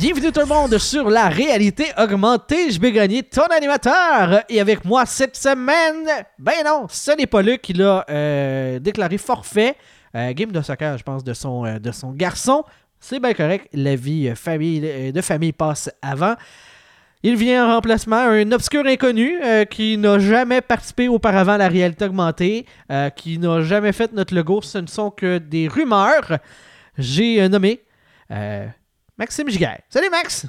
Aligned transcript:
Bienvenue 0.00 0.32
tout 0.32 0.40
le 0.40 0.46
monde 0.46 0.78
sur 0.78 1.10
la 1.10 1.28
réalité 1.28 1.84
augmentée. 1.98 2.70
Je 2.70 2.80
vais 2.80 2.90
gagner 2.90 3.22
ton 3.22 3.44
animateur. 3.54 4.44
Et 4.48 4.58
avec 4.58 4.86
moi 4.86 5.04
cette 5.04 5.36
semaine, 5.36 6.08
ben 6.38 6.54
non, 6.64 6.86
ce 6.88 7.10
n'est 7.10 7.26
pas 7.26 7.42
Luc. 7.42 7.68
Il 7.68 7.82
a 7.82 8.06
euh, 8.08 8.78
déclaré 8.78 9.18
forfait. 9.18 9.76
Euh, 10.16 10.32
game 10.32 10.52
de 10.52 10.62
soccer, 10.62 10.96
je 10.96 11.02
pense, 11.02 11.22
de 11.22 11.34
son, 11.34 11.66
euh, 11.66 11.78
de 11.78 11.92
son 11.92 12.12
garçon. 12.12 12.64
C'est 12.98 13.20
bien 13.20 13.34
correct. 13.34 13.68
La 13.74 13.94
vie 13.94 14.34
famille, 14.34 15.12
de 15.12 15.20
famille 15.20 15.52
passe 15.52 15.90
avant. 16.00 16.34
Il 17.22 17.36
vient 17.36 17.66
en 17.68 17.74
remplacement 17.74 18.20
un 18.20 18.52
obscur 18.52 18.86
inconnu 18.86 19.38
qui 19.68 19.98
n'a 19.98 20.18
jamais 20.18 20.62
participé 20.62 21.08
auparavant 21.08 21.52
à 21.52 21.58
la 21.58 21.68
réalité 21.68 22.06
augmentée, 22.06 22.64
qui 23.16 23.38
n'a 23.38 23.60
jamais 23.60 23.92
fait 23.92 24.14
notre 24.14 24.34
logo. 24.34 24.62
Ce 24.62 24.78
ne 24.78 24.86
sont 24.86 25.10
que 25.10 25.36
des 25.36 25.68
rumeurs. 25.68 26.38
J'ai 26.96 27.46
nommé 27.50 27.82
Maxime 29.20 29.50
Giguère. 29.50 29.82
Salut 29.90 30.08
Max! 30.08 30.46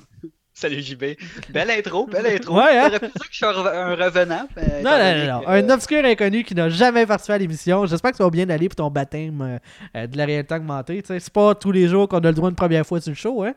Salut 0.54 0.82
JB. 0.82 1.04
Belle 1.50 1.72
intro, 1.72 2.08
belle 2.08 2.26
intro. 2.28 2.56
Ouais, 2.56 2.78
hein? 2.78 2.86
J'aurais 2.86 3.00
pu 3.00 3.06
dire 3.08 3.14
que 3.14 3.32
je 3.32 3.36
suis 3.36 3.46
un 3.46 3.96
revenant. 3.96 4.48
Non, 4.82 4.98
non, 4.98 5.18
non, 5.18 5.42
non. 5.42 5.48
Un 5.48 5.70
obscur 5.72 6.06
inconnu 6.06 6.46
qui 6.46 6.56
n'a 6.56 6.70
jamais 6.70 7.06
participé 7.06 7.34
à 7.34 7.38
l'émission. 7.38 7.86
J'espère 7.86 8.12
que 8.12 8.18
ça 8.18 8.24
va 8.24 8.30
bien 8.30 8.50
aller 8.50 8.70
pour 8.70 8.78
ton 8.78 8.90
baptême 8.90 9.42
euh, 9.42 9.58
euh, 9.98 10.08
de 10.08 10.16
la 10.16 10.24
réalité 10.24 10.56
augmentée. 10.56 11.04
C'est 11.06 11.30
pas 11.32 11.54
tous 11.54 11.74
les 11.74 11.90
jours 11.90 12.08
qu'on 12.08 12.20
a 12.20 12.28
le 12.30 12.34
droit 12.34 12.50
une 12.50 12.55
première 12.55 12.86
fois 12.86 13.02
sur 13.02 13.12
le 13.12 13.16
show, 13.16 13.44
hein? 13.44 13.55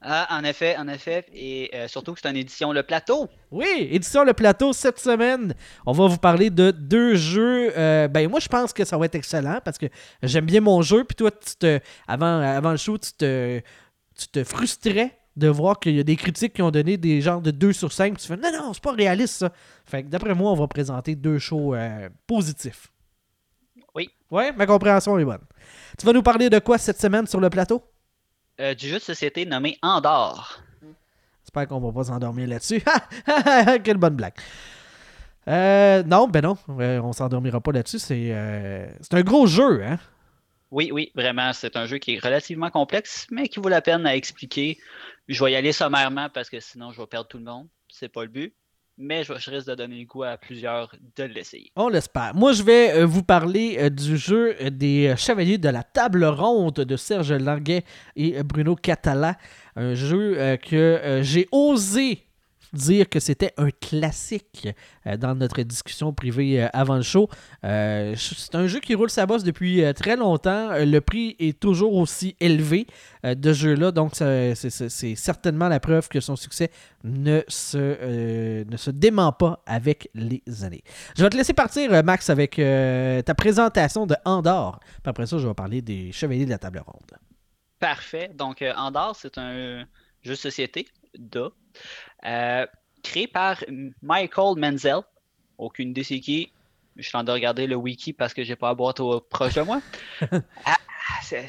Ah, 0.00 0.28
en 0.30 0.44
effet, 0.44 0.76
en 0.76 0.86
effet. 0.86 1.24
Et 1.34 1.70
euh, 1.74 1.88
surtout 1.88 2.14
que 2.14 2.20
c'est 2.22 2.30
une 2.30 2.36
édition 2.36 2.70
Le 2.70 2.84
Plateau. 2.84 3.28
Oui, 3.50 3.88
édition 3.90 4.22
Le 4.22 4.32
Plateau 4.32 4.72
cette 4.72 5.00
semaine. 5.00 5.54
On 5.86 5.92
va 5.92 6.06
vous 6.06 6.18
parler 6.18 6.50
de 6.50 6.70
deux 6.70 7.16
jeux. 7.16 7.72
ben, 7.74 8.28
moi, 8.28 8.38
je 8.38 8.46
pense 8.46 8.72
que 8.72 8.84
ça 8.84 8.96
va 8.96 9.06
être 9.06 9.16
excellent 9.16 9.58
parce 9.64 9.78
que 9.78 9.86
j'aime 10.22 10.46
bien 10.46 10.60
mon 10.60 10.82
jeu. 10.82 11.02
Puis 11.02 11.16
toi, 11.16 11.32
tu 11.32 11.56
te, 11.56 11.80
avant, 12.06 12.40
avant 12.40 12.70
le 12.70 12.76
show, 12.76 12.96
tu 12.96 13.12
te 13.12 13.60
tu 14.16 14.28
te 14.28 14.44
frustrais 14.44 15.18
de 15.36 15.48
voir 15.48 15.78
qu'il 15.78 15.94
y 15.94 16.00
a 16.00 16.02
des 16.02 16.16
critiques 16.16 16.54
qui 16.54 16.62
ont 16.62 16.70
donné 16.70 16.96
des 16.96 17.20
genres 17.20 17.42
de 17.42 17.50
2 17.50 17.72
sur 17.72 17.92
5. 17.92 18.16
Tu 18.16 18.26
fais 18.26 18.36
non, 18.36 18.50
non, 18.52 18.72
c'est 18.72 18.82
pas 18.82 18.92
réaliste 18.92 19.34
ça. 19.34 19.52
Fait 19.84 20.02
que 20.02 20.08
d'après 20.08 20.34
moi, 20.34 20.50
on 20.50 20.56
va 20.56 20.66
présenter 20.66 21.14
deux 21.14 21.38
shows 21.38 21.74
euh, 21.74 22.08
positifs. 22.26 22.90
Oui. 23.94 24.08
Ouais, 24.30 24.52
ma 24.52 24.66
compréhension 24.66 25.18
est 25.18 25.24
bonne. 25.24 25.42
Tu 25.98 26.06
vas 26.06 26.12
nous 26.12 26.22
parler 26.22 26.48
de 26.48 26.58
quoi 26.58 26.78
cette 26.78 27.00
semaine 27.00 27.26
sur 27.26 27.40
le 27.40 27.50
plateau? 27.50 27.82
Euh, 28.60 28.74
du 28.74 28.88
jeu 28.88 28.96
de 28.96 29.02
société 29.02 29.44
nommé 29.44 29.78
Andorre. 29.82 30.62
J'espère 31.44 31.68
qu'on 31.68 31.80
va 31.80 31.92
pas 31.92 32.04
s'endormir 32.04 32.48
là-dessus. 32.48 32.82
Quelle 33.84 33.98
bonne 33.98 34.16
blague. 34.16 34.34
Euh, 35.48 36.02
non, 36.02 36.26
ben 36.26 36.42
non, 36.42 36.56
on 36.66 37.12
s'endormira 37.12 37.60
pas 37.60 37.72
là-dessus. 37.72 37.98
C'est 37.98 38.32
un 38.32 39.22
gros 39.22 39.46
jeu, 39.46 39.84
hein? 39.84 39.98
Oui, 40.70 40.90
oui, 40.92 41.12
vraiment. 41.14 41.52
C'est 41.52 41.76
un 41.76 41.86
jeu 41.86 41.98
qui 41.98 42.14
est 42.14 42.18
relativement 42.18 42.70
complexe, 42.70 43.26
mais 43.30 43.48
qui 43.48 43.60
vaut 43.60 43.68
la 43.68 43.82
peine 43.82 44.06
à 44.06 44.16
expliquer. 44.16 44.78
Je 45.28 45.42
vais 45.44 45.52
y 45.52 45.56
aller 45.56 45.72
sommairement 45.72 46.28
parce 46.32 46.50
que 46.50 46.60
sinon 46.60 46.92
je 46.92 47.00
vais 47.00 47.06
perdre 47.06 47.28
tout 47.28 47.38
le 47.38 47.44
monde. 47.44 47.68
C'est 47.88 48.08
pas 48.08 48.22
le 48.22 48.28
but. 48.28 48.54
Mais 48.98 49.24
je, 49.24 49.32
risque 49.32 49.68
de 49.68 49.74
donner 49.74 49.98
le 49.98 50.06
goût 50.06 50.22
à 50.22 50.38
plusieurs 50.38 50.90
de 51.16 51.24
l'essayer. 51.24 51.70
On 51.76 51.88
l'espère. 51.88 52.34
Moi, 52.34 52.54
je 52.54 52.62
vais 52.62 52.94
euh, 52.94 53.04
vous 53.04 53.22
parler 53.22 53.76
euh, 53.78 53.90
du 53.90 54.16
jeu 54.16 54.56
des 54.70 55.14
Chevaliers 55.18 55.58
de 55.58 55.68
la 55.68 55.82
Table 55.82 56.24
Ronde 56.24 56.76
de 56.76 56.96
Serge 56.96 57.32
Languet 57.32 57.84
et 58.16 58.42
Bruno 58.42 58.74
Catala. 58.74 59.36
Un 59.76 59.92
jeu 59.94 60.56
que 60.62 61.20
j'ai 61.22 61.46
osé 61.52 62.25
dire 62.76 63.08
que 63.08 63.20
c'était 63.20 63.52
un 63.56 63.70
classique 63.70 64.68
euh, 65.06 65.16
dans 65.16 65.34
notre 65.34 65.60
discussion 65.62 66.12
privée 66.12 66.62
euh, 66.62 66.68
avant 66.72 66.96
le 66.96 67.02
show. 67.02 67.28
Euh, 67.64 68.14
c'est 68.16 68.54
un 68.54 68.66
jeu 68.66 68.80
qui 68.80 68.94
roule 68.94 69.10
sa 69.10 69.26
bosse 69.26 69.42
depuis 69.42 69.82
très 69.94 70.16
longtemps. 70.16 70.70
Le 70.72 71.00
prix 71.00 71.36
est 71.38 71.58
toujours 71.58 71.94
aussi 71.94 72.36
élevé 72.40 72.86
de 73.24 73.52
ce 73.52 73.58
jeu-là, 73.58 73.90
donc 73.90 74.12
c'est 74.14 75.14
certainement 75.16 75.68
la 75.68 75.80
preuve 75.80 76.08
que 76.08 76.20
son 76.20 76.36
succès 76.36 76.70
ne 77.04 77.42
se, 77.48 78.64
ne 78.64 78.76
se 78.76 78.90
dément 78.90 79.32
pas 79.32 79.62
avec 79.66 80.08
les 80.14 80.42
années. 80.62 80.82
Je 81.16 81.22
vais 81.22 81.30
te 81.30 81.36
laisser 81.36 81.54
partir, 81.54 82.04
Max, 82.04 82.30
avec 82.30 82.56
ta 82.56 83.34
présentation 83.34 84.06
de 84.06 84.14
Andorre. 84.24 84.80
Puis 84.80 85.10
après 85.10 85.26
ça, 85.26 85.38
je 85.38 85.48
vais 85.48 85.54
parler 85.54 85.82
des 85.82 86.12
Chevaliers 86.12 86.44
de 86.44 86.50
la 86.50 86.58
Table 86.58 86.82
Ronde. 86.86 87.18
Parfait. 87.78 88.30
Donc, 88.34 88.64
Andorre, 88.76 89.16
c'est 89.16 89.38
un 89.38 89.86
jeu 90.22 90.32
de 90.32 90.34
société, 90.34 90.86
euh, 91.36 91.50
créé 93.02 93.26
par 93.26 93.62
Michael 94.02 94.58
Menzel. 94.58 95.00
Aucune 95.58 95.90
idée 95.90 96.04
c'est 96.04 96.20
qui. 96.20 96.52
Je 96.96 97.02
suis 97.02 97.16
en 97.16 97.20
train 97.20 97.24
de 97.24 97.32
regarder 97.32 97.66
le 97.66 97.76
wiki 97.76 98.12
parce 98.12 98.32
que 98.32 98.42
j'ai 98.42 98.56
pas 98.56 98.68
la 98.68 98.74
boîte 98.74 99.00
au, 99.00 99.20
proche 99.20 99.54
de 99.54 99.62
moi. 99.62 99.80
ah, 100.64 100.76
c'est, 101.22 101.46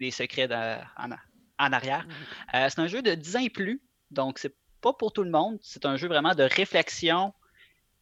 des 0.00 0.10
secrets 0.10 0.48
en, 0.48 1.72
arrière. 1.72 2.06
Euh, 2.54 2.68
c'est 2.68 2.80
un 2.80 2.88
jeu 2.88 3.02
de 3.02 3.14
10 3.14 3.36
ans 3.36 3.40
et 3.40 3.50
plus, 3.50 3.80
donc 4.10 4.38
c'est 4.38 4.54
pas 4.80 4.92
pour 4.92 5.12
tout 5.12 5.22
le 5.22 5.30
monde. 5.30 5.58
C'est 5.62 5.86
un 5.86 5.96
jeu 5.96 6.08
vraiment 6.08 6.34
de 6.34 6.42
réflexion 6.42 7.32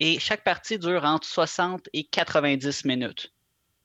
et 0.00 0.19
chaque 0.19 0.44
partie 0.44 0.78
dure 0.78 1.04
entre 1.04 1.26
60 1.26 1.88
et 1.92 2.04
90 2.04 2.84
minutes. 2.84 3.32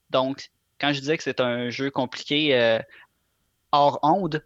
Donc, 0.09 0.49
quand 0.79 0.93
je 0.93 0.99
disais 0.99 1.17
que 1.17 1.23
c'est 1.23 1.41
un 1.41 1.69
jeu 1.69 1.91
compliqué 1.91 2.55
euh, 2.55 2.79
hors 3.71 3.99
onde, 4.01 4.43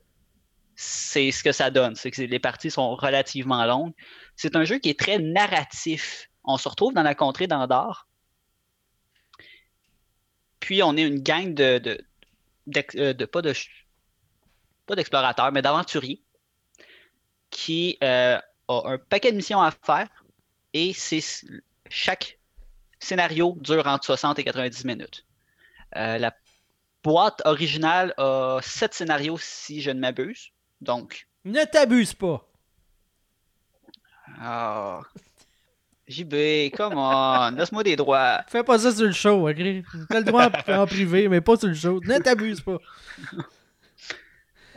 c'est 0.81 1.31
ce 1.31 1.43
que 1.43 1.51
ça 1.51 1.69
donne. 1.69 1.95
C'est 1.95 2.09
que 2.09 2.21
les 2.23 2.39
parties 2.39 2.71
sont 2.71 2.95
relativement 2.95 3.63
longues. 3.65 3.93
C'est 4.35 4.55
un 4.55 4.63
jeu 4.63 4.79
qui 4.79 4.89
est 4.89 4.99
très 4.99 5.19
narratif. 5.19 6.29
On 6.43 6.57
se 6.57 6.67
retrouve 6.67 6.93
dans 6.93 7.03
la 7.03 7.13
contrée 7.13 7.45
d'Andorre. 7.45 8.07
Puis 10.59 10.81
on 10.81 10.97
est 10.97 11.03
une 11.03 11.21
gang 11.21 11.53
de, 11.53 11.77
de, 11.77 12.03
euh, 12.95 13.13
pas 13.27 13.43
de 13.43 13.53
pas 14.87 14.95
d'explorateurs, 14.95 15.51
mais 15.51 15.61
d'aventuriers 15.61 16.23
qui 17.51 17.97
euh, 18.03 18.39
a 18.67 18.81
un 18.85 18.97
paquet 18.97 19.31
de 19.31 19.37
missions 19.37 19.61
à 19.61 19.69
faire 19.69 20.09
et 20.73 20.93
chaque 21.89 22.39
scénario 22.99 23.55
dure 23.59 23.85
entre 23.85 24.05
60 24.05 24.39
et 24.39 24.43
90 24.43 24.85
minutes. 24.85 25.25
Euh, 25.95 26.17
la 26.17 26.33
boîte 27.03 27.41
originale 27.45 28.15
a 28.17 28.59
7 28.63 28.95
scénarios 28.95 29.37
si 29.37 29.81
je 29.81 29.91
ne 29.91 29.99
m'abuse. 29.99 30.51
Donc. 30.81 31.27
Ne 31.45 31.63
t'abuse 31.65 32.13
pas. 32.13 32.47
Ah. 34.39 35.01
JB, 36.07 36.71
come 36.75 36.97
on, 36.97 37.51
laisse-moi 37.51 37.83
des 37.83 37.95
droits. 37.95 38.41
Fais 38.47 38.63
pas 38.63 38.77
ça 38.79 38.91
sur 38.91 39.05
le 39.05 39.11
show, 39.13 39.47
ok? 39.49 39.55
T'as 40.09 40.19
le 40.19 40.25
droit 40.25 40.49
en 40.67 40.85
privé, 40.85 41.29
mais 41.29 41.41
pas 41.41 41.55
sur 41.55 41.69
le 41.69 41.73
show. 41.73 42.01
Ne 42.03 42.17
t'abuse 42.19 42.61
pas. 42.61 42.77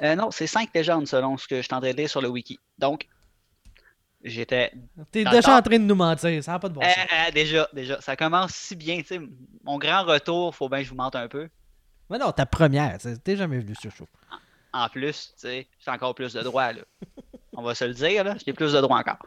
Euh, 0.03 0.16
non, 0.16 0.31
c'est 0.31 0.47
5 0.47 0.70
légendes 0.75 1.06
selon 1.06 1.37
ce 1.37 1.47
que 1.47 1.62
je 1.62 1.69
t'entendais 1.69 1.93
lire 1.93 2.09
sur 2.09 2.20
le 2.20 2.28
wiki. 2.28 2.59
Donc, 2.78 3.06
j'étais. 4.22 4.72
T'es 5.10 5.25
déjà 5.25 5.56
en 5.56 5.62
train 5.62 5.78
de 5.78 5.84
nous 5.84 5.94
mentir, 5.94 6.43
ça 6.43 6.53
n'a 6.53 6.59
pas 6.59 6.69
de 6.69 6.75
bon 6.75 6.82
sens. 6.82 6.91
Euh, 6.97 7.28
euh, 7.28 7.31
déjà, 7.31 7.69
déjà, 7.72 8.00
ça 8.00 8.16
commence 8.16 8.53
si 8.53 8.76
bien. 8.76 9.03
sais, 9.06 9.20
Mon 9.62 9.78
grand 9.78 10.04
retour, 10.04 10.54
faut 10.54 10.69
bien 10.69 10.78
que 10.78 10.84
je 10.84 10.91
vous 10.91 10.97
mente 10.97 11.16
un 11.16 11.28
peu. 11.28 11.48
Mais 12.10 12.19
non, 12.19 12.32
ta 12.32 12.44
première, 12.44 12.98
t'es 13.22 13.37
jamais 13.37 13.60
venu 13.60 13.75
sur 13.76 13.91
le 13.91 13.97
show. 13.97 14.06
En 14.75 14.89
plus, 14.89 15.33
tu 15.35 15.43
sais, 15.43 15.69
j'ai 15.79 15.91
encore 15.91 16.17
plus 16.17 16.33
de 16.33 16.43
droits, 16.43 16.73
là. 16.73 16.83
On 17.53 17.62
va 17.62 17.77
se 17.77 17.85
le 17.85 17.95
dire, 17.95 18.25
là, 18.25 18.35
j'ai 18.45 18.53
plus 18.53 18.73
de 18.73 18.81
droits 18.81 18.99
encore. 18.99 19.25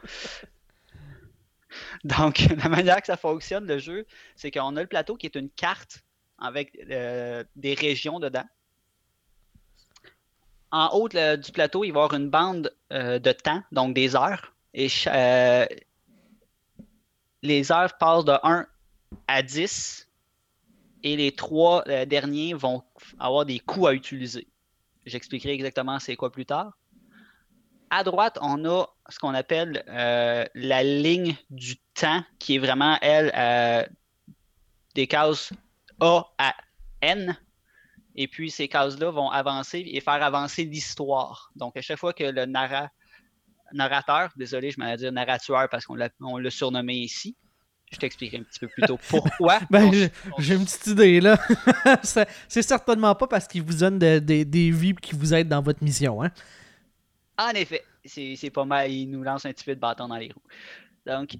Donc, 2.03 2.39
la 2.63 2.67
manière 2.67 2.99
que 2.99 3.07
ça 3.07 3.15
fonctionne, 3.15 3.65
le 3.65 3.79
jeu, 3.79 4.05
c'est 4.35 4.51
qu'on 4.51 4.75
a 4.75 4.81
le 4.81 4.87
plateau 4.87 5.15
qui 5.15 5.25
est 5.25 5.35
une 5.35 5.49
carte 5.49 6.03
avec 6.37 6.77
euh, 6.91 7.45
des 7.55 7.75
régions 7.75 8.19
dedans. 8.19 8.43
En 10.71 10.89
haut 10.89 11.07
du 11.07 11.51
plateau, 11.53 11.85
il 11.85 11.93
va 11.93 12.01
y 12.01 12.03
avoir 12.03 12.13
une 12.13 12.29
bande 12.29 12.75
euh, 12.91 13.17
de 13.17 13.31
temps, 13.31 13.63
donc 13.71 13.93
des 13.95 14.17
heures. 14.17 14.53
Et 14.73 14.89
euh, 15.07 15.65
les 17.41 17.71
heures 17.71 17.97
passent 17.97 18.25
de 18.25 18.37
1 18.43 18.67
à 19.29 19.41
10. 19.41 20.09
Et 21.03 21.15
les 21.15 21.31
trois 21.31 21.83
derniers 22.05 22.53
vont 22.53 22.83
avoir 23.17 23.45
des 23.45 23.59
coûts 23.59 23.87
à 23.87 23.93
utiliser. 23.93 24.45
J'expliquerai 25.07 25.53
exactement 25.53 25.99
c'est 25.99 26.17
quoi 26.17 26.31
plus 26.31 26.45
tard. 26.45 26.77
À 27.89 28.03
droite, 28.03 28.37
on 28.41 28.65
a 28.65 28.85
ce 29.07 29.17
qu'on 29.19 29.33
appelle 29.33 29.85
euh, 29.87 30.45
la 30.53 30.83
ligne 30.83 31.37
du 31.49 31.77
temps, 31.93 32.21
qui 32.39 32.55
est 32.55 32.59
vraiment, 32.59 32.97
elle, 33.01 33.31
euh, 33.33 33.85
des 34.95 35.07
cases 35.07 35.53
A 36.01 36.23
à 36.37 36.53
N. 37.01 37.37
Et 38.15 38.27
puis, 38.27 38.51
ces 38.51 38.67
cases-là 38.67 39.11
vont 39.11 39.29
avancer 39.29 39.81
et 39.87 40.01
faire 40.01 40.21
avancer 40.21 40.65
l'histoire. 40.65 41.51
Donc, 41.55 41.77
à 41.77 41.81
chaque 41.81 41.99
fois 41.99 42.11
que 42.11 42.25
le 42.25 42.45
narrateur, 43.71 44.33
désolé, 44.35 44.71
je 44.71 44.79
m'allais 44.79 44.97
dire 44.97 45.13
narrateur 45.13 45.69
parce 45.69 45.85
qu'on 45.85 45.95
l'a 45.95 46.51
surnommé 46.51 46.95
ici, 46.95 47.37
je 47.91 47.97
t'expliquerai 47.97 48.39
un 48.39 48.43
petit 48.43 48.59
peu 48.59 48.67
plus 48.67 48.83
tôt 48.83 48.99
pourquoi. 49.09 49.59
ben, 49.69 49.91
j'ai 50.39 50.55
une 50.55 50.65
petite 50.65 50.87
idée 50.87 51.21
là. 51.21 51.37
c'est 52.03 52.61
certainement 52.61 53.15
pas 53.15 53.27
parce 53.27 53.47
qu'il 53.47 53.63
vous 53.63 53.77
donne 53.79 53.99
des 53.99 54.71
vies 54.71 54.95
qui 54.95 55.15
vous 55.15 55.33
aident 55.33 55.49
dans 55.49 55.61
votre 55.61 55.83
mission. 55.83 56.21
Hein? 56.21 56.31
En 57.37 57.51
effet, 57.51 57.83
c'est 58.05 58.49
pas 58.49 58.65
mal. 58.65 58.91
Il 58.91 59.09
nous 59.09 59.23
lance 59.23 59.45
un 59.45 59.51
petit 59.51 59.63
peu 59.63 59.75
de 59.75 59.79
bâton 59.79 60.07
dans 60.07 60.17
les 60.17 60.31
roues. 60.31 60.41
Donc, 61.05 61.35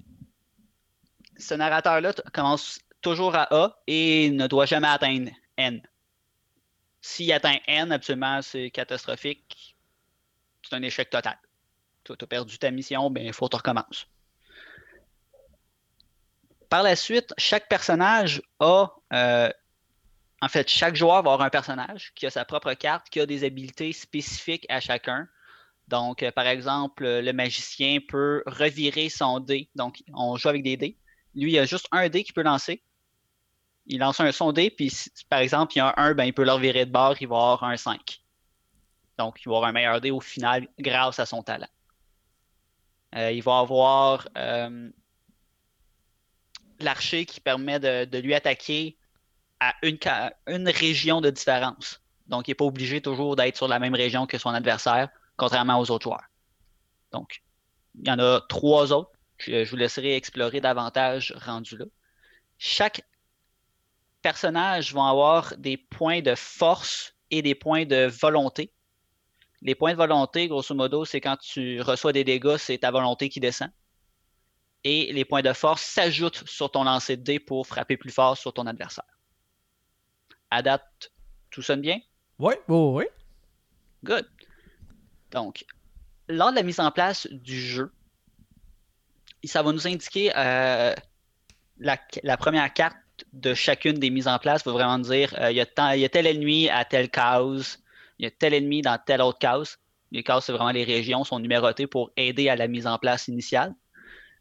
ce 1.36 1.54
narrateur-là 1.54 2.12
commence 2.32 2.80
toujours 3.00 3.34
à 3.34 3.52
A 3.54 3.78
et 3.86 4.30
ne 4.30 4.46
doit 4.46 4.66
jamais 4.66 4.88
atteindre 4.88 5.30
N. 5.56 5.82
S'il 7.00 7.32
atteint 7.32 7.58
N, 7.66 7.92
absolument, 7.92 8.42
c'est 8.42 8.70
catastrophique. 8.70 9.76
C'est 10.62 10.74
un 10.74 10.82
échec 10.82 11.10
total. 11.10 11.38
Tu 12.04 12.12
as 12.12 12.26
perdu 12.26 12.58
ta 12.58 12.70
mission, 12.70 13.10
ben 13.10 13.24
il 13.26 13.32
faut 13.32 13.46
que 13.46 13.50
tu 13.50 13.56
recommences. 13.56 14.06
Par 16.68 16.82
la 16.82 16.96
suite, 16.96 17.32
chaque 17.38 17.68
personnage 17.68 18.42
a. 18.60 18.88
Euh, 19.12 19.50
en 20.40 20.48
fait, 20.48 20.68
chaque 20.68 20.94
joueur 20.94 21.22
va 21.22 21.32
avoir 21.32 21.42
un 21.42 21.50
personnage 21.50 22.12
qui 22.14 22.26
a 22.26 22.30
sa 22.30 22.44
propre 22.44 22.72
carte, 22.74 23.08
qui 23.10 23.18
a 23.18 23.26
des 23.26 23.42
habilités 23.42 23.92
spécifiques 23.92 24.66
à 24.68 24.80
chacun. 24.80 25.26
Donc, 25.88 26.22
euh, 26.22 26.30
par 26.30 26.46
exemple, 26.46 27.04
le 27.04 27.32
magicien 27.32 27.98
peut 28.06 28.42
revirer 28.46 29.08
son 29.08 29.40
dé. 29.40 29.68
Donc, 29.74 30.02
on 30.14 30.36
joue 30.36 30.48
avec 30.48 30.62
des 30.62 30.76
dés. 30.76 30.96
Lui, 31.34 31.52
il 31.52 31.58
a 31.58 31.64
juste 31.64 31.88
un 31.90 32.08
dé 32.08 32.22
qu'il 32.22 32.34
peut 32.34 32.42
lancer. 32.42 32.82
Il 33.86 33.98
lance 34.00 34.20
un 34.20 34.30
son 34.32 34.52
dé, 34.52 34.70
puis 34.70 34.92
par 35.30 35.38
exemple, 35.38 35.72
il 35.74 35.78
y 35.78 35.80
a 35.80 35.94
un 35.96 36.10
1, 36.10 36.14
ben, 36.14 36.24
il 36.24 36.34
peut 36.34 36.44
le 36.44 36.52
revirer 36.52 36.84
de 36.84 36.92
bord, 36.92 37.16
il 37.20 37.26
va 37.26 37.36
avoir 37.36 37.64
un 37.64 37.76
5. 37.78 38.20
Donc, 39.16 39.40
il 39.40 39.48
va 39.48 39.56
avoir 39.56 39.70
un 39.70 39.72
meilleur 39.72 40.00
dé 40.00 40.10
au 40.10 40.20
final 40.20 40.68
grâce 40.78 41.18
à 41.18 41.24
son 41.24 41.42
talent. 41.42 41.68
Euh, 43.14 43.32
il 43.32 43.42
va 43.42 43.60
avoir 43.60 44.28
l'archer 46.80 47.26
qui 47.26 47.40
permet 47.40 47.80
de, 47.80 48.18
lui 48.18 48.34
attaquer 48.34 48.96
à 49.60 49.74
une, 49.82 50.68
région 50.68 51.20
de 51.20 51.30
différence. 51.30 52.00
Donc, 52.26 52.46
il 52.46 52.52
n'est 52.52 52.56
pas 52.56 52.64
obligé 52.64 53.00
toujours 53.00 53.36
d'être 53.36 53.56
sur 53.56 53.68
la 53.68 53.78
même 53.78 53.94
région 53.94 54.26
que 54.26 54.38
son 54.38 54.50
adversaire 54.50 55.08
contrairement 55.36 55.78
aux 55.78 55.90
autres 55.90 56.04
joueurs. 56.04 56.26
Donc, 57.12 57.42
il 57.94 58.08
y 58.08 58.10
en 58.10 58.18
a 58.18 58.40
trois 58.48 58.92
autres. 58.92 59.12
Je, 59.38 59.68
vous 59.68 59.76
laisserai 59.76 60.16
explorer 60.16 60.60
davantage 60.60 61.32
rendu 61.44 61.76
là. 61.76 61.84
Chaque 62.58 63.02
personnage 64.20 64.92
va 64.92 65.08
avoir 65.08 65.56
des 65.56 65.76
points 65.76 66.20
de 66.20 66.34
force 66.34 67.14
et 67.30 67.40
des 67.40 67.54
points 67.54 67.86
de 67.86 68.06
volonté. 68.06 68.72
Les 69.62 69.74
points 69.74 69.92
de 69.92 69.96
volonté, 69.96 70.48
grosso 70.48 70.74
modo, 70.74 71.04
c'est 71.04 71.20
quand 71.20 71.36
tu 71.36 71.80
reçois 71.80 72.12
des 72.12 72.24
dégâts, 72.24 72.56
c'est 72.58 72.78
ta 72.78 72.90
volonté 72.90 73.28
qui 73.28 73.40
descend. 73.40 73.70
Et 74.84 75.12
les 75.12 75.24
points 75.24 75.42
de 75.42 75.52
force 75.52 75.82
s'ajoutent 75.82 76.44
sur 76.46 76.70
ton 76.70 76.84
lancer 76.84 77.16
de 77.16 77.22
dés 77.22 77.40
pour 77.40 77.66
frapper 77.66 77.96
plus 77.96 78.12
fort 78.12 78.36
sur 78.36 78.52
ton 78.52 78.66
adversaire. 78.66 79.04
À 80.50 80.62
date, 80.62 81.12
tout 81.50 81.62
sonne 81.62 81.80
bien? 81.80 81.98
Oui, 82.38 82.54
oui, 82.68 82.76
oui. 82.76 83.04
Good. 84.04 84.26
Donc, 85.32 85.64
lors 86.28 86.50
de 86.50 86.56
la 86.56 86.62
mise 86.62 86.80
en 86.80 86.90
place 86.90 87.26
du 87.30 87.60
jeu, 87.60 87.92
ça 89.44 89.62
va 89.62 89.72
nous 89.72 89.86
indiquer 89.86 90.32
euh, 90.36 90.94
la, 91.78 92.36
première 92.36 92.72
carte 92.72 92.96
de 93.32 93.54
chacune 93.54 93.98
des 93.98 94.10
mises 94.10 94.28
en 94.28 94.38
place. 94.38 94.64
va 94.64 94.72
vraiment 94.72 94.98
dire 94.98 95.34
euh, 95.38 95.50
il, 95.50 95.56
y 95.56 95.60
a 96.04 96.08
tel 96.08 96.26
ennemi 96.26 96.68
à 96.68 96.84
telle 96.84 97.10
case, 97.10 97.82
il 98.18 98.24
y 98.24 98.26
a 98.26 98.30
tel 98.30 98.54
ennemi 98.54 98.82
dans 98.82 98.98
telle 99.04 99.22
autre 99.22 99.38
case. 99.38 99.78
Les 100.10 100.22
cases, 100.22 100.46
c'est 100.46 100.52
vraiment 100.52 100.70
les 100.70 100.84
régions, 100.84 101.24
sont 101.24 101.38
numérotées 101.38 101.86
pour 101.86 102.10
aider 102.16 102.48
à 102.48 102.56
la 102.56 102.66
mise 102.66 102.86
en 102.86 102.98
place 102.98 103.28
initiale. 103.28 103.74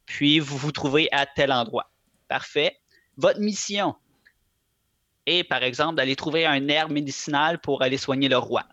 Puis, 0.08 0.40
vous 0.40 0.58
vous 0.58 0.72
trouvez 0.72 1.08
à 1.12 1.28
tel 1.28 1.52
endroit. 1.52 1.92
Parfait. 2.28 2.80
Votre 3.18 3.40
mission 3.40 3.96
est, 5.28 5.44
par 5.44 5.62
exemple, 5.62 5.96
d'aller 5.96 6.16
trouver 6.16 6.48
un 6.48 6.68
herbe 6.68 6.92
médicinal 6.92 7.60
pour 7.60 7.84
aller 7.84 7.98
soigner 7.98 8.30
le 8.30 8.38
roi 8.38 8.66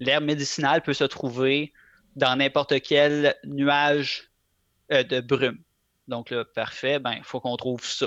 l'herbe 0.00 0.24
médicinale 0.24 0.82
peut 0.82 0.94
se 0.94 1.04
trouver 1.04 1.72
dans 2.14 2.36
n'importe 2.36 2.80
quel 2.82 3.36
nuage 3.44 4.30
euh, 4.92 5.02
de 5.02 5.20
brume. 5.20 5.62
Donc 6.08 6.30
là, 6.30 6.44
parfait, 6.44 6.98
ben, 6.98 7.12
il 7.12 7.24
faut 7.24 7.40
qu'on 7.40 7.56
trouve 7.56 7.84
ça. 7.84 8.06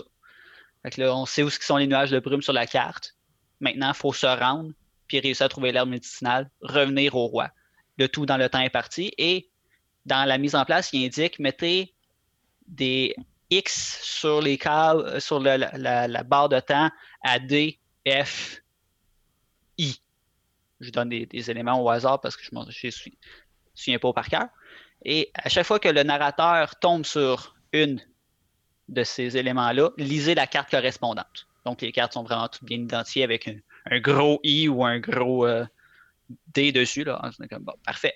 là, 0.98 1.16
on 1.16 1.26
sait 1.26 1.44
où 1.44 1.50
sont 1.50 1.78
les 1.78 1.88
nuages 1.88 2.12
de 2.12 2.20
brume 2.20 2.42
sur 2.42 2.54
la 2.54 2.66
carte. 2.66 3.16
Maintenant, 3.60 3.90
il 3.90 3.96
faut 3.96 4.14
se 4.14 4.26
rendre, 4.26 4.72
puis 5.08 5.20
réussir 5.20 5.46
à 5.46 5.50
trouver 5.50 5.72
l'herbe 5.72 5.90
médicinale, 5.90 6.50
revenir 6.62 7.16
au 7.16 7.28
roi. 7.28 7.50
Le 7.98 8.08
tout 8.08 8.26
dans 8.26 8.38
le 8.38 8.48
temps 8.48 8.60
imparti. 8.60 9.14
Et 9.18 9.50
dans 10.06 10.26
la 10.26 10.38
mise 10.38 10.56
en 10.56 10.64
place, 10.64 10.92
il 10.94 11.06
indique 11.06 11.40
mettez 11.40 11.94
des 12.70 13.16
X 13.50 14.00
sur 14.02 14.42
euh, 14.42 15.20
sur 15.20 15.40
la, 15.40 16.24
barre 16.24 16.50
de 16.50 16.60
temps 16.60 16.90
à 17.24 17.40
D, 17.40 17.80
F, 18.08 18.62
I 19.78 20.00
je 20.80 20.92
donne 20.92 21.10
des, 21.10 21.52
éléments 21.52 21.82
au 21.82 21.90
hasard 21.90 22.22
parce 22.22 22.36
que 22.36 22.44
je 22.44 22.50
ne 22.54 22.66
me 22.66 22.72
souviens 23.76 24.00
pas 24.00 24.14
par 24.14 24.28
cœur. 24.28 24.48
Et 25.04 25.32
à 25.34 25.50
chaque 25.50 25.66
fois 25.66 25.80
que 25.80 25.90
le 25.90 26.04
narrateur 26.04 26.78
tombe 26.80 27.06
sur 27.06 27.56
une 27.74 28.02
de 28.88 29.04
ces 29.04 29.38
éléments-là, 29.38 29.92
lisez 29.98 30.36
la 30.36 30.48
carte 30.48 30.72
correspondante. 30.72 31.48
Donc, 31.66 31.82
les 31.82 31.92
cartes 31.92 32.14
sont 32.14 32.24
vraiment 32.24 32.48
toutes 32.48 32.64
bien 32.64 32.78
identifiées 32.78 33.24
avec 33.24 33.48
un, 33.48 34.00
gros 34.00 34.40
I 34.44 34.68
ou 34.68 34.84
un 34.84 35.00
gros 35.00 35.46
euh, 35.46 35.66
D 36.48 36.72
dessus. 36.72 37.04
Là. 37.04 37.22
parfait. 37.86 38.16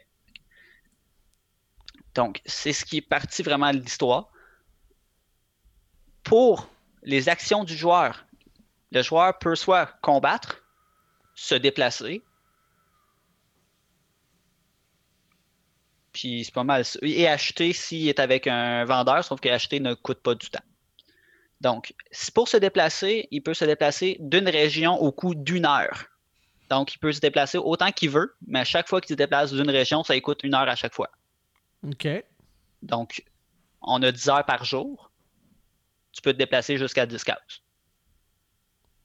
Donc, 2.16 2.42
c'est 2.46 2.74
ce 2.74 2.86
qui 2.86 2.98
est 2.98 3.02
parti 3.02 3.44
vraiment 3.44 3.72
de 3.72 3.78
l'histoire. 3.78 4.30
Pour 6.34 6.68
les 7.04 7.30
actions 7.30 7.64
du 7.64 7.78
joueur, 7.78 8.26
le 8.92 9.04
joueur 9.04 9.38
peut 9.38 9.54
soit 9.54 9.86
combattre, 10.02 10.64
se 11.36 11.54
déplacer, 11.54 12.24
Puis 16.12 16.44
c'est 16.44 16.54
pas 16.54 16.64
mal. 16.64 16.86
Et 17.04 17.28
acheter 17.28 17.72
s'il 17.72 18.08
est 18.08 18.20
avec 18.20 18.48
un 18.48 18.84
vendeur, 18.84 19.24
sauf 19.24 19.40
qu'acheter 19.42 19.80
ne 19.80 19.94
coûte 19.94 20.24
pas 20.24 20.34
du 20.34 20.50
temps. 20.50 20.64
Donc, 21.62 21.94
pour 22.34 22.48
se 22.48 22.58
déplacer, 22.58 23.28
il 23.30 23.44
peut 23.44 23.54
se 23.54 23.66
déplacer 23.66 24.18
d'une 24.20 24.50
région 24.50 25.00
au 25.00 25.12
coût 25.12 25.36
d'une 25.36 25.68
heure. 25.68 26.06
Donc, 26.72 26.96
il 26.96 26.98
peut 26.98 27.12
se 27.12 27.20
déplacer 27.20 27.60
autant 27.60 27.92
qu'il 27.92 28.10
veut, 28.10 28.36
mais 28.48 28.62
à 28.62 28.66
chaque 28.66 28.90
fois 28.90 29.02
qu'il 29.02 29.10
se 29.10 29.18
déplace 29.18 29.54
d'une 29.54 29.70
région, 29.70 30.04
ça 30.04 30.20
coûte 30.20 30.42
une 30.44 30.56
heure 30.56 30.68
à 30.68 30.76
chaque 30.76 30.96
fois. 30.96 31.12
OK. 31.88 32.08
Donc, 32.82 33.24
on 33.84 34.02
a 34.02 34.12
10 34.12 34.30
heures 34.30 34.46
par 34.46 34.66
jour. 34.66 35.12
Tu 36.14 36.22
peux 36.22 36.32
te 36.32 36.38
déplacer 36.38 36.78
jusqu'à 36.78 37.06
10 37.06 37.24
cases. 37.24 37.62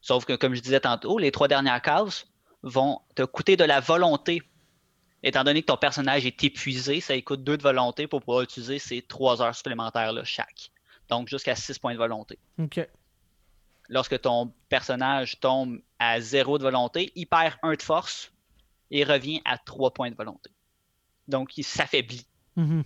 Sauf 0.01 0.25
que, 0.25 0.33
comme 0.33 0.55
je 0.55 0.61
disais 0.61 0.79
tantôt, 0.79 1.17
les 1.17 1.31
trois 1.31 1.49
dernières 1.49 1.81
cases 1.81 2.27
vont 2.63 3.01
te 3.15 3.23
coûter 3.23 3.57
de 3.57 3.65
la 3.65 3.81
volonté 3.81 4.41
étant 5.23 5.43
donné 5.43 5.61
que 5.61 5.67
ton 5.67 5.77
personnage 5.77 6.25
est 6.25 6.43
épuisé, 6.43 7.01
ça 7.01 7.19
coûte 7.21 7.43
deux 7.43 7.57
de 7.57 7.63
volonté 7.63 8.07
pour 8.07 8.21
pouvoir 8.21 8.41
utiliser 8.41 8.79
ces 8.79 9.01
trois 9.01 9.41
heures 9.41 9.55
supplémentaires 9.55 10.13
là, 10.13 10.23
chaque. 10.23 10.71
Donc 11.09 11.27
jusqu'à 11.27 11.55
six 11.55 11.79
points 11.79 11.93
de 11.93 11.97
volonté. 11.97 12.37
OK. 12.59 12.87
Lorsque 13.89 14.21
ton 14.21 14.53
personnage 14.69 15.39
tombe 15.39 15.81
à 15.97 16.21
zéro 16.21 16.57
de 16.57 16.63
volonté, 16.63 17.11
il 17.15 17.25
perd 17.25 17.55
un 17.63 17.73
de 17.73 17.81
force 17.81 18.31
et 18.91 19.03
revient 19.03 19.41
à 19.45 19.57
trois 19.57 19.91
points 19.91 20.11
de 20.11 20.15
volonté. 20.15 20.51
Donc 21.27 21.57
il 21.57 21.63
s'affaiblit. 21.63 22.25
Mm-hmm. 22.57 22.83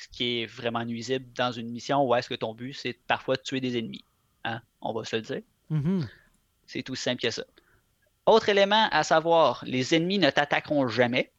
Ce 0.00 0.06
qui 0.16 0.42
est 0.42 0.46
vraiment 0.46 0.84
nuisible 0.84 1.26
dans 1.34 1.50
une 1.50 1.70
mission 1.70 2.04
où 2.04 2.14
est-ce 2.14 2.28
que 2.28 2.34
ton 2.34 2.54
but, 2.54 2.72
c'est 2.72 2.92
parfois 2.92 3.36
de 3.36 3.42
tuer 3.42 3.60
des 3.60 3.78
ennemis. 3.78 4.04
Hein? 4.44 4.60
On 4.80 4.92
va 4.92 5.04
se 5.04 5.16
le 5.16 5.22
dire. 5.22 5.42
Mm-hmm. 5.72 6.06
C'est 6.66 6.82
tout 6.82 6.94
simple 6.94 7.20
que 7.20 7.30
ça. 7.30 7.44
Autre 8.26 8.48
élément 8.48 8.88
à 8.92 9.02
savoir, 9.02 9.64
les 9.66 9.94
ennemis 9.94 10.18
ne 10.18 10.30
t'attaqueront 10.30 10.86
jamais. 10.86 11.32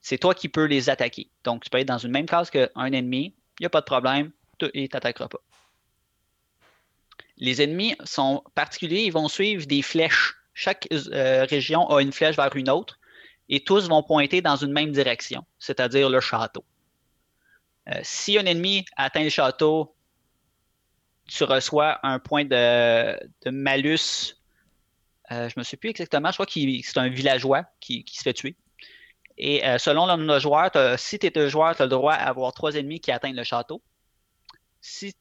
C'est 0.00 0.18
toi 0.18 0.34
qui 0.34 0.48
peux 0.48 0.64
les 0.64 0.90
attaquer. 0.90 1.30
Donc, 1.44 1.62
tu 1.62 1.70
peux 1.70 1.78
être 1.78 1.88
dans 1.88 1.98
une 1.98 2.10
même 2.10 2.26
case 2.26 2.50
qu'un 2.50 2.92
ennemi, 2.92 3.34
il 3.58 3.62
n'y 3.62 3.66
a 3.66 3.70
pas 3.70 3.80
de 3.80 3.86
problème, 3.86 4.32
il 4.74 4.82
ne 4.82 4.86
t'attaquera 4.86 5.28
pas. 5.28 5.40
Les 7.36 7.62
ennemis 7.62 7.94
sont 8.04 8.42
particuliers, 8.54 9.04
ils 9.04 9.12
vont 9.12 9.28
suivre 9.28 9.66
des 9.66 9.82
flèches. 9.82 10.36
Chaque 10.54 10.88
euh, 10.92 11.44
région 11.44 11.88
a 11.88 12.00
une 12.02 12.12
flèche 12.12 12.36
vers 12.36 12.54
une 12.56 12.70
autre 12.70 12.98
et 13.48 13.62
tous 13.62 13.88
vont 13.88 14.02
pointer 14.02 14.40
dans 14.40 14.56
une 14.56 14.72
même 14.72 14.92
direction, 14.92 15.44
c'est-à-dire 15.58 16.08
le 16.08 16.20
château. 16.20 16.64
Euh, 17.88 18.00
si 18.02 18.38
un 18.38 18.46
ennemi 18.46 18.84
atteint 18.96 19.22
le 19.22 19.28
château, 19.28 19.94
tu 21.26 21.44
reçois 21.44 21.98
un 22.02 22.18
point 22.18 22.44
de 22.44 23.50
malus 23.50 24.36
euh, 25.32 25.48
je 25.48 25.54
ne 25.56 25.60
me 25.60 25.64
souviens 25.64 25.78
plus 25.80 25.90
exactement. 25.90 26.30
Je 26.30 26.34
crois 26.34 26.46
que 26.46 26.52
c'est 26.52 26.98
un 26.98 27.08
villageois 27.08 27.64
qui, 27.80 28.04
se 28.12 28.22
fait 28.22 28.34
tuer. 28.34 28.56
Et 29.36 29.66
euh, 29.66 29.78
selon 29.78 30.06
le 30.06 30.16
nombre 30.16 30.34
de 30.34 30.38
joueurs, 30.38 30.70
si 30.98 31.18
tu 31.18 31.26
es 31.26 31.38
un 31.38 31.48
joueur, 31.48 31.74
tu 31.74 31.82
as 31.82 31.86
le 31.86 31.90
droit 31.90 32.16
d'avoir 32.16 32.52
trois 32.52 32.74
ennemis 32.74 33.00
qui 33.00 33.10
atteignent 33.10 33.36
le 33.36 33.44
château. 33.44 33.82
Si 34.80 35.14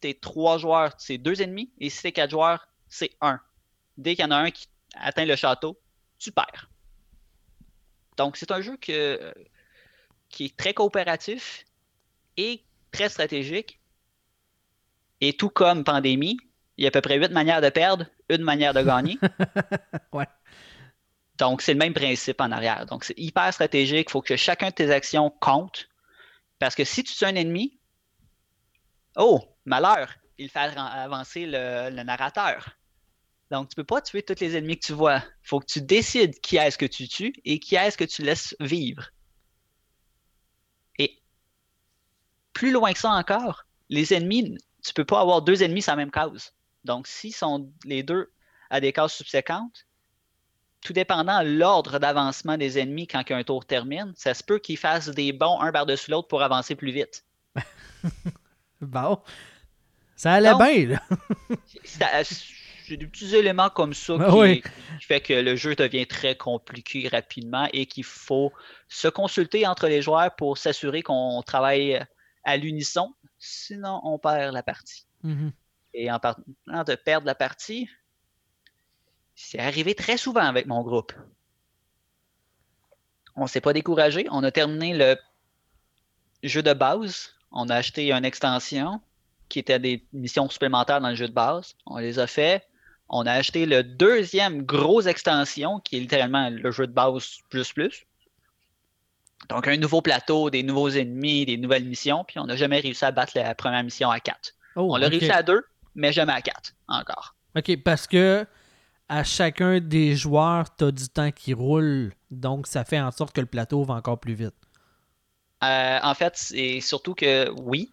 tu 0.00 0.08
es 0.08 0.14
trois 0.14 0.58
joueurs, 0.58 0.92
c'est 0.98 1.18
deux 1.18 1.40
ennemis. 1.42 1.72
Et 1.78 1.90
si 1.90 2.02
tu 2.02 2.08
es 2.08 2.12
quatre 2.12 2.30
joueurs, 2.30 2.68
c'est 2.88 3.10
un. 3.20 3.40
Dès 3.96 4.14
qu'il 4.14 4.24
y 4.24 4.28
en 4.28 4.30
a 4.30 4.36
un 4.36 4.50
qui 4.50 4.68
atteint 4.94 5.24
le 5.24 5.36
château, 5.36 5.80
tu 6.18 6.30
perds. 6.30 6.69
Donc, 8.20 8.36
c'est 8.36 8.50
un 8.50 8.60
jeu 8.60 8.76
qui 8.76 8.92
est 8.92 10.56
très 10.58 10.74
coopératif 10.74 11.64
et 12.36 12.62
très 12.92 13.08
stratégique. 13.08 13.80
Et 15.22 15.32
tout 15.32 15.48
comme 15.48 15.84
pandémie, 15.84 16.36
il 16.76 16.84
y 16.84 16.86
a 16.86 16.88
à 16.88 16.90
peu 16.90 17.00
près 17.00 17.16
huit 17.16 17.30
manières 17.30 17.62
de 17.62 17.70
perdre, 17.70 18.04
une 18.28 18.42
manière 18.42 18.74
de 18.74 18.82
gagner. 18.82 19.18
ouais. 20.12 20.26
Donc, 21.38 21.62
c'est 21.62 21.72
le 21.72 21.78
même 21.78 21.94
principe 21.94 22.42
en 22.42 22.50
arrière. 22.52 22.84
Donc, 22.84 23.04
c'est 23.04 23.18
hyper 23.18 23.54
stratégique. 23.54 24.08
Il 24.10 24.12
faut 24.12 24.20
que 24.20 24.36
chacun 24.36 24.68
de 24.68 24.74
tes 24.74 24.90
actions 24.90 25.30
compte. 25.40 25.88
Parce 26.58 26.74
que 26.74 26.84
si 26.84 27.02
tu 27.02 27.14
tues 27.14 27.24
un 27.24 27.36
ennemi, 27.36 27.80
oh, 29.16 29.42
malheur, 29.64 30.12
il 30.36 30.50
fait 30.50 30.58
avancer 30.76 31.46
le, 31.46 31.88
le 31.88 32.02
narrateur. 32.02 32.76
Donc, 33.50 33.68
tu 33.68 33.72
ne 33.72 33.82
peux 33.82 33.86
pas 33.86 34.00
tuer 34.00 34.22
tous 34.22 34.40
les 34.40 34.56
ennemis 34.56 34.78
que 34.78 34.86
tu 34.86 34.92
vois. 34.92 35.18
Il 35.18 35.48
faut 35.48 35.58
que 35.58 35.66
tu 35.66 35.82
décides 35.82 36.40
qui 36.40 36.56
est-ce 36.56 36.78
que 36.78 36.86
tu 36.86 37.08
tues 37.08 37.34
et 37.44 37.58
qui 37.58 37.74
est-ce 37.74 37.98
que 37.98 38.04
tu 38.04 38.22
laisses 38.22 38.54
vivre. 38.60 39.10
Et 40.98 41.20
plus 42.52 42.70
loin 42.70 42.92
que 42.92 42.98
ça 42.98 43.10
encore, 43.10 43.64
les 43.88 44.14
ennemis, 44.14 44.56
tu 44.82 44.90
ne 44.90 44.94
peux 44.94 45.04
pas 45.04 45.20
avoir 45.20 45.42
deux 45.42 45.64
ennemis 45.64 45.82
sur 45.82 45.92
la 45.92 45.96
même 45.96 46.12
case. 46.12 46.54
Donc, 46.84 47.08
s'ils 47.08 47.34
sont 47.34 47.70
les 47.84 48.04
deux 48.04 48.32
à 48.70 48.80
des 48.80 48.92
cases 48.92 49.14
subséquentes, 49.14 49.86
tout 50.80 50.92
dépendant 50.92 51.42
de 51.42 51.48
l'ordre 51.48 51.98
d'avancement 51.98 52.56
des 52.56 52.78
ennemis 52.78 53.08
quand 53.08 53.28
un 53.30 53.42
tour 53.42 53.66
termine, 53.66 54.12
ça 54.16 54.32
se 54.32 54.44
peut 54.44 54.60
qu'ils 54.60 54.78
fassent 54.78 55.08
des 55.08 55.32
bons 55.32 55.60
un 55.60 55.72
par-dessus 55.72 56.10
l'autre 56.10 56.28
pour 56.28 56.42
avancer 56.42 56.76
plus 56.76 56.92
vite. 56.92 57.24
bon. 58.80 59.20
Ça 60.16 60.34
allait 60.34 60.54
bien, 60.54 60.86
là. 60.86 61.02
c'est 62.90 62.96
des 62.96 63.06
petits 63.06 63.36
éléments 63.36 63.70
comme 63.70 63.94
ça 63.94 64.14
qui, 64.18 64.62
fait 65.00 65.20
que 65.20 65.32
le 65.32 65.54
jeu 65.54 65.76
devient 65.76 66.08
très 66.08 66.34
compliqué 66.34 67.06
rapidement 67.06 67.68
et 67.72 67.86
qu'il 67.86 68.02
faut 68.02 68.52
se 68.88 69.06
consulter 69.06 69.64
entre 69.64 69.86
les 69.86 70.02
joueurs 70.02 70.34
pour 70.34 70.58
s'assurer 70.58 71.02
qu'on 71.02 71.40
travaille 71.46 72.04
à 72.42 72.56
l'unisson. 72.56 73.14
Sinon, 73.38 74.00
on 74.02 74.18
perd 74.18 74.52
la 74.52 74.64
partie. 74.64 75.06
Mm-hmm. 75.24 75.52
Et 75.94 76.10
en 76.10 76.18
parlant 76.18 76.84
de 76.84 76.96
perdre 76.96 77.28
la 77.28 77.36
partie, 77.36 77.88
c'est 79.36 79.60
arrivé 79.60 79.94
très 79.94 80.16
souvent 80.16 80.42
avec 80.44 80.66
mon 80.66 80.82
groupe. 80.82 81.12
On 83.36 83.44
ne 83.44 83.48
s'est 83.48 83.60
pas 83.60 83.72
découragé. 83.72 84.26
On 84.32 84.42
a 84.42 84.50
terminé 84.50 84.94
le 84.94 85.16
jeu 86.42 86.64
de 86.64 86.72
base. 86.72 87.36
On 87.52 87.68
a 87.68 87.76
acheté 87.76 88.10
une 88.10 88.24
extension 88.24 89.00
qui 89.48 89.60
était 89.60 89.78
des 89.78 90.04
missions 90.12 90.50
supplémentaires 90.50 91.00
dans 91.00 91.10
le 91.10 91.14
jeu 91.14 91.28
de 91.28 91.32
base. 91.32 91.76
On 91.86 91.98
les 91.98 92.18
a 92.18 92.26
fait. 92.26 92.66
On 93.10 93.26
a 93.26 93.32
acheté 93.32 93.66
le 93.66 93.82
deuxième 93.82 94.62
grosse 94.62 95.06
extension 95.06 95.80
qui 95.80 95.96
est 95.96 96.00
littéralement 96.00 96.48
le 96.48 96.70
jeu 96.70 96.86
de 96.86 96.92
base 96.92 97.38
plus 97.50 97.72
plus. 97.72 98.06
Donc 99.48 99.66
un 99.66 99.76
nouveau 99.76 100.00
plateau, 100.00 100.48
des 100.48 100.62
nouveaux 100.62 100.90
ennemis, 100.90 101.44
des 101.44 101.56
nouvelles 101.56 101.84
missions, 101.84 102.24
puis 102.24 102.38
on 102.38 102.44
n'a 102.44 102.54
jamais 102.54 102.78
réussi 102.78 103.04
à 103.04 103.10
battre 103.10 103.32
la 103.34 103.54
première 103.54 103.82
mission 103.82 104.10
à 104.10 104.20
4. 104.20 104.54
on 104.76 104.96
l'a 104.96 105.08
réussi 105.08 105.30
à 105.30 105.42
2, 105.42 105.64
mais 105.96 106.12
jamais 106.12 106.32
à 106.32 106.40
4 106.40 106.72
encore. 106.86 107.34
OK, 107.56 107.82
parce 107.82 108.06
que 108.06 108.46
à 109.08 109.24
chacun 109.24 109.80
des 109.80 110.14
joueurs, 110.14 110.76
tu 110.76 110.84
as 110.84 110.92
du 110.92 111.08
temps 111.08 111.32
qui 111.32 111.52
roule, 111.52 112.12
donc 112.30 112.68
ça 112.68 112.84
fait 112.84 113.00
en 113.00 113.10
sorte 113.10 113.34
que 113.34 113.40
le 113.40 113.48
plateau 113.48 113.82
va 113.82 113.94
encore 113.94 114.20
plus 114.20 114.34
vite. 114.34 114.54
Euh, 115.64 115.98
en 116.00 116.14
fait, 116.14 116.34
c'est 116.36 116.80
surtout 116.80 117.14
que 117.14 117.50
oui, 117.60 117.90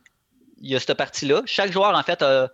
il 0.59 0.69
y 0.69 0.75
a 0.75 0.79
cette 0.79 0.95
partie-là. 0.95 1.41
Chaque 1.45 1.71
joueur, 1.71 1.95
en 1.95 2.03
fait, 2.03 2.21
a, 2.21 2.51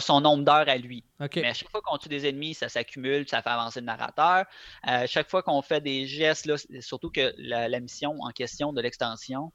son 0.00 0.20
nombre 0.20 0.44
d'heures 0.44 0.68
à 0.68 0.76
lui. 0.76 1.04
Mais 1.20 1.46
à 1.46 1.54
chaque 1.54 1.70
fois 1.70 1.80
qu'on 1.80 1.98
tue 1.98 2.08
des 2.08 2.26
ennemis, 2.28 2.54
ça 2.54 2.68
s'accumule, 2.68 3.28
ça 3.28 3.42
fait 3.42 3.50
avancer 3.50 3.80
le 3.80 3.86
narrateur. 3.86 4.44
Euh, 4.88 5.06
chaque 5.06 5.30
fois 5.30 5.42
qu'on 5.42 5.62
fait 5.62 5.80
des 5.80 6.06
gestes, 6.06 6.50
surtout 6.80 7.10
que 7.10 7.32
la, 7.38 7.80
mission 7.80 8.16
en 8.20 8.30
question 8.30 8.72
de 8.72 8.80
l'extension, 8.80 9.52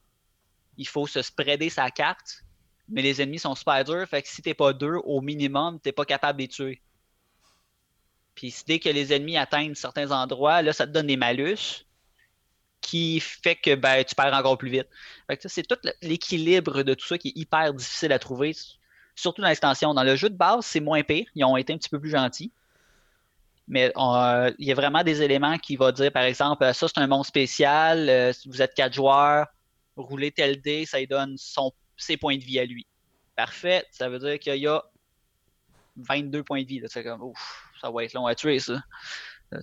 il 0.78 0.88
faut 0.88 1.08
se 1.08 1.22
spreader 1.22 1.70
sa 1.70 1.90
carte, 1.92 2.44
mais 2.88 3.02
les 3.02 3.22
ennemis 3.22 3.40
sont 3.40 3.56
super 3.56 3.84
durs, 3.84 4.08
fait 4.08 4.22
que 4.22 4.28
si 4.28 4.42
t'es 4.42 4.54
pas 4.54 4.74
deux, 4.74 4.96
au 5.04 5.22
minimum, 5.22 5.80
t'es 5.80 5.92
pas 5.92 6.06
capable 6.06 6.38
de 6.38 6.44
les 6.44 6.48
tuer. 6.48 6.82
Puis 8.36 8.56
dès 8.66 8.80
que 8.80 8.90
les 8.90 9.14
ennemis 9.14 9.38
atteignent 9.38 9.76
certains 9.76 10.12
endroits, 10.12 10.62
là, 10.62 10.72
ça 10.72 10.88
te 10.88 10.92
donne 10.92 11.08
des 11.08 11.18
malus 11.18 11.86
qui 12.80 13.20
fait 13.20 13.56
que 13.56 13.76
ben, 13.76 14.04
tu 14.04 14.16
perds 14.16 14.34
encore 14.34 14.58
plus 14.58 14.72
vite. 14.72 14.88
c'est 15.46 15.68
tout 15.68 15.78
l'équilibre 16.02 16.82
de 16.82 16.94
tout 16.96 17.06
ça 17.06 17.18
qui 17.18 17.28
est 17.30 17.38
hyper 17.38 17.74
difficile 17.74 18.12
à 18.12 18.18
trouver, 18.18 18.56
surtout 19.22 19.42
dans 19.42 19.48
l'extension. 19.48 19.94
Dans 19.94 20.04
le 20.04 20.16
jeu 20.16 20.30
de 20.30 20.36
base, 20.36 20.66
c'est 20.66 20.80
moins 20.80 21.04
pire. 21.04 21.28
Ils 21.36 21.46
ont 21.46 21.58
été 21.58 21.74
un 21.74 21.78
petit 21.78 21.90
peu 21.90 22.00
plus 22.00 22.10
gentils. 22.10 22.52
Mais 23.68 23.92
euh, 23.96 24.52
il 24.60 24.68
y 24.68 24.72
a 24.72 24.76
vraiment 24.76 25.04
des 25.04 25.22
éléments 25.22 25.58
qui 25.58 25.78
vont 25.78 25.92
dire, 25.92 26.12
par 26.12 26.24
exemple, 26.24 26.70
ça 26.74 26.88
c'est 26.88 26.98
un 26.98 27.08
monde 27.08 27.26
spécial, 27.26 28.10
euh, 28.10 28.34
vous 28.46 28.62
êtes 28.62 28.74
quatre 28.74 28.94
joueurs, 28.94 29.48
roulez 29.96 30.32
tel 30.32 30.62
dé, 30.62 30.86
ça 30.86 31.00
lui 31.00 31.08
donne 31.08 31.38
son, 31.38 31.72
ses 31.96 32.18
points 32.18 32.38
de 32.38 32.44
vie 32.44 32.60
à 32.60 32.66
lui. 32.66 32.86
Parfait, 33.36 33.86
ça 33.92 34.10
veut 34.10 34.20
dire 34.20 34.40
qu'il 34.40 34.56
y 34.58 34.68
a 34.68 34.84
22 35.96 36.44
points 36.44 36.64
de 36.64 36.68
vie. 36.68 36.82
Ça 36.88 37.02
va 37.02 38.04
être 38.04 38.14
long 38.14 38.26
à 38.26 38.36
tuer, 38.36 38.60
ça. 38.60 38.84
Euh, 39.54 39.62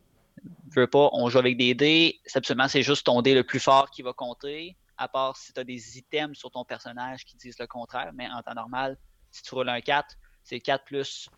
veux 0.75 0.87
pas, 0.87 1.11
on 1.13 1.29
joue 1.29 1.39
avec 1.39 1.57
des 1.57 1.75
dés. 1.75 2.19
Absolument, 2.35 2.69
c'est 2.69 2.83
juste 2.83 3.05
ton 3.05 3.21
dé 3.21 3.35
le 3.35 3.45
plus 3.45 3.61
fort 3.61 3.91
qui 3.91 4.03
va 4.03 4.13
compter. 4.13 4.77
À 4.97 5.09
part 5.09 5.37
si 5.37 5.53
tu 5.53 5.61
as 5.61 5.65
des 5.65 5.99
items 5.99 6.37
sur 6.37 6.51
ton 6.51 6.65
personnage 6.65 7.25
qui 7.25 7.37
disent 7.37 7.59
le 7.59 7.67
contraire. 7.67 8.11
Mais 8.15 8.29
en 8.31 8.43
temps 8.43 8.55
normal, 8.55 8.97
si 9.39 9.45
tu 9.45 9.55
roules 9.55 9.69
un 9.69 9.81
4, 9.81 10.17
c'est 10.43 10.61
4 10.61 10.85
plus 10.85 11.31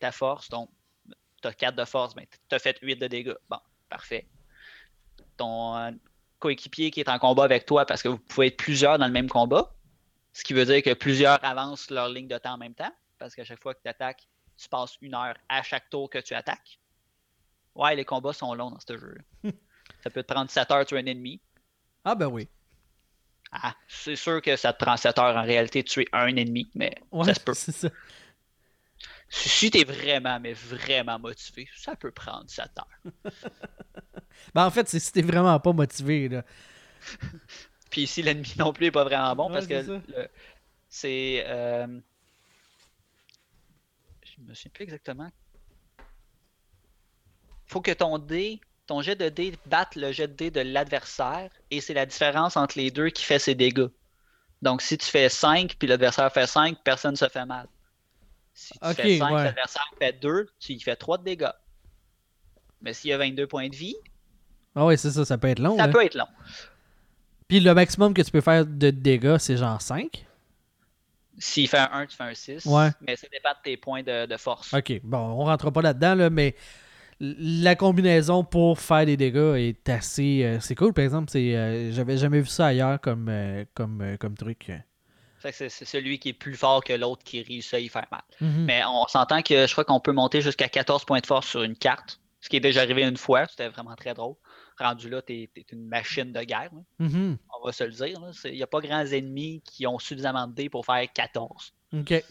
ta 0.00 0.12
force. 0.12 0.48
Donc, 0.48 0.70
tu 1.42 1.48
as 1.48 1.52
4 1.52 1.74
de 1.74 1.84
force, 1.84 2.14
mais 2.14 2.28
tu 2.48 2.54
as 2.54 2.58
fait 2.58 2.78
8 2.80 2.96
de 2.96 3.06
dégâts. 3.08 3.34
Bon, 3.50 3.58
parfait. 3.88 4.26
Ton 5.36 5.76
euh, 5.76 5.90
coéquipier 6.38 6.90
qui 6.90 7.00
est 7.00 7.08
en 7.08 7.18
combat 7.18 7.44
avec 7.44 7.66
toi, 7.66 7.84
parce 7.84 8.02
que 8.02 8.08
vous 8.08 8.18
pouvez 8.18 8.48
être 8.48 8.56
plusieurs 8.56 8.98
dans 8.98 9.06
le 9.06 9.12
même 9.12 9.28
combat. 9.28 9.74
Ce 10.32 10.44
qui 10.44 10.52
veut 10.52 10.64
dire 10.64 10.82
que 10.82 10.94
plusieurs 10.94 11.42
avancent 11.44 11.90
leur 11.90 12.08
ligne 12.08 12.28
de 12.28 12.38
temps 12.38 12.54
en 12.54 12.58
même 12.58 12.74
temps. 12.74 12.92
Parce 13.18 13.34
qu'à 13.34 13.44
chaque 13.44 13.62
fois 13.62 13.74
que 13.74 13.80
tu 13.82 13.88
attaques, 13.88 14.28
tu 14.56 14.68
passes 14.68 14.96
une 15.00 15.14
heure 15.14 15.36
à 15.48 15.62
chaque 15.62 15.88
tour 15.90 16.08
que 16.08 16.18
tu 16.18 16.34
attaques. 16.34 16.78
Ouais, 17.74 17.96
les 17.96 18.04
combats 18.04 18.32
sont 18.32 18.54
longs 18.54 18.70
dans 18.70 18.80
ce 18.80 18.96
jeu. 18.96 19.16
ça 20.02 20.10
peut 20.10 20.22
te 20.22 20.32
prendre 20.32 20.50
7 20.50 20.70
heures 20.70 20.86
tuer 20.86 20.98
un 20.98 21.06
ennemi. 21.06 21.40
Ah 22.04 22.14
ben 22.14 22.26
oui. 22.26 22.48
Ah, 23.62 23.74
c'est 23.88 24.16
sûr 24.16 24.42
que 24.42 24.56
ça 24.56 24.72
te 24.72 24.84
prend 24.84 24.96
7 24.96 25.18
heures 25.18 25.36
en 25.36 25.42
réalité 25.42 25.82
de 25.82 25.88
tuer 25.88 26.06
un 26.12 26.34
ennemi, 26.36 26.68
mais 26.74 26.94
ça 27.24 27.34
se 27.34 27.40
peut. 27.40 27.54
Ça. 27.54 27.88
Si 29.28 29.70
tu 29.70 29.78
es 29.78 29.84
vraiment, 29.84 30.38
mais 30.38 30.52
vraiment 30.52 31.18
motivé, 31.18 31.68
ça 31.74 31.96
peut 31.96 32.12
prendre 32.12 32.48
7 32.48 32.70
heures. 32.78 33.12
ben 34.54 34.66
en 34.66 34.70
fait, 34.70 34.88
c'est 34.88 35.00
si 35.00 35.12
t'es 35.12 35.22
vraiment 35.22 35.58
pas 35.58 35.72
motivé. 35.72 36.28
Là. 36.28 36.44
Puis 37.90 38.06
si 38.06 38.22
l'ennemi 38.22 38.52
non 38.58 38.72
plus 38.72 38.86
est 38.86 38.90
pas 38.90 39.04
vraiment 39.04 39.34
bon, 39.34 39.50
parce 39.50 39.66
que 39.66 40.00
c'est. 40.88 41.44
Euh, 41.46 42.00
je 44.22 44.42
me 44.42 44.54
souviens 44.54 44.70
plus 44.72 44.84
exactement. 44.84 45.30
Faut 47.66 47.80
que 47.80 47.92
ton 47.92 48.18
dé, 48.18 48.60
ton 48.86 49.02
jet 49.02 49.16
de 49.16 49.28
dé 49.28 49.54
batte 49.66 49.96
le 49.96 50.12
jet 50.12 50.28
de 50.28 50.32
dé 50.32 50.50
de 50.50 50.60
l'adversaire 50.60 51.50
et 51.70 51.80
c'est 51.80 51.94
la 51.94 52.06
différence 52.06 52.56
entre 52.56 52.78
les 52.78 52.90
deux 52.90 53.08
qui 53.08 53.24
fait 53.24 53.38
ses 53.38 53.54
dégâts. 53.54 53.88
Donc 54.62 54.82
si 54.82 54.96
tu 54.96 55.06
fais 55.06 55.28
5 55.28 55.76
puis 55.78 55.88
l'adversaire 55.88 56.32
fait 56.32 56.46
5, 56.46 56.78
personne 56.84 57.12
ne 57.12 57.16
se 57.16 57.28
fait 57.28 57.44
mal. 57.44 57.66
Si 58.54 58.72
tu 58.72 58.94
fais 58.94 59.18
5, 59.18 59.30
l'adversaire 59.32 59.90
fait 59.98 60.12
2, 60.20 60.48
tu 60.58 60.72
y 60.72 60.80
fais 60.80 60.96
3 60.96 61.18
de 61.18 61.24
dégâts. 61.24 61.50
Mais 62.80 62.92
s'il 62.92 63.10
y 63.10 63.12
a 63.12 63.18
22 63.18 63.46
points 63.46 63.68
de 63.68 63.76
vie. 63.76 63.96
Ah 64.74 64.86
oui, 64.86 64.96
c'est 64.96 65.10
ça, 65.10 65.24
ça 65.24 65.38
peut 65.38 65.48
être 65.48 65.58
long. 65.58 65.76
Ça 65.76 65.88
peut 65.88 66.04
être 66.04 66.14
long. 66.14 66.28
Puis 67.48 67.60
le 67.60 67.74
maximum 67.74 68.14
que 68.14 68.22
tu 68.22 68.30
peux 68.30 68.40
faire 68.40 68.66
de 68.66 68.90
dégâts, 68.90 69.38
c'est 69.38 69.56
genre 69.56 69.80
5 69.80 70.26
s'il 71.38 71.68
fait 71.68 71.78
un 71.78 71.90
1, 71.92 72.06
tu 72.06 72.16
fais 72.16 72.24
un 72.24 72.34
6. 72.34 72.64
Ouais. 72.66 72.90
Mais 73.06 73.16
ça 73.16 73.26
dépend 73.30 73.50
de 73.50 73.62
tes 73.62 73.76
points 73.76 74.02
de, 74.02 74.36
force. 74.36 74.72
Ok, 74.72 75.00
bon, 75.02 75.18
on 75.18 75.44
rentre 75.44 75.70
pas 75.70 75.82
là-dedans, 75.82 76.14
là, 76.14 76.30
mais 76.30 76.54
la 77.20 77.74
combinaison 77.74 78.44
pour 78.44 78.78
faire 78.78 79.06
des 79.06 79.16
dégâts 79.16 79.56
est 79.56 79.88
assez. 79.88 80.42
Euh, 80.44 80.60
c'est 80.60 80.74
cool, 80.74 80.92
par 80.92 81.04
exemple. 81.04 81.30
C'est, 81.30 81.56
euh, 81.56 81.92
j'avais 81.92 82.16
jamais 82.16 82.40
vu 82.40 82.46
ça 82.46 82.66
ailleurs 82.66 83.00
comme, 83.00 83.28
euh, 83.28 83.64
comme, 83.74 84.16
comme 84.18 84.36
truc. 84.36 84.72
C'est 85.52 85.68
celui 85.68 86.18
qui 86.18 86.30
est 86.30 86.32
plus 86.32 86.56
fort 86.56 86.82
que 86.82 86.92
l'autre 86.92 87.22
qui 87.22 87.40
réussit 87.40 87.74
à 87.74 87.78
y 87.78 87.88
faire 87.88 88.06
mal. 88.10 88.22
Mhm. 88.40 88.64
Mais 88.64 88.82
on 88.84 89.06
s'entend 89.06 89.42
que 89.42 89.66
je 89.66 89.72
crois 89.72 89.84
qu'on 89.84 90.00
peut 90.00 90.12
monter 90.12 90.40
jusqu'à 90.40 90.68
14 90.68 91.04
points 91.04 91.20
de 91.20 91.26
force 91.26 91.46
sur 91.46 91.62
une 91.62 91.76
carte, 91.76 92.20
ce 92.40 92.48
qui 92.48 92.56
est 92.56 92.60
déjà 92.60 92.80
arrivé 92.80 93.04
une 93.04 93.16
fois. 93.16 93.46
C'était 93.46 93.68
vraiment 93.68 93.94
très 93.94 94.12
drôle 94.12 94.34
rendu 94.78 95.08
là, 95.08 95.22
t'es 95.22 95.50
es 95.56 95.66
une 95.72 95.86
machine 95.86 96.32
de 96.32 96.42
guerre. 96.42 96.70
Mm-hmm. 97.00 97.36
On 97.58 97.66
va 97.66 97.72
se 97.72 97.84
le 97.84 97.90
dire. 97.90 98.20
Il 98.44 98.52
n'y 98.52 98.62
a 98.62 98.66
pas 98.66 98.80
grands 98.80 99.06
ennemis 99.06 99.62
qui 99.64 99.86
ont 99.86 99.98
suffisamment 99.98 100.46
de 100.46 100.54
dés 100.54 100.68
pour 100.68 100.84
faire 100.84 101.04
14. 101.12 101.72
OK. 101.94 102.24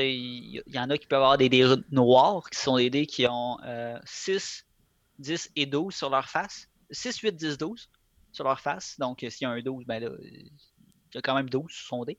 Il 0.00 0.62
y, 0.66 0.78
en 0.78 0.90
a 0.90 0.98
qui 0.98 1.06
peuvent 1.06 1.22
avoir 1.22 1.38
des 1.38 1.48
dés 1.48 1.74
noirs, 1.90 2.48
qui 2.50 2.58
sont 2.58 2.76
des 2.76 2.90
dés 2.90 3.06
qui 3.06 3.26
ont 3.26 3.58
6, 4.04 4.66
euh, 4.68 5.20
10 5.20 5.50
et 5.56 5.66
12 5.66 5.94
sur 5.94 6.10
leur 6.10 6.28
face. 6.28 6.68
6, 6.90 7.18
8, 7.18 7.36
10, 7.36 7.58
12 7.58 7.90
sur 8.32 8.44
leur 8.44 8.60
face. 8.60 8.98
Donc, 8.98 9.20
s'il 9.20 9.42
y 9.42 9.44
a 9.44 9.50
un 9.50 9.60
12, 9.60 9.84
ben 9.86 10.02
là, 10.02 10.10
il 10.20 10.50
y 11.14 11.18
a 11.18 11.22
quand 11.22 11.34
même 11.34 11.48
12 11.48 11.70
sur 11.70 11.86
son 11.86 12.04
dé. 12.04 12.18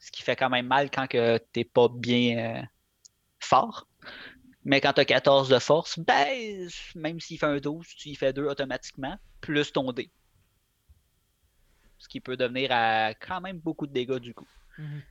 Ce 0.00 0.10
qui 0.10 0.22
fait 0.22 0.36
quand 0.36 0.50
même 0.50 0.66
mal 0.66 0.90
quand 0.90 1.06
tu 1.06 1.18
n'es 1.18 1.64
pas 1.64 1.88
bien 1.88 2.38
euh, 2.38 2.62
fort. 3.38 3.86
Mais 4.64 4.80
quand 4.80 4.92
tu 4.92 5.00
as 5.00 5.04
14 5.04 5.48
de 5.48 5.58
force, 5.58 5.98
ben, 5.98 6.68
même 6.94 7.20
s'il 7.20 7.38
fait 7.38 7.46
un 7.46 7.58
12, 7.58 7.86
tu 7.96 8.10
y 8.10 8.14
fais 8.14 8.32
2 8.32 8.44
automatiquement, 8.44 9.16
plus 9.40 9.72
ton 9.72 9.92
dé. 9.92 10.10
Ce 11.98 12.08
qui 12.08 12.20
peut 12.20 12.36
devenir 12.36 12.70
à 12.72 13.14
quand 13.14 13.40
même 13.40 13.58
beaucoup 13.58 13.86
de 13.86 13.92
dégâts 13.92 14.18
du 14.18 14.34
coup. 14.34 14.48
Mhm. 14.78 15.02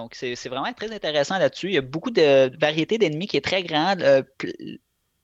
Donc, 0.00 0.14
c'est 0.14 0.48
vraiment 0.48 0.72
très 0.72 0.92
intéressant 0.92 1.38
là-dessus. 1.38 1.68
Il 1.68 1.74
y 1.74 1.78
a 1.78 1.82
beaucoup 1.82 2.10
de 2.10 2.50
variété 2.58 2.96
d'ennemis 2.96 3.26
qui 3.26 3.36
est 3.36 3.44
très 3.44 3.62
grande. 3.62 4.00
Euh, 4.00 4.22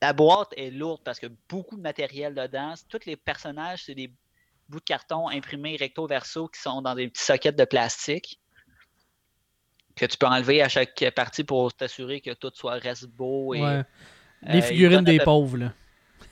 la 0.02 0.12
boîte 0.12 0.52
est 0.56 0.70
lourde 0.70 1.00
parce 1.02 1.18
que 1.18 1.28
beaucoup 1.48 1.76
de 1.76 1.80
matériel 1.80 2.34
dedans. 2.34 2.74
Tous 2.90 3.00
les 3.06 3.16
personnages, 3.16 3.84
c'est 3.84 3.94
des 3.94 4.12
bouts 4.68 4.80
de 4.80 4.84
carton 4.84 5.30
imprimés 5.30 5.76
recto 5.76 6.06
verso 6.06 6.48
qui 6.48 6.60
sont 6.60 6.82
dans 6.82 6.94
des 6.94 7.08
petits 7.08 7.24
sockets 7.24 7.56
de 7.56 7.64
plastique 7.64 8.38
que 9.94 10.04
tu 10.04 10.18
peux 10.18 10.26
enlever 10.26 10.60
à 10.60 10.68
chaque 10.68 11.02
partie 11.14 11.42
pour 11.42 11.72
t'assurer 11.72 12.20
que 12.20 12.32
tout 12.34 12.50
soit 12.52 12.74
reste 12.74 13.06
beau. 13.06 13.54
Et, 13.54 13.62
ouais. 13.62 13.82
Les 14.42 14.58
euh, 14.58 14.62
figurines 14.62 15.04
des 15.04 15.18
pauvres, 15.20 15.56
là. 15.56 15.72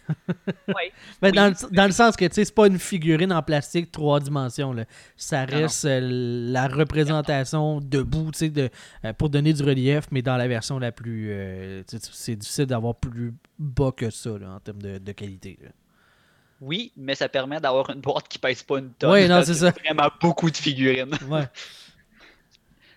oui. 0.69 0.93
Mais 1.23 1.33
Dans, 1.33 1.49
le, 1.49 1.75
dans, 1.75 1.87
le, 1.87 1.93
sens 1.93 2.17
que, 2.17 2.25
tu 2.25 2.35
sais, 2.35 2.45
c'est 2.45 2.55
pas 2.55 2.67
une 2.67 2.79
figurine 2.79 3.33
en 3.33 3.43
plastique 3.43 3.91
trois 3.91 4.21
dimensions, 4.21 4.73
là. 4.73 4.85
Ça 5.17 5.45
reste 5.45 5.85
euh, 5.85 6.01
la 6.03 6.69
représentation 6.69 7.81
debout, 7.81 8.31
tu 8.33 8.39
sais, 8.39 8.49
de, 8.51 8.71
euh, 9.05 9.13
pour 9.13 9.31
donner 9.31 9.53
du 9.53 9.63
relief, 9.63 10.05
mais 10.11 10.23
dans 10.23 10.37
la 10.37 10.49
version 10.49 10.79
la 10.79 10.93
plus... 10.93 11.33
c'est 11.87 12.37
difficile 12.37 12.67
d'avoir 12.67 12.95
plus 12.95 13.35
bas 13.59 13.93
que 13.93 14.11
ça, 14.11 14.31
là, 14.39 14.51
en 14.55 14.61
termes 14.61 14.83
de, 14.83 14.99
de 14.99 15.13
qualité, 15.13 15.59
Oui, 16.61 16.93
mais 16.97 17.15
ça 17.15 17.29
permet 17.29 17.61
d'avoir 17.61 17.91
une 17.91 18.01
boîte 18.01 18.29
qui 18.29 18.39
pèse 18.39 18.63
pas 18.63 18.79
une 18.79 18.91
tonne. 18.91 19.13
Oui, 19.13 19.29
non, 19.29 19.43
c'est 19.45 19.55
ça. 19.55 19.71
vraiment 19.71 20.11
beaucoup 20.21 20.51
de 20.51 20.57
figurines. 20.57 21.15
Ouais. 21.29 21.45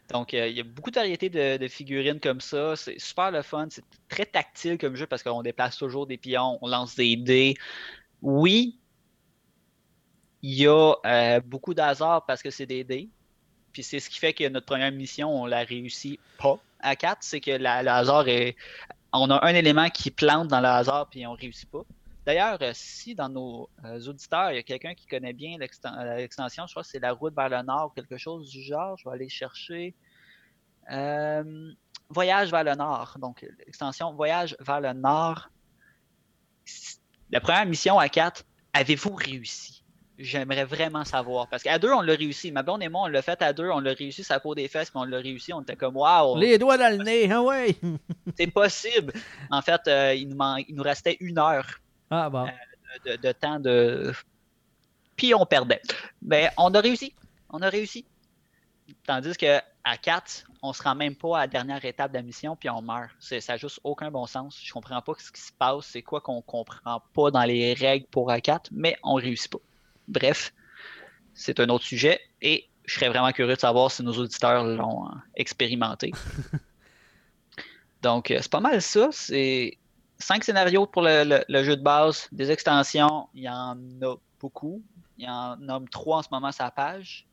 Donc, 0.09 0.33
euh, 0.33 0.47
il 0.47 0.55
y 0.55 0.61
a 0.61 0.63
beaucoup 0.63 0.89
de 0.89 0.95
variétés 0.95 1.29
de, 1.29 1.67
figurines 1.67 2.19
comme 2.19 2.41
ça. 2.41 2.75
C'est 2.75 2.99
super 2.99 3.31
le 3.31 3.41
fun. 3.41 3.67
C'est 3.69 3.83
très 4.09 4.25
tactile 4.25 4.77
comme 4.77 4.95
jeu 4.95 5.05
parce 5.05 5.23
qu'on 5.23 5.41
déplace 5.41 5.77
toujours 5.77 6.07
des 6.07 6.17
pions, 6.17 6.57
on 6.61 6.67
lance 6.67 6.95
des 6.95 7.15
dés. 7.15 7.55
Oui, 8.21 8.79
il 10.41 10.53
y 10.53 10.67
a 10.67 10.93
euh, 11.05 11.41
beaucoup 11.41 11.73
d'hasard 11.73 12.25
parce 12.25 12.41
que 12.41 12.49
c'est 12.49 12.65
des 12.65 12.83
dés. 12.83 13.09
Puis 13.73 13.83
c'est 13.83 13.99
ce 13.99 14.09
qui 14.09 14.17
fait 14.17 14.33
que 14.33 14.47
notre 14.47 14.65
première 14.65 14.91
mission, 14.91 15.29
on 15.29 15.45
l'a 15.45 15.59
réussi 15.59 16.19
pas 16.39 16.57
à 16.79 16.95
4. 16.95 17.17
C'est 17.21 17.41
que 17.41 17.51
le 17.51 17.65
hasard 17.65 18.27
est. 18.27 18.55
On 19.13 19.29
a 19.29 19.45
un 19.45 19.55
élément 19.55 19.89
qui 19.89 20.11
plante 20.11 20.47
dans 20.47 20.61
le 20.61 20.67
hasard 20.67 21.07
puis 21.09 21.25
on 21.27 21.33
réussit 21.33 21.69
pas. 21.69 21.83
D'ailleurs, 22.27 22.57
euh, 22.61 22.71
si 22.73 23.15
dans 23.15 23.29
nos 23.29 23.69
auditeurs, 24.05 24.51
il 24.51 24.55
y 24.55 24.59
a 24.59 24.63
quelqu'un 24.63 24.93
qui 24.93 25.07
connaît 25.07 25.31
bien 25.31 25.57
l'extension, 25.57 26.67
je 26.67 26.73
crois 26.73 26.83
que 26.83 26.89
c'est 26.89 26.99
la 26.99 27.13
route 27.13 27.33
vers 27.33 27.47
le 27.47 27.61
nord, 27.61 27.93
quelque 27.95 28.17
chose 28.17 28.49
du 28.49 28.61
genre, 28.61 28.97
je 28.97 29.07
vais 29.07 29.15
aller 29.15 29.29
chercher. 29.29 29.95
Euh, 30.91 31.71
voyage 32.09 32.51
vers 32.51 32.65
le 32.65 32.75
nord. 32.75 33.15
Donc, 33.21 33.45
l'extension 33.65 34.13
Voyage 34.13 34.57
vers 34.59 34.81
le 34.81 34.91
nord. 34.91 35.47
La 37.31 37.39
première 37.39 37.65
mission 37.65 37.97
à 37.97 38.09
4, 38.09 38.43
avez-vous 38.73 39.15
réussi? 39.15 39.85
J'aimerais 40.17 40.65
vraiment 40.65 41.05
savoir. 41.05 41.47
Parce 41.47 41.63
qu'à 41.63 41.79
deux, 41.79 41.93
on 41.93 42.01
l'a 42.01 42.15
réussi. 42.15 42.51
Ma 42.51 42.61
blonde 42.61 42.83
et 42.83 42.89
moi, 42.89 43.03
on 43.03 43.07
l'a 43.07 43.21
fait 43.21 43.41
à 43.41 43.53
deux. 43.53 43.69
On 43.69 43.79
l'a 43.79 43.93
réussi, 43.93 44.25
sa 44.25 44.41
peau 44.41 44.53
des 44.53 44.67
fesses, 44.67 44.93
mais 44.93 44.99
on 44.99 45.05
l'a 45.05 45.19
réussi. 45.19 45.53
On 45.53 45.61
était 45.61 45.77
comme, 45.77 45.95
waouh! 45.95 46.37
Les 46.37 46.57
doigts 46.57 46.77
dans 46.77 46.91
le 46.91 47.01
nez, 47.05 47.31
ah 47.31 47.41
ouais! 47.41 47.77
C'est 48.37 48.47
possible. 48.47 49.13
En 49.49 49.61
fait, 49.61 49.87
euh, 49.87 50.13
il, 50.13 50.27
nous 50.27 50.83
restait 50.83 51.15
une 51.21 51.39
heure 51.39 51.79
ah, 52.09 52.29
bon. 52.29 52.47
Euh, 53.07 53.17
de, 53.17 53.31
temps 53.31 53.59
de. 53.59 54.13
Puis 55.15 55.33
on 55.33 55.45
perdait. 55.45 55.81
Mais 56.21 56.49
on 56.57 56.73
a 56.73 56.79
réussi. 56.79 57.13
On 57.49 57.61
a 57.61 57.69
réussi. 57.69 58.05
Tandis 59.05 59.35
que 59.35 59.59
à 59.83 59.97
4, 59.97 60.45
on 60.61 60.73
se 60.73 60.83
rend 60.83 60.95
même 60.95 61.15
pas 61.15 61.37
à 61.37 61.41
la 61.41 61.47
dernière 61.47 61.83
étape 61.83 62.11
de 62.11 62.17
la 62.17 62.21
mission, 62.21 62.55
puis 62.55 62.69
on 62.69 62.81
meurt. 62.81 63.09
Ça 63.19 63.37
n'a 63.53 63.57
juste 63.57 63.79
aucun 63.83 64.11
bon 64.11 64.25
sens. 64.25 64.59
Je 64.63 64.71
comprends 64.71 65.01
pas 65.01 65.13
ce 65.17 65.31
qui 65.31 65.41
se 65.41 65.51
passe, 65.51 65.85
c'est 65.85 66.01
quoi 66.01 66.21
qu'on 66.21 66.41
comprend 66.41 67.01
pas 67.13 67.31
dans 67.31 67.43
les 67.43 67.73
règles 67.73 68.07
pour 68.07 68.29
A4, 68.29 68.67
mais 68.71 68.97
on 69.03 69.15
réussit 69.15 69.51
pas. 69.51 69.59
Bref, 70.07 70.53
c'est 71.33 71.59
un 71.59 71.69
autre 71.69 71.85
sujet, 71.85 72.19
et 72.41 72.69
je 72.85 72.95
serais 72.95 73.09
vraiment 73.09 73.31
curieux 73.31 73.55
de 73.55 73.59
savoir 73.59 73.91
si 73.91 74.03
nos 74.03 74.13
auditeurs 74.13 74.63
l'ont 74.63 75.07
euh, 75.07 75.15
expérimenté. 75.35 76.11
Donc, 78.01 78.31
euh, 78.31 78.39
c'est 78.41 78.51
pas 78.51 78.61
mal 78.61 78.81
ça. 78.81 79.09
C'est 79.11 79.77
cinq 80.19 80.43
scénarios 80.43 80.87
pour 80.87 81.01
le, 81.03 81.63
jeu 81.63 81.75
de 81.75 81.81
base, 81.81 82.27
des 82.31 82.51
extensions, 82.51 83.27
il 83.33 83.43
y 83.43 83.49
en 83.49 83.77
a 84.01 84.15
beaucoup. 84.39 84.83
Il 85.17 85.25
y 85.25 85.29
en 85.29 85.57
nomme 85.57 85.89
trois 85.89 86.17
en 86.17 86.21
ce 86.21 86.29
moment 86.31 86.51
sur 86.51 86.63
la 86.63 86.71
page. 86.71 87.27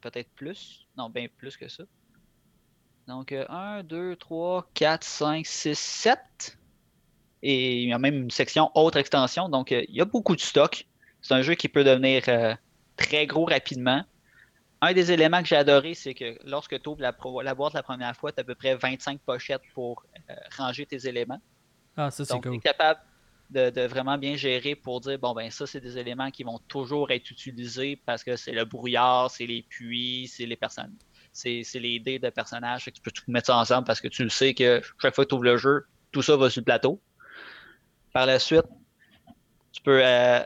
Peut-être 0.00 0.30
plus. 0.34 0.86
Non, 0.96 1.08
bien 1.10 1.26
plus 1.36 1.56
que 1.56 1.68
ça. 1.68 1.84
Donc, 3.08 3.32
1, 3.32 3.82
2, 3.84 4.16
3, 4.16 4.68
4, 4.74 5.04
5, 5.04 5.46
6, 5.46 5.78
7. 5.78 6.58
Et 7.42 7.82
il 7.82 7.88
y 7.88 7.92
a 7.92 7.98
même 7.98 8.14
une 8.14 8.30
section 8.30 8.70
autre 8.74 8.98
extension. 8.98 9.48
Donc, 9.48 9.72
euh, 9.72 9.82
il 9.88 9.96
y 9.96 10.00
a 10.00 10.04
beaucoup 10.04 10.36
de 10.36 10.40
stock. 10.40 10.86
C'est 11.20 11.34
un 11.34 11.42
jeu 11.42 11.54
qui 11.54 11.68
peut 11.68 11.82
devenir 11.82 12.22
euh, 12.28 12.54
très 12.96 13.26
gros 13.26 13.44
rapidement. 13.44 14.04
Un 14.84 14.92
des 14.94 15.12
éléments 15.12 15.40
que 15.40 15.48
j'ai 15.48 15.56
adoré, 15.56 15.94
c'est 15.94 16.12
que 16.12 16.36
lorsque 16.44 16.82
tu 16.82 16.88
ouvres 16.88 17.00
la, 17.00 17.12
boîte 17.12 17.72
la 17.72 17.82
première 17.84 18.16
fois, 18.16 18.32
tu 18.32 18.40
as 18.40 18.42
à 18.42 18.44
peu 18.44 18.56
près 18.56 18.74
25 18.74 19.20
pochettes 19.20 19.62
pour 19.74 20.04
euh, 20.28 20.34
ranger 20.56 20.86
tes 20.86 21.06
éléments. 21.06 21.40
Ah, 21.96 22.10
ça, 22.10 22.24
c'est 22.24 22.40
cool. 22.40 22.50
Tu 22.50 22.56
es 22.56 22.60
capable 22.60 23.00
de, 23.52 23.86
vraiment 23.86 24.18
bien 24.18 24.34
gérer 24.34 24.74
pour 24.74 25.00
dire 25.00 25.18
bon 25.18 25.34
ben 25.34 25.50
ça 25.50 25.66
c'est 25.66 25.80
des 25.80 25.98
éléments 25.98 26.30
qui 26.30 26.42
vont 26.42 26.58
toujours 26.68 27.10
être 27.10 27.30
utilisés 27.30 28.00
parce 28.06 28.24
que 28.24 28.34
c'est 28.34 28.52
le 28.52 28.64
brouillard, 28.64 29.30
c'est 29.30 29.46
les 29.46 29.62
puits, 29.62 30.26
c'est 30.26 30.46
les 30.46 30.56
personnes, 30.56 30.94
c'est 31.32 31.62
les 31.74 32.00
dés 32.00 32.18
de 32.18 32.30
personnages. 32.30 32.84
tu 32.84 33.00
peux 33.02 33.10
tout 33.10 33.22
mettre 33.28 33.48
ça 33.48 33.58
ensemble 33.58 33.84
parce 33.84 34.00
que 34.00 34.08
tu 34.08 34.24
le 34.24 34.30
sais 34.30 34.54
que 34.54 34.80
chaque 35.00 35.14
fois 35.14 35.24
que 35.24 35.28
tu 35.28 35.34
ouvres 35.34 35.44
le 35.44 35.58
jeu, 35.58 35.86
tout 36.12 36.22
ça 36.22 36.36
va 36.36 36.50
sur 36.50 36.60
le 36.60 36.64
plateau. 36.64 37.00
Par 38.12 38.26
la 38.26 38.38
suite, 38.38 38.66
tu 39.72 39.82
peux 39.82 40.00
euh, 40.02 40.42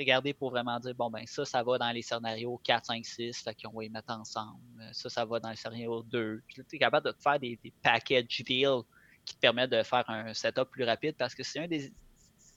regarder 0.00 0.34
pour 0.34 0.50
vraiment 0.50 0.78
dire 0.80 0.94
bon 0.94 1.10
ben 1.10 1.24
ça, 1.26 1.44
ça 1.44 1.62
va 1.62 1.78
dans 1.78 1.90
les 1.90 2.02
scénarios 2.02 2.60
4, 2.64 2.86
5, 2.86 3.04
6, 3.04 3.42
fait 3.42 3.56
qu'on 3.62 3.72
va 3.72 3.82
les 3.82 3.88
mettre 3.88 4.12
ensemble. 4.12 4.58
Ça, 4.92 5.08
ça 5.08 5.24
va 5.24 5.40
dans 5.40 5.50
les 5.50 5.56
scénarios 5.56 6.02
2. 6.02 6.42
Tu 6.48 6.64
es 6.72 6.78
capable 6.78 7.06
de 7.06 7.12
te 7.12 7.22
faire 7.22 7.38
des, 7.38 7.58
des 7.62 7.72
package 7.82 8.42
deals 8.46 8.82
qui 9.24 9.34
te 9.34 9.40
permettent 9.40 9.70
de 9.70 9.82
faire 9.82 10.08
un 10.08 10.34
setup 10.34 10.70
plus 10.70 10.84
rapide 10.84 11.14
parce 11.18 11.34
que 11.34 11.42
c'est 11.42 11.60
un 11.60 11.68
des 11.68 11.92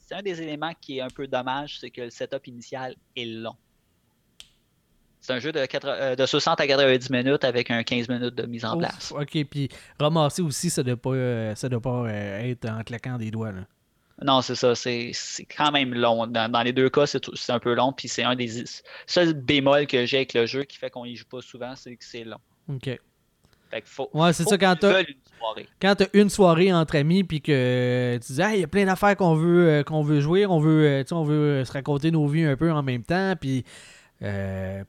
c'est 0.06 0.15
un 0.15 0.21
des 0.21 0.41
éléments 0.41 0.73
qui 0.82 0.97
est 0.97 1.01
un 1.01 1.10
peu 1.10 1.27
dommage, 1.27 1.79
c'est 1.79 1.89
que 1.89 2.01
le 2.01 2.10
setup 2.10 2.47
initial 2.47 2.95
est 3.15 3.25
long. 3.25 3.56
C'est 5.23 5.32
un 5.32 5.39
jeu 5.39 5.53
de, 5.53 5.65
euh, 5.86 6.15
de 6.17 6.25
60 6.25 6.60
à 6.60 6.67
90 6.67 7.10
minutes 7.10 7.45
avec 7.45 7.71
un 7.71 7.82
15 7.82 8.10
minutes 8.10 8.36
de 8.36 8.45
mise 8.45 8.65
en 8.65 8.77
place. 8.77 9.13
Ok, 9.15 9.45
puis 9.49 9.69
ramasser 9.97 10.41
aussi, 10.41 10.69
ça 10.69 10.84
ne 10.84 10.88
doit 10.88 10.97
pas, 10.97 11.12
euh, 11.12 11.56
doit 11.69 11.82
pas 11.82 12.10
euh, 12.10 12.39
être 12.41 12.67
en 12.69 12.84
claquant 12.84 13.17
des 13.17 13.32
doigts. 13.32 13.53
Non, 14.23 14.41
c'est 14.41 14.55
ça. 14.55 14.75
C'est 14.75 15.13
quand 15.55 15.71
même 15.71 15.93
long. 15.93 16.27
Dans, 16.27 16.63
les 16.63 16.73
deux 16.73 16.89
cas, 16.89 17.05
c'est 17.05 17.49
un 17.49 17.59
peu 17.59 17.73
long. 17.73 17.93
Puis 17.93 18.07
c'est 18.07 18.23
un 18.23 18.36
des 18.36 18.63
seuls 19.05 19.33
bémols 19.33 19.88
que 19.88 20.05
j'ai 20.05 20.17
avec 20.17 20.33
le 20.33 20.45
jeu 20.45 20.63
qui 20.63 20.77
fait 20.77 20.89
qu'on 20.89 21.05
y 21.05 21.15
joue 21.15 21.25
pas 21.25 21.41
souvent, 21.41 21.75
c'est 21.75 21.95
que 21.95 22.05
c'est 22.05 22.23
long. 22.23 22.39
OK 22.69 22.99
ouais, 24.13 24.33
c'est 24.33 24.47
ça 24.47 24.57
quand 24.57 24.75
tu 24.75 24.88
quand 25.81 26.01
as 26.01 26.07
une 26.13 26.29
soirée 26.29 26.73
entre 26.73 26.95
amis 26.95 27.23
puis 27.23 27.41
que 27.41 28.19
tu 28.25 28.33
dis 28.33 28.41
il 28.53 28.59
y 28.59 28.63
a 28.63 28.67
plein 28.67 28.86
d'affaires 28.86 29.15
qu'on 29.15 29.36
veut 29.36 29.67
euh, 29.67 29.83
qu'on 29.83 30.03
veut 30.03 30.19
jouer, 30.19 30.45
on 30.45 30.59
veut 30.59 30.86
euh, 30.86 31.03
on 31.12 31.23
veut 31.23 31.36
euh, 31.36 31.65
se 31.65 31.71
raconter 31.71 32.12
nos 32.12 32.27
vies 32.27 32.45
un 32.45 32.55
peu 32.55 32.71
en 32.71 32.83
même 32.83 33.03
temps 33.03 33.33
puis 33.39 33.63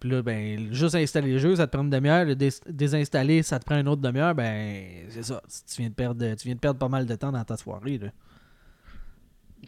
puis 0.01 0.11
là, 0.11 0.23
ben, 0.23 0.73
juste 0.73 0.95
installer 0.95 1.33
le 1.33 1.39
jeu, 1.39 1.57
ça 1.57 1.67
te 1.67 1.73
prend 1.73 1.83
une 1.83 1.91
demi-heure. 1.91 2.25
Le 2.25 2.37
désinstaller, 2.37 3.43
ça 3.43 3.59
te 3.59 3.65
prend 3.65 3.77
une 3.77 3.89
autre 3.89 4.01
demi-heure. 4.01 4.33
Ben, 4.33 5.09
c'est 5.09 5.25
ça. 5.25 5.43
Tu 5.49 5.81
viens, 5.83 5.89
de 5.89 5.95
perdre, 5.95 6.35
tu 6.37 6.45
viens 6.47 6.55
de 6.55 6.61
perdre 6.61 6.79
pas 6.79 6.87
mal 6.87 7.05
de 7.05 7.15
temps 7.17 7.33
dans 7.33 7.43
ta 7.43 7.57
soirée. 7.57 7.99
Là. 7.99 8.11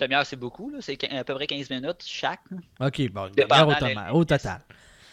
Une 0.00 0.06
demi-heure, 0.06 0.26
c'est 0.26 0.36
beaucoup. 0.36 0.72
C'est 0.80 1.02
à 1.10 1.24
peu 1.24 1.34
près 1.34 1.46
15 1.46 1.70
minutes 1.70 2.02
chaque. 2.04 2.40
OK, 2.80 3.10
bon, 3.10 3.28
une 3.28 4.00
au, 4.12 4.24
total 4.24 4.60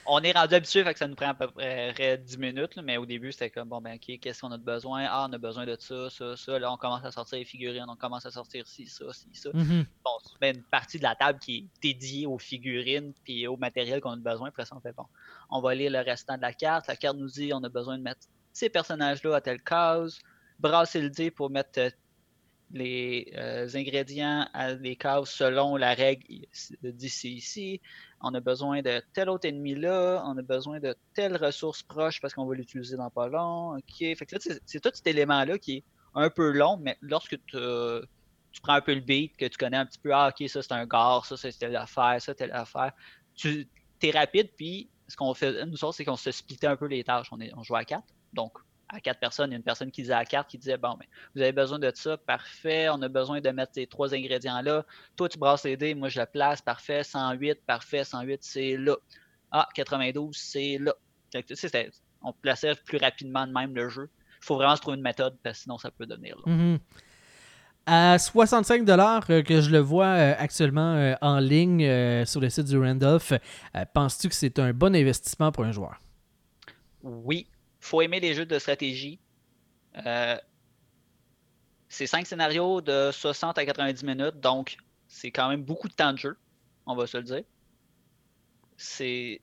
on 0.05 0.19
est 0.21 0.31
rendu 0.31 0.53
habitué, 0.53 0.83
fait 0.83 0.93
que 0.93 0.99
ça 0.99 1.07
nous 1.07 1.15
prend 1.15 1.29
à 1.29 1.33
peu 1.33 1.47
près 1.47 2.17
10 2.17 2.37
minutes, 2.37 2.77
mais 2.83 2.97
au 2.97 3.05
début, 3.05 3.31
c'était 3.31 3.49
comme, 3.49 3.69
bon, 3.69 3.81
ben, 3.81 3.95
ok, 3.95 4.19
qu'est-ce 4.19 4.41
qu'on 4.41 4.51
a 4.51 4.57
de 4.57 4.63
besoin? 4.63 5.05
Ah, 5.09 5.27
on 5.29 5.33
a 5.33 5.37
besoin 5.37 5.65
de 5.65 5.77
ça, 5.79 6.09
ça, 6.09 6.35
ça. 6.35 6.59
Là, 6.59 6.71
on 6.71 6.77
commence 6.77 7.03
à 7.05 7.11
sortir 7.11 7.39
les 7.39 7.45
figurines, 7.45 7.85
on 7.87 7.95
commence 7.95 8.25
à 8.25 8.31
sortir 8.31 8.67
ci, 8.67 8.85
ça, 8.85 9.05
ci, 9.13 9.29
ça. 9.33 9.49
Mm-hmm. 9.49 9.85
Bon, 10.03 10.11
on 10.41 10.45
une 10.45 10.63
partie 10.63 10.97
de 10.97 11.03
la 11.03 11.15
table 11.15 11.39
qui 11.39 11.57
est 11.57 11.81
dédiée 11.81 12.25
aux 12.25 12.37
figurines 12.37 13.13
puis 13.23 13.47
au 13.47 13.57
matériel 13.57 14.01
qu'on 14.01 14.11
a 14.11 14.15
besoin. 14.17 14.49
Après 14.49 14.65
ça, 14.65 14.75
on 14.75 14.81
fait, 14.81 14.93
bon, 14.93 15.05
on 15.49 15.61
va 15.61 15.73
lire 15.73 15.91
le 15.91 15.99
restant 15.99 16.35
de 16.35 16.41
la 16.41 16.53
carte. 16.53 16.87
La 16.87 16.95
carte 16.95 17.17
nous 17.17 17.29
dit, 17.29 17.51
on 17.53 17.63
a 17.63 17.69
besoin 17.69 17.97
de 17.97 18.03
mettre 18.03 18.27
ces 18.51 18.69
personnages-là 18.69 19.35
à 19.35 19.41
telle 19.41 19.61
case, 19.61 20.19
brasser 20.59 21.01
le 21.01 21.09
dé 21.09 21.31
pour 21.31 21.49
mettre 21.49 21.79
euh, 21.79 21.89
les 22.73 23.31
euh, 23.37 23.69
ingrédients 23.75 24.47
à 24.53 24.73
des 24.73 24.95
cases 24.95 25.31
selon 25.31 25.77
la 25.77 25.93
règle 25.93 26.25
d'ici 26.81 27.35
ici. 27.35 27.81
On 28.19 28.33
a 28.33 28.39
besoin 28.39 28.81
de 28.81 29.01
tel 29.13 29.29
autre 29.29 29.47
ennemi 29.47 29.75
là, 29.75 30.23
on 30.25 30.37
a 30.37 30.41
besoin 30.41 30.79
de 30.79 30.95
telle 31.13 31.37
ressource 31.37 31.83
proche 31.83 32.19
parce 32.19 32.33
qu'on 32.33 32.45
va 32.45 32.55
l'utiliser 32.55 32.97
dans 32.97 33.11
pas 33.11 33.27
long. 33.27 33.77
C'est 34.65 34.81
tout 34.81 34.91
cet 34.93 35.07
élément-là 35.07 35.57
qui 35.59 35.77
est 35.77 35.83
un 36.15 36.29
peu 36.29 36.51
long, 36.51 36.77
mais 36.77 36.97
lorsque 37.01 37.37
tu, 37.45 37.57
prends 38.61 38.73
un 38.73 38.81
peu 38.81 38.95
le 38.95 39.01
beat, 39.01 39.37
que 39.37 39.45
tu 39.45 39.57
connais 39.57 39.77
un 39.77 39.85
petit 39.85 39.99
peu, 39.99 40.13
ah 40.13 40.29
ok, 40.29 40.49
ça 40.49 40.61
c'est 40.61 40.73
un 40.73 40.85
gare, 40.85 41.25
ça 41.25 41.37
c'est 41.37 41.51
telle 41.57 41.75
affaire, 41.75 42.17
ça 42.19 42.33
telle 42.33 42.51
affaire, 42.51 42.91
tu 43.35 43.67
es 44.01 44.11
rapide, 44.11 44.49
puis 44.57 44.89
ce 45.07 45.15
qu'on 45.15 45.33
fait, 45.33 45.65
nous 45.65 45.83
autres, 45.83 45.95
c'est 45.95 46.05
qu'on 46.05 46.15
se 46.15 46.31
splittait 46.31 46.67
un 46.67 46.75
peu 46.75 46.87
les 46.87 47.03
tâches. 47.03 47.27
On, 47.31 47.39
est, 47.39 47.53
on 47.55 47.63
joue 47.63 47.75
à 47.75 47.85
quatre, 47.85 48.07
donc 48.31 48.57
à 48.93 48.99
quatre 48.99 49.19
personnes, 49.19 49.49
il 49.49 49.53
y 49.53 49.55
a 49.55 49.57
une 49.57 49.63
personne 49.63 49.91
qui 49.91 50.03
disait 50.03 50.13
à 50.13 50.23
quatre 50.23 50.47
qui 50.47 50.57
disait 50.57 50.77
Bon, 50.77 50.95
mais 50.99 51.05
ben, 51.05 51.11
vous 51.35 51.41
avez 51.41 51.51
besoin 51.51 51.79
de 51.79 51.91
ça, 51.95 52.17
parfait, 52.17 52.89
on 52.89 53.01
a 53.01 53.09
besoin 53.09 53.41
de 53.41 53.49
mettre 53.49 53.73
ces 53.73 53.87
trois 53.87 54.13
ingrédients-là. 54.13 54.85
Toi, 55.15 55.29
tu 55.29 55.37
brasses 55.37 55.63
les 55.65 55.75
dés, 55.75 55.95
moi 55.95 56.09
je 56.09 56.19
le 56.19 56.25
place, 56.25 56.61
parfait, 56.61 57.03
108, 57.03 57.61
parfait, 57.65 58.03
108, 58.03 58.43
c'est 58.43 58.77
là. 58.77 58.95
Ah, 59.51 59.67
92, 59.75 60.35
c'est 60.35 60.77
là. 60.79 60.93
on 62.21 62.33
plaçait 62.33 62.75
plus 62.85 62.97
rapidement 62.97 63.45
de 63.47 63.51
même 63.51 63.75
le 63.75 63.89
jeu. 63.89 64.09
Il 64.41 64.45
faut 64.45 64.55
vraiment 64.55 64.75
se 64.75 64.81
trouver 64.81 64.97
une 64.97 65.03
méthode, 65.03 65.37
parce 65.43 65.57
que 65.57 65.63
sinon 65.63 65.77
ça 65.77 65.89
peut 65.91 66.05
devenir 66.05 66.35
là. 66.37 66.51
Mhm. 66.51 66.79
À 67.85 68.17
65 68.17 68.85
dollars 68.85 69.25
euh, 69.29 69.41
que 69.41 69.59
je 69.59 69.69
le 69.69 69.79
vois 69.79 70.05
euh, 70.05 70.35
actuellement 70.37 70.95
euh, 70.95 71.15
en 71.21 71.39
ligne 71.39 72.25
sur 72.25 72.39
le 72.39 72.49
site 72.49 72.65
du 72.65 72.77
Randolph, 72.77 73.33
penses-tu 73.93 74.29
que 74.29 74.35
c'est 74.35 74.57
un 74.59 74.71
bon 74.71 74.95
investissement 74.95 75.51
pour 75.51 75.65
un 75.65 75.73
joueur? 75.73 75.99
Oui, 77.01 77.45
faut 77.83 78.01
aimer 78.01 78.19
les 78.19 78.33
jeux 78.33 78.45
de 78.45 78.57
stratégie. 78.59 79.19
Euh, 80.05 80.37
c'est 81.89 82.07
cinq 82.07 82.25
scénarios 82.25 82.81
de 82.81 83.11
60 83.11 83.57
à 83.57 83.65
90 83.65 84.03
minutes, 84.03 84.39
donc 84.39 84.77
c'est 85.07 85.31
quand 85.31 85.49
même 85.49 85.63
beaucoup 85.63 85.87
de 85.87 85.93
temps 85.93 86.13
de 86.13 86.17
jeu, 86.17 86.37
on 86.85 86.95
va 86.95 87.05
se 87.05 87.17
le 87.17 87.23
dire. 87.23 87.43
C'est 88.77 89.41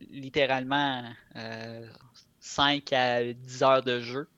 littéralement 0.00 1.04
euh, 1.36 1.86
5 2.40 2.92
à 2.92 3.32
10 3.32 3.62
heures 3.62 3.82
de 3.82 4.00
jeu 4.00 4.28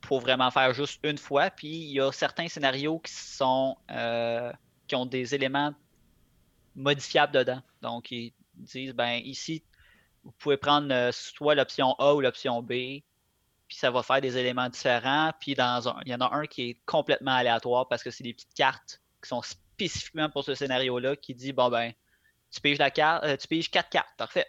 pour 0.00 0.20
vraiment 0.20 0.50
faire 0.50 0.72
juste 0.72 1.00
une 1.04 1.18
fois. 1.18 1.50
Puis 1.50 1.68
il 1.68 1.92
y 1.92 2.00
a 2.00 2.10
certains 2.12 2.48
scénarios 2.48 2.98
qui 2.98 3.12
sont 3.12 3.76
euh, 3.90 4.52
qui 4.86 4.96
ont 4.96 5.06
des 5.06 5.34
éléments 5.34 5.74
modifiables 6.74 7.32
dedans. 7.32 7.62
Donc 7.82 8.10
ils 8.10 8.32
disent 8.54 8.94
ben 8.94 9.20
ici 9.24 9.62
vous 10.24 10.32
pouvez 10.32 10.56
prendre 10.56 10.92
euh, 10.92 11.10
soit 11.12 11.54
l'option 11.54 11.94
A 11.98 12.14
ou 12.14 12.20
l'option 12.20 12.62
B, 12.62 12.68
puis 12.68 13.76
ça 13.76 13.90
va 13.90 14.02
faire 14.02 14.20
des 14.20 14.36
éléments 14.36 14.68
différents. 14.68 15.32
Puis 15.40 15.54
dans 15.54 15.88
un, 15.88 16.00
il 16.04 16.12
y 16.12 16.14
en 16.14 16.20
a 16.20 16.34
un 16.34 16.46
qui 16.46 16.70
est 16.70 16.80
complètement 16.86 17.34
aléatoire 17.34 17.88
parce 17.88 18.02
que 18.02 18.10
c'est 18.10 18.24
des 18.24 18.34
petites 18.34 18.54
cartes 18.54 19.00
qui 19.22 19.28
sont 19.28 19.42
spécifiquement 19.42 20.30
pour 20.30 20.44
ce 20.44 20.54
scénario-là 20.54 21.16
qui 21.16 21.34
dit 21.34 21.52
bon 21.52 21.68
ben 21.68 21.92
tu 22.50 22.60
piges 22.60 22.78
la 22.78 22.90
carte, 22.90 23.24
euh, 23.24 23.36
tu 23.36 23.60
quatre 23.68 23.90
cartes, 23.90 24.16
parfait. 24.16 24.46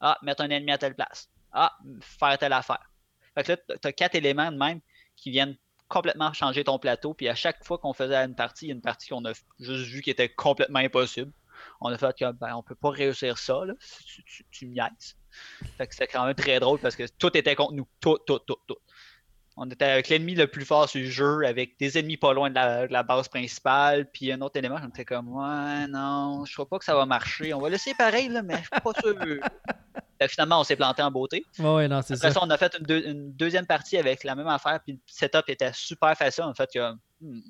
Ah, 0.00 0.18
mettre 0.22 0.42
un 0.42 0.50
ennemi 0.50 0.72
à 0.72 0.78
telle 0.78 0.94
place. 0.94 1.28
Ah, 1.52 1.72
faire 2.00 2.36
telle 2.38 2.52
affaire. 2.52 2.90
Fait 3.34 3.44
que 3.44 3.52
là, 3.52 3.78
tu 3.80 3.88
as 3.88 3.92
quatre 3.92 4.14
éléments 4.14 4.50
de 4.50 4.56
même 4.56 4.80
qui 5.14 5.30
viennent 5.30 5.56
complètement 5.88 6.32
changer 6.32 6.64
ton 6.64 6.78
plateau. 6.78 7.14
Puis 7.14 7.28
à 7.28 7.34
chaque 7.34 7.64
fois 7.64 7.78
qu'on 7.78 7.92
faisait 7.92 8.16
une 8.16 8.34
partie, 8.34 8.66
il 8.66 8.68
y 8.68 8.72
a 8.72 8.74
une 8.74 8.82
partie 8.82 9.08
qu'on 9.08 9.24
a 9.24 9.32
juste 9.60 9.90
vu 9.90 10.02
qui 10.02 10.10
était 10.10 10.28
complètement 10.28 10.80
impossible. 10.80 11.32
On 11.80 11.90
a 11.90 11.98
fait 11.98 12.16
que 12.18 12.32
ben, 12.32 12.54
on 12.54 12.62
peut 12.62 12.74
pas 12.74 12.90
réussir 12.90 13.38
ça, 13.38 13.64
là. 13.64 13.74
Tu, 14.26 14.44
tu, 14.50 14.66
niaises. 14.66 15.16
Fait 15.76 15.86
que 15.86 15.94
c'était 15.94 16.06
quand 16.06 16.24
même 16.24 16.34
très 16.34 16.60
drôle 16.60 16.78
parce 16.78 16.96
que 16.96 17.04
tout 17.18 17.36
était 17.36 17.54
contre 17.54 17.74
nous. 17.74 17.86
Tout, 18.00 18.18
tout, 18.26 18.38
tout, 18.40 18.56
tout. 18.66 18.76
On 19.58 19.70
était 19.70 19.86
avec 19.86 20.10
l'ennemi 20.10 20.34
le 20.34 20.48
plus 20.48 20.66
fort 20.66 20.86
sur 20.86 21.00
le 21.00 21.06
jeu, 21.08 21.46
avec 21.46 21.78
des 21.78 21.96
ennemis 21.98 22.18
pas 22.18 22.34
loin 22.34 22.50
de 22.50 22.54
la, 22.56 22.86
de 22.86 22.92
la 22.92 23.02
base 23.02 23.28
principale, 23.28 24.10
puis 24.10 24.30
un 24.30 24.42
autre 24.42 24.58
élément, 24.58 24.76
on 24.82 24.88
était 24.88 25.06
comme 25.06 25.28
Ouais, 25.28 25.86
non, 25.88 26.44
je 26.44 26.52
crois 26.52 26.68
pas 26.68 26.78
que 26.78 26.84
ça 26.84 26.94
va 26.94 27.06
marcher. 27.06 27.54
On 27.54 27.60
va 27.60 27.70
laisser 27.70 27.94
pareil, 27.94 28.28
là, 28.28 28.42
mais 28.42 28.56
je 28.56 28.60
suis 28.60 28.68
pas 28.82 28.92
sûr. 29.00 29.16
Fait 30.18 30.26
que 30.28 30.32
finalement, 30.32 30.60
on 30.60 30.64
s'est 30.64 30.76
planté 30.76 31.02
en 31.02 31.10
beauté. 31.10 31.44
Ouais, 31.58 31.74
ouais, 31.74 31.88
non, 31.88 32.00
c'est 32.02 32.14
Après 32.14 32.28
ça. 32.28 32.34
ça, 32.34 32.40
on 32.42 32.48
a 32.48 32.56
fait 32.56 32.74
une, 32.78 32.86
deux- 32.86 33.06
une 33.06 33.32
deuxième 33.34 33.66
partie 33.66 33.98
avec 33.98 34.24
la 34.24 34.34
même 34.34 34.46
affaire, 34.46 34.80
puis 34.82 34.94
le 34.94 34.98
setup 35.06 35.44
était 35.48 35.72
super 35.74 36.16
facile. 36.16 36.44
En 36.44 36.54
fait, 36.54 36.70
que 36.72 36.92
hmm, 37.20 37.40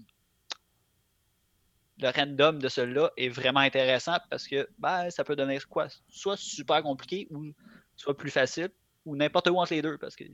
le 1.98 2.10
random 2.10 2.58
de 2.58 2.68
celui-là 2.68 3.10
est 3.16 3.28
vraiment 3.28 3.60
intéressant 3.60 4.16
parce 4.30 4.46
que 4.46 4.68
ben, 4.78 5.10
ça 5.10 5.24
peut 5.24 5.36
donner 5.36 5.58
quoi? 5.68 5.88
Soit 6.08 6.36
super 6.36 6.82
compliqué 6.82 7.26
ou 7.30 7.52
soit 7.96 8.16
plus 8.16 8.30
facile, 8.30 8.70
ou 9.04 9.16
n'importe 9.16 9.48
où 9.48 9.58
entre 9.58 9.72
les 9.72 9.82
deux 9.82 9.96
parce 9.96 10.16
que 10.16 10.24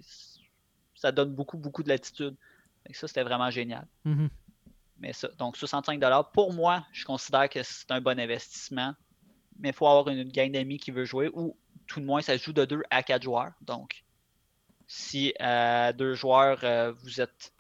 ça 0.95 1.13
donne 1.13 1.35
beaucoup, 1.35 1.59
beaucoup 1.59 1.83
de 1.83 1.89
latitude. 1.89 2.37
Que 2.85 2.97
ça, 2.97 3.07
c'était 3.07 3.23
vraiment 3.23 3.51
génial. 3.51 3.87
Mhm. 4.05 4.29
Mais 4.99 5.13
ça, 5.13 5.29
donc 5.39 5.57
65$, 5.57 6.33
pour 6.33 6.53
moi, 6.53 6.85
je 6.93 7.05
considère 7.05 7.49
que 7.49 7.63
c'est 7.63 7.91
un 7.91 8.01
bon 8.01 8.19
investissement. 8.19 8.95
Mais 9.59 9.69
il 9.69 9.75
faut 9.75 9.87
avoir 9.87 10.09
une, 10.09 10.25
gang 10.25 10.51
d'amis 10.51 10.79
qui 10.79 10.91
veut 10.91 11.05
jouer 11.05 11.31
ou 11.33 11.57
tout 11.87 12.01
de 12.01 12.05
moins, 12.05 12.23
ça 12.23 12.37
se 12.39 12.43
joue 12.43 12.53
de 12.53 12.65
2 12.65 12.83
à 12.91 13.03
4 13.03 13.23
joueurs. 13.23 13.53
Donc, 13.61 14.05
si 14.87 15.33
à 15.39 15.93
deux 15.93 16.15
joueurs, 16.15 16.65
euh, 16.65 16.93
vous 16.93 17.21
êtes 17.21 17.53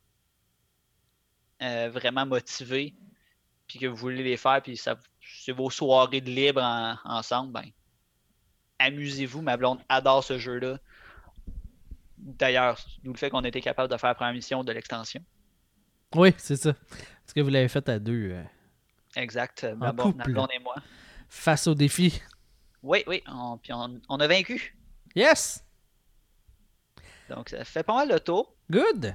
euh, 1.62 1.90
vraiment 1.90 2.26
motivé, 2.26 2.94
puis 3.72 3.78
que 3.78 3.86
vous 3.86 3.96
voulez 3.96 4.22
les 4.22 4.36
faire, 4.36 4.60
puis 4.60 4.76
ça, 4.76 4.98
c'est 5.22 5.52
vos 5.52 5.70
soirées 5.70 6.20
de 6.20 6.28
libre 6.28 6.60
en- 6.62 6.94
ensemble, 7.06 7.52
ben, 7.52 7.64
amusez-vous. 8.78 9.40
Ma 9.40 9.56
blonde 9.56 9.78
adore 9.88 10.22
ce 10.22 10.38
jeu-là. 10.38 10.78
D'ailleurs, 12.18 12.78
d'où 13.02 13.12
le 13.12 13.16
fait 13.18 13.30
qu'on 13.30 13.42
était 13.44 13.62
capable 13.62 13.90
de 13.90 13.96
faire 13.96 14.10
la 14.10 14.14
première 14.14 14.34
mission 14.34 14.62
de 14.62 14.72
l'extension. 14.72 15.24
Oui, 16.14 16.34
c'est 16.36 16.56
ça. 16.56 16.74
Parce 16.74 17.32
que 17.34 17.40
vous 17.40 17.48
l'avez 17.48 17.68
fait 17.68 17.88
à 17.88 17.98
deux 17.98 18.32
euh, 18.32 18.44
Exact. 19.16 19.64
Ma, 19.78 19.88
En 19.90 19.94
blonde- 19.94 20.16
ma 20.16 20.24
blonde 20.24 20.50
et 20.54 20.58
moi. 20.58 20.74
face 21.30 21.66
au 21.66 21.74
défi. 21.74 22.20
Oui, 22.82 23.02
oui, 23.06 23.22
on, 23.26 23.56
puis 23.56 23.72
on, 23.72 23.98
on 24.10 24.20
a 24.20 24.26
vaincu. 24.26 24.76
Yes! 25.16 25.64
Donc, 27.30 27.48
ça 27.48 27.64
fait 27.64 27.82
pas 27.84 27.94
mal 27.94 28.10
le 28.10 28.20
tour. 28.20 28.54
Good! 28.70 29.14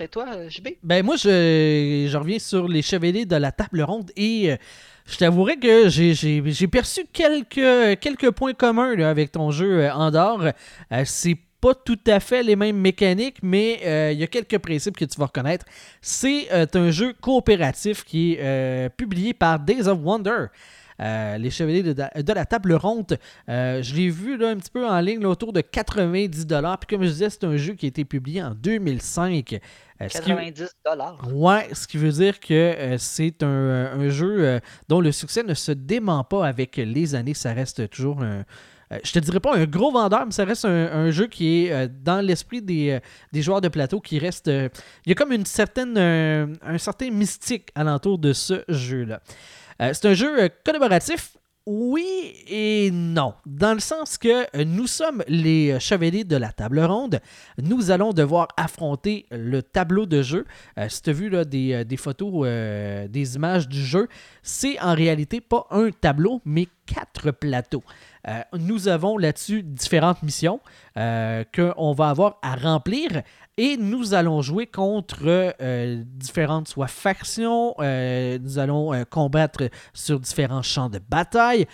Et 0.00 0.08
toi, 0.08 0.26
euh, 0.34 0.48
JB? 0.48 0.68
Ben 0.82 1.04
moi, 1.04 1.16
je, 1.16 2.16
reviens 2.16 2.38
sur 2.38 2.68
les 2.68 2.82
chevaliers 2.82 3.24
de 3.24 3.36
la 3.36 3.52
table 3.52 3.82
ronde 3.82 4.10
et 4.16 4.52
euh, 4.52 4.56
je 5.06 5.16
t'avouerai 5.16 5.56
que 5.56 5.88
j'ai- 5.88 6.68
perçu 6.68 7.06
quelques, 7.12 8.30
points 8.32 8.54
communs 8.54 8.98
avec 9.00 9.32
ton 9.32 9.50
jeu 9.50 9.88
Andorre. 9.90 10.52
Euh, 10.92 11.02
c'est 11.04 11.38
pas 11.60 11.74
tout 11.74 11.98
à 12.06 12.20
fait 12.20 12.42
les 12.42 12.56
mêmes 12.56 12.76
mécaniques, 12.76 13.38
mais 13.42 13.80
il 14.12 14.18
y 14.18 14.22
a 14.22 14.26
quelques 14.26 14.58
principes 14.58 14.96
que 14.96 15.06
tu 15.06 15.18
vas 15.18 15.26
reconnaître. 15.26 15.64
C'est 16.02 16.48
un 16.52 16.90
jeu 16.90 17.14
coopératif 17.18 18.04
qui 18.04 18.34
est 18.34 18.90
publié 18.94 19.32
par 19.32 19.58
Days 19.58 19.88
of 19.88 19.98
Wonder. 20.02 20.48
Euh, 21.00 21.38
les 21.38 21.50
Chevaliers 21.50 21.82
de, 21.82 21.92
de 21.92 22.32
la 22.32 22.44
Table 22.46 22.74
Ronde, 22.74 23.18
euh, 23.48 23.82
je 23.82 23.94
l'ai 23.94 24.10
vu 24.10 24.36
là, 24.36 24.50
un 24.50 24.56
petit 24.56 24.70
peu 24.70 24.86
en 24.86 25.00
ligne 25.00 25.20
là, 25.20 25.28
autour 25.28 25.52
de 25.52 25.60
90$. 25.60 26.76
Puis 26.78 26.86
comme 26.96 27.04
je 27.04 27.10
disais, 27.10 27.30
c'est 27.30 27.44
un 27.44 27.56
jeu 27.56 27.74
qui 27.74 27.86
a 27.86 27.88
été 27.88 28.04
publié 28.04 28.42
en 28.42 28.50
2005. 28.54 29.54
Euh, 30.00 30.08
ce 30.08 30.18
qui- 30.20 30.28
90 30.30 30.68
dollars. 30.84 31.18
Ouais, 31.32 31.68
ce 31.72 31.86
qui 31.86 31.98
veut 31.98 32.10
dire 32.12 32.40
que 32.40 32.52
euh, 32.54 32.96
c'est 32.98 33.42
un, 33.42 33.46
un 33.98 34.08
jeu 34.08 34.36
euh, 34.44 34.60
dont 34.88 35.00
le 35.00 35.12
succès 35.12 35.42
ne 35.42 35.54
se 35.54 35.72
dément 35.72 36.24
pas 36.24 36.46
avec 36.46 36.76
les 36.76 37.14
années. 37.14 37.34
Ça 37.34 37.52
reste 37.52 37.88
toujours 37.90 38.20
un. 38.22 38.44
euh, 38.92 38.98
je 39.02 39.12
te 39.12 39.18
dirais 39.20 39.40
pas 39.40 39.56
un 39.56 39.64
gros 39.66 39.92
vendeur, 39.92 40.26
mais 40.26 40.32
ça 40.32 40.44
reste 40.44 40.64
un, 40.64 40.68
un 40.92 41.10
jeu 41.10 41.26
qui 41.28 41.64
est 41.66 41.72
euh, 41.72 41.88
dans 42.02 42.20
l'esprit 42.24 42.60
des, 42.60 42.90
euh, 42.90 43.00
des 43.32 43.40
joueurs 43.42 43.60
de 43.60 43.68
plateau 43.68 44.00
qui 44.00 44.18
reste. 44.18 44.48
euh, 44.48 44.68
il 45.06 45.10
y 45.10 45.12
a 45.12 45.14
comme 45.14 45.32
une 45.32 45.46
certaine, 45.46 45.96
euh, 45.96 46.46
un 46.62 46.78
certain 46.78 47.10
mystique 47.10 47.68
alentour 47.74 48.18
de 48.18 48.32
ce 48.32 48.62
jeu-là. 48.68 49.20
Euh, 49.80 49.90
c'est 49.92 50.06
un 50.08 50.14
jeu 50.14 50.42
euh, 50.42 50.48
collaboratif. 50.64 51.36
Oui 51.66 52.34
et 52.46 52.90
non. 52.92 53.32
Dans 53.46 53.72
le 53.72 53.80
sens 53.80 54.18
que 54.18 54.44
euh, 54.54 54.64
nous 54.66 54.86
sommes 54.86 55.24
les 55.28 55.80
chevaliers 55.80 56.24
de 56.24 56.36
la 56.36 56.52
table 56.52 56.80
ronde. 56.80 57.20
Nous 57.56 57.90
allons 57.90 58.12
devoir 58.12 58.48
affronter 58.58 59.24
le 59.30 59.62
tableau 59.62 60.04
de 60.04 60.20
jeu. 60.20 60.44
Si 60.88 61.00
tu 61.00 61.08
as 61.08 61.12
vu 61.14 61.30
là, 61.30 61.46
des, 61.46 61.96
photos, 61.96 62.46
des 63.08 63.36
images 63.36 63.66
du 63.66 63.82
jeu, 63.82 64.08
c'est 64.42 64.78
en 64.80 64.94
réalité 64.94 65.40
pas 65.40 65.66
un 65.70 65.88
tableau, 65.90 66.42
mais 66.44 66.68
quatre 66.84 67.30
plateaux. 67.30 67.82
Nous 68.52 68.88
avons 68.88 69.16
là-dessus 69.16 69.62
différentes 69.62 70.22
missions 70.22 70.60
qu'on 70.94 71.92
va 71.94 72.10
avoir 72.10 72.38
à 72.42 72.56
remplir 72.56 73.22
et 73.56 73.76
nous 73.76 74.14
allons 74.14 74.42
jouer 74.42 74.66
contre 74.66 75.54
euh, 75.60 76.02
différentes 76.06 76.68
soit 76.68 76.88
factions, 76.88 77.74
euh, 77.78 78.38
nous 78.38 78.58
allons 78.58 78.92
euh, 78.92 79.04
combattre 79.04 79.70
sur 79.92 80.18
différents 80.18 80.62
champs 80.62 80.90
de 80.90 80.98
bataille. 80.98 81.66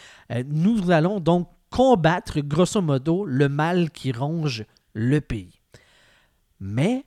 Nous 0.47 0.91
allons 0.91 1.21
donc 1.21 1.49
combattre 1.71 2.41
grosso 2.41 2.83
modo 2.83 3.25
le 3.25 3.49
mal 3.49 3.91
qui 3.91 4.13
ronge 4.13 4.65
le 4.93 5.21
pays. 5.21 5.61
Mais 6.59 7.07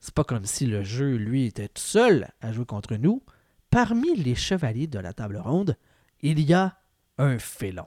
c'est 0.00 0.14
pas 0.14 0.24
comme 0.24 0.44
si 0.44 0.66
le 0.66 0.82
jeu, 0.82 1.16
lui, 1.16 1.46
était 1.46 1.68
tout 1.68 1.82
seul 1.82 2.28
à 2.42 2.52
jouer 2.52 2.66
contre 2.66 2.96
nous. 2.96 3.22
Parmi 3.70 4.14
les 4.16 4.34
chevaliers 4.34 4.86
de 4.86 4.98
la 4.98 5.14
table 5.14 5.38
ronde, 5.38 5.76
il 6.20 6.40
y 6.40 6.52
a 6.52 6.76
un 7.16 7.38
félon. 7.38 7.86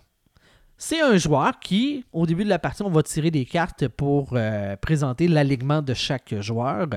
C'est 0.77 1.01
un 1.01 1.17
joueur 1.17 1.59
qui, 1.59 2.05
au 2.13 2.27
début 2.27 2.43
de 2.43 2.49
la 2.49 2.59
partie, 2.59 2.83
on 2.83 2.89
va 2.89 3.01
tirer 3.01 3.31
des 3.31 3.45
cartes 3.45 3.87
pour 3.87 4.33
euh, 4.33 4.75
présenter 4.75 5.27
l'alignement 5.27 5.81
de 5.81 5.93
chaque 5.95 6.39
joueur. 6.39 6.87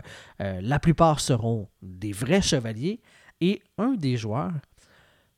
Euh, 0.40 0.60
la 0.62 0.78
plupart 0.78 1.20
seront 1.20 1.68
des 1.80 2.12
vrais 2.12 2.42
chevaliers 2.42 3.00
et 3.40 3.62
un 3.78 3.94
des 3.94 4.16
joueurs 4.16 4.52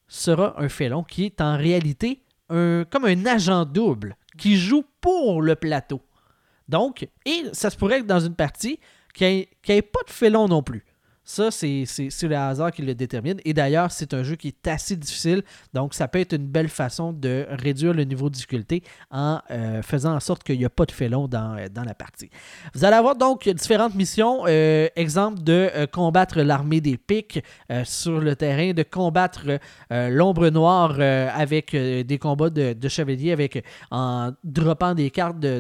sera 0.09 0.61
un 0.61 0.69
félon 0.69 1.05
qui 1.05 1.25
est 1.27 1.41
en 1.41 1.57
réalité 1.57 2.23
comme 2.49 3.07
un 3.07 3.25
agent 3.25 3.65
double 3.65 4.15
qui 4.37 4.57
joue 4.57 4.85
pour 5.01 5.41
le 5.41 5.57
plateau. 5.57 6.03
Donc, 6.69 7.09
et 7.25 7.45
ça 7.53 7.71
se 7.71 7.77
pourrait 7.79 8.01
que 8.01 8.07
dans 8.07 8.21
une 8.21 8.35
partie, 8.35 8.79
qu'il 9.15 9.47
n'y 9.69 9.75
ait 9.75 9.83
pas 9.83 10.01
de 10.07 10.13
félon 10.13 10.49
non 10.49 10.63
plus. 10.63 10.85
Ça, 11.25 11.53
c'est 11.53 11.85
le 12.23 12.37
hasard 12.37 12.73
qui 12.73 12.83
le 12.83 12.95
détermine. 12.95 13.39
Et 13.45 13.55
d'ailleurs, 13.55 13.93
c'est 13.93 14.13
un 14.13 14.25
jeu 14.25 14.35
qui 14.35 14.49
est 14.49 14.69
assez 14.69 14.97
difficile. 14.97 15.43
Donc, 15.73 15.95
ça 15.95 16.09
peut 16.09 16.19
être 16.19 16.33
une 16.33 16.47
belle 16.47 16.69
façon 16.69 17.13
de 17.13 17.47
réduire 17.49 17.95
le 17.95 18.03
niveau 18.03 18.29
de 18.29 18.35
difficulté 18.35 18.83
en 19.11 19.41
euh, 19.51 19.83
faisant 19.83 20.15
en 20.17 20.21
sorte 20.21 20.43
qu'il 20.43 20.59
n'y 20.59 20.65
a 20.65 20.71
pas 20.71 20.85
de 20.85 20.91
félon 20.91 21.29
dans, 21.29 21.57
euh, 21.57 21.69
dans 21.69 21.85
la 21.85 21.95
partie. 21.95 22.29
Vous 22.75 22.85
allez 22.85 22.97
avoir 22.97 23.15
donc 23.15 23.49
différentes 23.49 23.95
missions. 23.95 24.43
Euh, 24.49 24.89
exemple 24.97 25.43
de 25.43 25.87
combattre 25.93 26.41
l'armée 26.41 26.81
des 26.81 26.97
pics 26.97 27.43
sur 27.85 28.21
le 28.21 28.35
terrain, 28.35 28.73
de 28.73 28.83
combattre 28.83 29.59
l'ombre 29.91 30.49
noire 30.49 30.99
avec 31.01 31.75
des 31.75 32.19
combats 32.21 32.51
de, 32.51 32.73
de 32.73 32.89
chevaliers 32.89 33.33
avec, 33.33 33.65
en 33.91 34.33
droppant 34.43 34.95
des 34.95 35.11
cartes 35.11 35.39
de, 35.39 35.59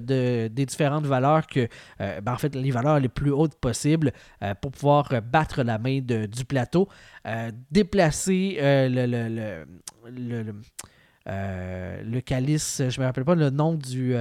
des 0.48 0.66
différentes 0.66 1.06
valeurs 1.06 1.46
que, 1.46 1.68
ben, 1.98 2.32
en 2.32 2.36
fait, 2.36 2.54
les 2.54 2.70
valeurs 2.70 3.00
les 3.00 3.08
plus 3.08 3.30
hautes 3.30 3.54
possibles 3.54 4.12
pour 4.60 4.72
pouvoir 4.72 5.12
battre 5.22 5.51
la 5.60 5.78
main 5.78 6.00
du 6.00 6.44
plateau, 6.44 6.88
euh, 7.26 7.50
déplacer 7.70 8.58
euh, 8.60 8.88
le, 8.88 9.66
le, 10.10 10.54
euh, 11.28 12.20
calice, 12.22 12.82
je 12.88 13.00
me 13.00 13.06
rappelle 13.06 13.24
pas 13.24 13.34
le 13.34 13.50
nom 13.50 13.74
du 13.74 14.14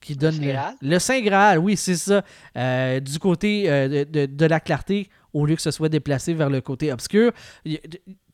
qui 0.00 0.16
donne 0.16 0.38
le, 0.80 0.98
Saint 0.98 1.20
Graal, 1.20 1.58
oui, 1.58 1.76
c'est 1.76 1.96
ça, 1.96 2.22
du 3.00 3.18
côté 3.20 3.64
de, 3.68 4.26
de, 4.26 4.46
la 4.46 4.58
clarté 4.58 5.08
au 5.32 5.46
lieu 5.46 5.54
que 5.54 5.62
ce 5.62 5.70
soit 5.70 5.88
déplacé 5.88 6.34
vers 6.34 6.50
le 6.50 6.60
côté 6.60 6.92
obscur. 6.92 7.32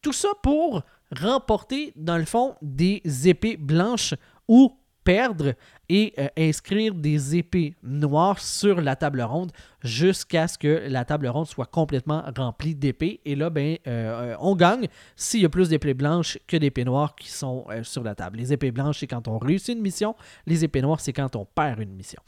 Tout 0.01 0.13
ça 0.13 0.29
pour 0.43 0.83
remporter, 1.15 1.93
dans 1.97 2.17
le 2.17 2.25
fond, 2.25 2.55
des 2.63 3.03
épées 3.27 3.57
blanches 3.57 4.15
ou 4.47 4.79
perdre 5.09 5.55
et 5.89 6.13
euh, 6.19 6.29
inscrire 6.37 6.93
des 6.93 7.35
épées 7.35 7.75
noires 7.83 8.39
sur 8.39 8.83
la 8.83 8.95
table 8.95 9.23
ronde 9.23 9.53
jusqu'à 9.83 10.47
ce 10.47 10.59
que 10.59 10.87
la 10.87 11.07
table 11.07 11.29
ronde 11.29 11.47
soit 11.47 11.65
complètement 11.65 12.23
remplie 12.37 12.75
d'épées. 12.75 13.23
Et 13.25 13.35
là, 13.35 13.49
ben, 13.49 13.79
euh, 13.87 14.37
on 14.39 14.55
gagne 14.55 14.87
s'il 15.17 15.41
y 15.41 15.47
a 15.47 15.49
plus 15.49 15.71
d'épées 15.71 15.95
blanches 15.95 16.37
que 16.47 16.59
d'épées 16.59 16.85
noires 16.85 17.17
qui 17.17 17.31
sont 17.31 17.65
euh, 17.71 17.83
sur 17.85 18.03
la 18.03 18.15
table. 18.15 18.37
Les 18.37 18.53
épées 18.53 18.71
blanches, 18.71 18.99
c'est 18.99 19.07
quand 19.07 19.29
on 19.29 19.39
réussit 19.39 19.75
une 19.75 19.81
mission. 19.81 20.15
Les 20.45 20.63
épées 20.63 20.83
noires, 20.83 21.01
c'est 21.01 21.15
quand 21.15 21.37
on 21.37 21.47
perd 21.47 21.81
une 21.81 21.95
mission. 21.95 22.21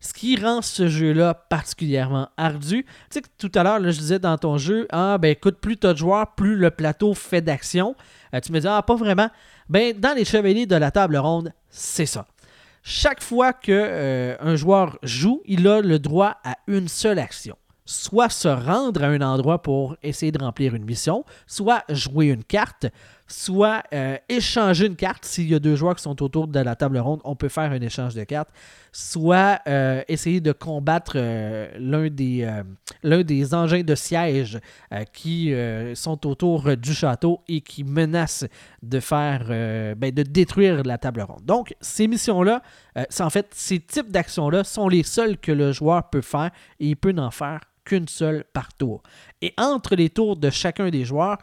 Ce 0.00 0.14
qui 0.14 0.36
rend 0.36 0.62
ce 0.62 0.88
jeu-là 0.88 1.34
particulièrement 1.34 2.30
ardu. 2.38 2.84
Tu 2.84 2.90
sais 3.10 3.20
que 3.20 3.28
tout 3.36 3.52
à 3.54 3.62
l'heure, 3.62 3.82
je 3.82 3.98
disais 3.98 4.18
dans 4.18 4.38
ton 4.38 4.56
jeu, 4.56 4.86
ah 4.90 5.18
ben 5.18 5.30
écoute, 5.30 5.58
plus 5.60 5.76
tu 5.76 5.86
as 5.86 5.92
de 5.92 5.98
joueurs, 5.98 6.34
plus 6.34 6.56
le 6.56 6.70
plateau 6.70 7.12
fait 7.12 7.42
d'action. 7.42 7.94
tu 8.42 8.50
me 8.50 8.60
dis, 8.60 8.66
ah 8.66 8.82
pas 8.82 8.96
vraiment. 8.96 9.28
Ben, 9.68 9.98
dans 9.98 10.14
les 10.14 10.24
chevaliers 10.24 10.66
de 10.66 10.76
la 10.76 10.90
table 10.90 11.16
ronde, 11.16 11.52
c'est 11.70 12.06
ça. 12.06 12.26
Chaque 12.82 13.22
fois 13.22 13.52
qu'un 13.52 13.72
euh, 13.72 14.56
joueur 14.56 14.98
joue, 15.02 15.42
il 15.46 15.66
a 15.66 15.80
le 15.80 15.98
droit 15.98 16.36
à 16.44 16.56
une 16.66 16.88
seule 16.88 17.18
action 17.18 17.56
soit 17.86 18.30
se 18.30 18.48
rendre 18.48 19.04
à 19.04 19.08
un 19.08 19.20
endroit 19.20 19.60
pour 19.60 19.96
essayer 20.02 20.32
de 20.32 20.42
remplir 20.42 20.74
une 20.74 20.84
mission, 20.84 21.24
soit 21.46 21.84
jouer 21.90 22.26
une 22.26 22.44
carte, 22.44 22.86
soit 23.26 23.82
euh, 23.92 24.16
échanger 24.28 24.86
une 24.86 24.96
carte. 24.96 25.24
S'il 25.24 25.48
y 25.48 25.54
a 25.54 25.58
deux 25.58 25.76
joueurs 25.76 25.96
qui 25.96 26.02
sont 26.02 26.22
autour 26.22 26.46
de 26.46 26.60
la 26.60 26.76
table 26.76 26.98
ronde, 26.98 27.20
on 27.24 27.36
peut 27.36 27.48
faire 27.48 27.70
un 27.72 27.80
échange 27.80 28.14
de 28.14 28.24
cartes, 28.24 28.50
soit 28.92 29.60
euh, 29.66 30.02
essayer 30.08 30.40
de 30.40 30.52
combattre 30.52 31.14
euh, 31.16 31.68
l'un 31.78 32.08
des, 32.10 32.46
des 33.02 33.54
engins 33.54 33.82
de 33.82 33.94
siège 33.94 34.60
qui 35.12 35.54
sont 35.94 36.26
autour 36.26 36.76
du 36.76 36.92
château 36.92 37.40
et 37.48 37.60
qui 37.60 37.84
menacent 37.84 38.46
de 38.82 39.00
faire 39.00 39.46
ben, 39.48 40.10
de 40.10 40.22
détruire 40.22 40.82
la 40.82 40.98
table 40.98 41.22
ronde. 41.22 41.44
Donc, 41.44 41.74
ces 41.80 42.06
missions-là, 42.06 42.62
en 43.20 43.30
fait, 43.30 43.48
ces 43.52 43.80
types 43.80 44.10
d'actions-là 44.10 44.64
sont 44.64 44.88
les 44.88 45.02
seules 45.02 45.38
que 45.38 45.52
le 45.52 45.72
joueur 45.72 46.10
peut 46.10 46.20
faire 46.20 46.50
et 46.78 46.88
il 46.88 46.96
peut 46.96 47.12
n'en 47.12 47.30
faire 47.30 47.60
qu'une 47.84 48.08
seule 48.08 48.44
par 48.52 48.72
tour. 48.74 49.02
Et 49.42 49.52
entre 49.58 49.94
les 49.94 50.10
tours 50.10 50.36
de 50.36 50.50
chacun 50.50 50.90
des 50.90 51.04
joueurs, 51.04 51.38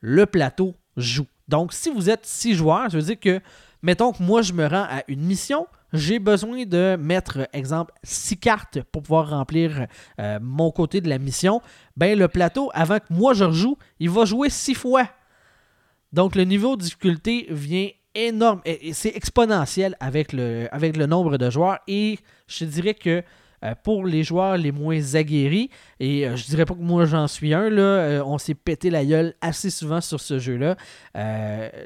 le 0.00 0.26
plateau 0.26 0.74
joue. 0.96 1.26
Donc, 1.48 1.72
si 1.72 1.90
vous 1.90 2.10
êtes 2.10 2.26
six 2.26 2.54
joueurs, 2.54 2.90
ça 2.90 2.96
veut 2.96 3.02
dire 3.02 3.20
que, 3.20 3.40
mettons 3.82 4.12
que 4.12 4.22
moi, 4.22 4.42
je 4.42 4.52
me 4.52 4.66
rends 4.66 4.86
à 4.88 5.02
une 5.08 5.20
mission, 5.20 5.66
j'ai 5.92 6.18
besoin 6.18 6.64
de 6.64 6.96
mettre, 6.98 7.48
exemple, 7.52 7.92
six 8.02 8.36
cartes 8.36 8.82
pour 8.90 9.02
pouvoir 9.02 9.30
remplir 9.30 9.86
euh, 10.18 10.38
mon 10.42 10.70
côté 10.70 11.00
de 11.00 11.08
la 11.08 11.18
mission. 11.18 11.62
Ben, 11.96 12.18
le 12.18 12.28
plateau, 12.28 12.70
avant 12.74 12.98
que 12.98 13.06
moi 13.10 13.32
je 13.34 13.44
rejoue, 13.44 13.78
il 14.00 14.10
va 14.10 14.24
jouer 14.24 14.50
six 14.50 14.74
fois. 14.74 15.08
Donc, 16.12 16.34
le 16.34 16.44
niveau 16.44 16.76
de 16.76 16.82
difficulté 16.82 17.46
vient 17.50 17.88
énorme. 18.14 18.60
Et 18.64 18.92
c'est 18.92 19.14
exponentiel 19.16 19.96
avec 20.00 20.32
le, 20.32 20.68
avec 20.72 20.96
le 20.96 21.06
nombre 21.06 21.38
de 21.38 21.50
joueurs. 21.50 21.78
Et 21.86 22.18
je 22.46 22.64
dirais 22.64 22.94
que 22.94 23.22
pour 23.82 24.04
les 24.04 24.22
joueurs 24.22 24.56
les 24.56 24.72
moins 24.72 25.14
aguerris, 25.14 25.70
et 26.00 26.26
euh, 26.26 26.36
je 26.36 26.44
dirais 26.44 26.64
pas 26.64 26.74
que 26.74 26.80
moi 26.80 27.06
j'en 27.06 27.26
suis 27.26 27.54
un, 27.54 27.70
là, 27.70 27.82
euh, 27.82 28.22
on 28.24 28.36
s'est 28.38 28.54
pété 28.54 28.90
la 28.90 29.04
gueule 29.04 29.34
assez 29.40 29.70
souvent 29.70 30.00
sur 30.00 30.20
ce 30.20 30.38
jeu-là. 30.38 30.76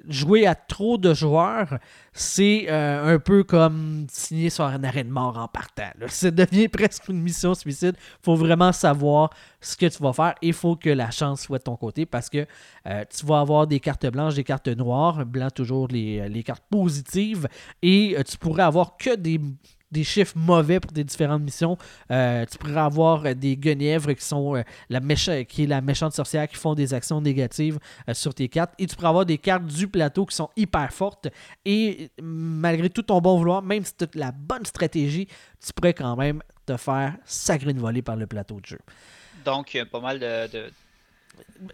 jouer 0.09 0.47
à 0.47 0.55
trop 0.55 0.99
de 0.99 1.15
joueurs, 1.15 1.79
c'est 2.13 2.69
un 2.69 3.19
peu 3.19 3.45
comme 3.45 4.07
signer 4.11 4.51
sur 4.51 4.65
un 4.65 4.83
arrêt 4.83 5.05
de 5.05 5.11
mort 5.11 5.39
en 5.39 5.47
partant. 5.47 5.91
Ça 6.09 6.31
devient 6.31 6.69
presque 6.69 7.09
une 7.09 7.21
mission 7.21 7.55
suicide. 7.55 7.95
Il 7.97 8.25
faut 8.25 8.35
vraiment 8.35 8.73
savoir 8.73 9.31
ce 9.61 9.77
que 9.77 9.87
tu 9.87 10.03
vas 10.03 10.13
faire. 10.13 10.35
Il 10.43 10.53
faut 10.53 10.75
que 10.75 10.91
la 10.91 11.11
chance 11.11 11.43
soit 11.43 11.59
de 11.59 11.65
ton 11.65 11.77
côté 11.77 12.07
parce 12.07 12.29
que 12.29 12.47
tu 12.85 13.27
vas 13.27 13.41
avoir 13.41 13.67
des 13.67 13.81
cartes 13.81 14.07
blanches, 14.07 14.35
des 14.35 14.45
cartes 14.45 14.69
noires, 14.69 15.25
blanc 15.25 15.51
toujours 15.51 15.89
les, 15.89 16.29
les 16.29 16.43
cartes 16.43 16.65
positives, 16.71 17.47
et 17.83 18.17
tu 18.29 18.37
pourrais 18.39 18.65
avoir 18.65 18.97
que 18.97 19.15
des 19.15 19.41
des 19.91 20.05
chiffres 20.05 20.35
mauvais 20.37 20.81
pour 20.81 20.93
des 20.93 21.05
différentes 21.05 21.43
missions. 21.43 21.77
Euh, 22.11 22.45
tu 22.51 22.59
pourrais 22.59 22.81
avoir 22.81 23.25
euh, 23.25 23.35
des 23.35 23.57
guenièvres 23.57 24.13
qui 24.13 24.25
sont 24.25 24.57
euh, 24.57 24.63
la 24.89 25.01
qui 25.45 25.65
est 25.65 25.67
la 25.67 25.81
méchante 25.81 26.13
sorcière 26.13 26.47
qui 26.49 26.57
font 26.57 26.75
des 26.75 26.93
actions 26.93 27.21
négatives 27.21 27.79
sur 28.13 28.35
tes 28.35 28.49
cartes. 28.49 28.73
Et 28.79 28.87
tu 28.87 28.95
pourrais 28.97 29.09
avoir 29.09 29.27
des 29.27 29.39
cartes 29.39 29.65
du 29.65 29.89
plateau 29.89 30.27
qui 30.27 30.37
sont 30.37 30.51
hyper 30.57 30.93
fortes. 30.93 31.29
Et 31.65 32.11
malgré 32.23 32.91
tout 32.91 33.03
ton 33.03 33.21
bon 33.21 33.39
vouloir, 33.39 33.63
même 33.63 33.85
si 33.85 33.95
tu 33.97 34.05
as 34.05 34.09
la 34.15 34.33
bonne 34.33 34.67
stratégie, 34.67 35.27
tu 35.65 35.73
pourrais 35.73 35.95
quand 35.95 36.17
même 36.17 36.43
te 36.67 36.77
faire 36.77 37.17
sacrer 37.25 37.71
une 37.71 37.79
volée 37.79 38.03
par 38.03 38.17
le 38.17 38.27
plateau 38.27 38.61
de 38.61 38.67
jeu. 38.67 38.79
Donc, 39.45 39.73
il 39.73 39.79
y 39.79 39.81
a 39.81 39.87
pas 39.87 40.01
mal 40.01 40.19
de 40.19 40.71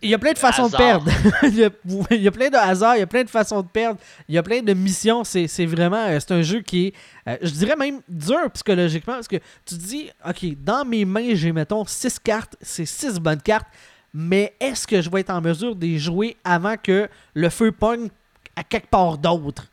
il 0.03 0.11
y 0.11 0.15
a 0.15 0.19
plein 0.19 0.33
de 0.33 0.39
façons 0.39 0.69
de 0.69 0.77
perdre. 0.77 1.11
il, 1.43 1.57
y 1.57 1.65
a, 1.65 2.31
plein 2.31 2.49
de 2.49 2.57
hasards, 2.57 2.97
il 2.97 3.01
y 3.01 3.03
a 3.03 3.07
plein 3.07 3.25
de 3.25 3.31
façons 3.31 3.63
de 3.63 3.67
perdre, 3.67 3.99
il 4.29 4.35
y 4.35 4.39
a 4.39 4.43
plein 4.43 4.63
de 4.63 4.73
missions. 4.73 5.25
C'est 5.25 5.67
vraiment, 5.67 6.05
euh, 6.07 6.19
c'est 6.21 6.33
un 6.33 6.43
jeu 6.43 6.61
qui 6.61 6.87
est, 6.87 6.95
euh, 7.29 7.37
je 7.43 7.51
dirais 7.51 7.77
même 7.77 8.01
dur 8.09 8.51
psychologiquement 8.53 9.15
parce 9.15 9.29
que 9.29 9.37
tu 9.65 9.77
te 9.77 9.83
dis, 9.83 10.11
ok, 10.27 10.63
dans 10.63 10.85
mes 10.85 11.05
mains, 11.05 11.35
j'ai 11.35 11.53
mettons 11.53 11.85
6 11.85 12.19
cartes, 12.19 12.57
c'est 12.61 12.87
6 12.87 13.19
bonnes 13.21 13.43
cartes, 13.43 13.67
mais 14.13 14.55
est-ce 14.61 14.87
que 14.87 15.01
je 15.01 15.11
vais 15.11 15.21
être 15.21 15.31
en 15.31 15.41
mesure 15.41 15.75
de 15.75 15.87
les 15.87 15.99
jouer 15.99 16.37
avant 16.45 16.77
que 16.77 17.09
le 17.35 17.51
feu 17.51 17.73
pogne 17.73 18.09
à 18.57 18.63
quelque 18.63 18.89
part 18.89 19.19
d'autre? 19.19 19.67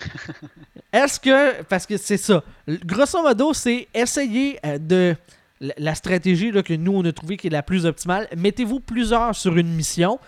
est-ce 0.92 1.20
que, 1.20 1.62
parce 1.62 1.86
que 1.86 1.96
c'est 1.96 2.16
ça, 2.16 2.42
grosso 2.66 3.22
modo, 3.22 3.52
c'est 3.52 3.88
essayer 3.94 4.58
euh, 4.64 4.78
de 4.78 5.16
la 5.76 5.94
stratégie 5.94 6.50
que 6.50 6.74
nous, 6.74 6.92
on 6.92 7.04
a 7.04 7.12
trouvé 7.12 7.36
qui 7.36 7.46
est 7.48 7.50
la 7.50 7.62
plus 7.62 7.86
optimale. 7.86 8.28
Mettez-vous 8.36 8.80
plusieurs 8.80 9.34
sur 9.34 9.56
une 9.56 9.74
mission, 9.74 10.18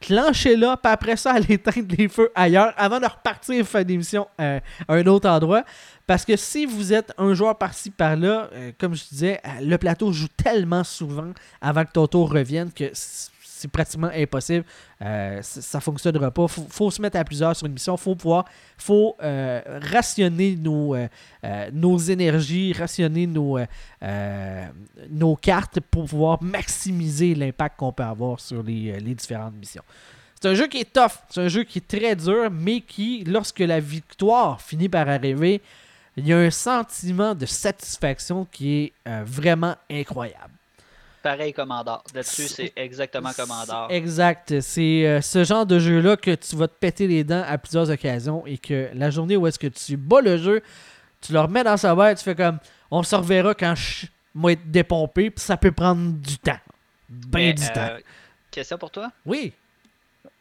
clanchez-la, 0.00 0.76
puis 0.76 0.92
après 0.92 1.16
ça, 1.16 1.32
allez 1.34 1.54
éteindre 1.54 1.94
les 1.96 2.08
feux 2.08 2.30
ailleurs 2.34 2.74
avant 2.76 3.00
de 3.00 3.06
repartir 3.06 3.66
faire 3.66 3.84
des 3.84 3.96
missions 3.96 4.26
à 4.38 4.60
un 4.88 5.06
autre 5.06 5.28
endroit. 5.28 5.64
Parce 6.06 6.24
que 6.24 6.36
si 6.36 6.66
vous 6.66 6.92
êtes 6.92 7.12
un 7.16 7.32
joueur 7.32 7.56
par-ci 7.56 7.90
par-là, 7.90 8.50
euh, 8.52 8.72
comme 8.78 8.94
je 8.94 9.04
disais, 9.08 9.40
euh, 9.46 9.60
le 9.62 9.78
plateau 9.78 10.12
joue 10.12 10.28
tellement 10.28 10.84
souvent 10.84 11.32
avant 11.60 11.84
que 11.84 11.92
ton 11.92 12.06
tour 12.06 12.30
revienne 12.30 12.70
que 12.72 12.90
c'est 13.62 13.70
pratiquement 13.70 14.10
impossible. 14.12 14.64
Euh, 15.00 15.40
ça 15.42 15.78
ne 15.78 15.82
fonctionnera 15.82 16.30
pas. 16.30 16.42
Il 16.42 16.64
faut, 16.68 16.90
se 16.90 17.00
mettre 17.00 17.16
à 17.16 17.24
plusieurs 17.24 17.54
sur 17.56 17.66
une 17.66 17.72
mission. 17.72 17.96
Faut 17.96 18.14
pouvoir 18.14 18.44
faut, 18.76 19.16
euh, 19.22 19.60
rationner 19.92 20.56
nos, 20.56 20.94
euh, 20.94 21.08
nos 21.72 21.96
énergies, 21.98 22.72
rationner 22.72 23.26
nos, 23.26 23.58
nos 25.10 25.36
cartes 25.36 25.80
pour 25.80 26.06
pouvoir 26.06 26.42
maximiser 26.42 27.34
l'impact 27.34 27.78
qu'on 27.78 27.92
peut 27.92 28.02
avoir 28.02 28.40
sur 28.40 28.62
les, 28.62 28.98
les 28.98 29.14
différentes 29.14 29.54
missions. 29.54 29.84
C'est 30.40 30.48
un 30.48 30.54
jeu 30.54 30.66
qui 30.66 30.78
est 30.78 30.92
tough, 30.92 31.22
c'est 31.30 31.40
un 31.40 31.48
jeu 31.48 31.62
qui 31.62 31.78
est 31.78 31.86
très 31.86 32.16
dur, 32.16 32.50
mais 32.50 32.80
qui, 32.80 33.22
lorsque 33.24 33.60
la 33.60 33.78
victoire 33.78 34.60
finit 34.60 34.88
par 34.88 35.08
arriver, 35.08 35.62
il 36.16 36.26
y 36.26 36.32
a 36.32 36.38
un 36.38 36.50
sentiment 36.50 37.36
de 37.36 37.46
satisfaction 37.46 38.44
qui 38.50 38.92
est 39.06 39.22
vraiment 39.24 39.76
incroyable 39.88 40.52
pareil 41.22 41.52
Commandant. 41.52 42.02
Là-dessus, 42.14 42.48
c'est 42.48 42.72
exactement 42.76 43.32
Commandant. 43.32 43.88
Exact. 43.88 44.60
C'est 44.60 45.06
euh, 45.06 45.20
ce 45.20 45.44
genre 45.44 45.64
de 45.64 45.78
jeu-là 45.78 46.16
que 46.16 46.34
tu 46.34 46.56
vas 46.56 46.68
te 46.68 46.74
péter 46.74 47.06
les 47.06 47.24
dents 47.24 47.44
à 47.46 47.56
plusieurs 47.58 47.88
occasions 47.88 48.44
et 48.46 48.58
que 48.58 48.90
la 48.94 49.10
journée 49.10 49.36
où 49.36 49.46
est-ce 49.46 49.58
que 49.58 49.68
tu 49.68 49.96
bats 49.96 50.20
le 50.20 50.36
jeu, 50.36 50.62
tu 51.20 51.32
le 51.32 51.40
remets 51.40 51.64
dans 51.64 51.76
sa 51.76 51.94
boîte, 51.94 52.18
tu 52.18 52.24
fais 52.24 52.34
comme 52.34 52.58
on 52.90 53.02
se 53.02 53.14
reverra 53.14 53.54
quand 53.54 53.74
je 53.74 54.06
vais 54.34 54.54
être 54.54 54.70
dépompé, 54.70 55.30
puis 55.30 55.42
ça 55.42 55.56
peut 55.56 55.72
prendre 55.72 56.12
du 56.12 56.38
temps. 56.38 56.58
Ben 57.08 57.54
du 57.54 57.66
temps. 57.66 57.80
Euh, 57.80 58.00
question 58.50 58.76
pour 58.76 58.90
toi? 58.90 59.10
Oui. 59.24 59.52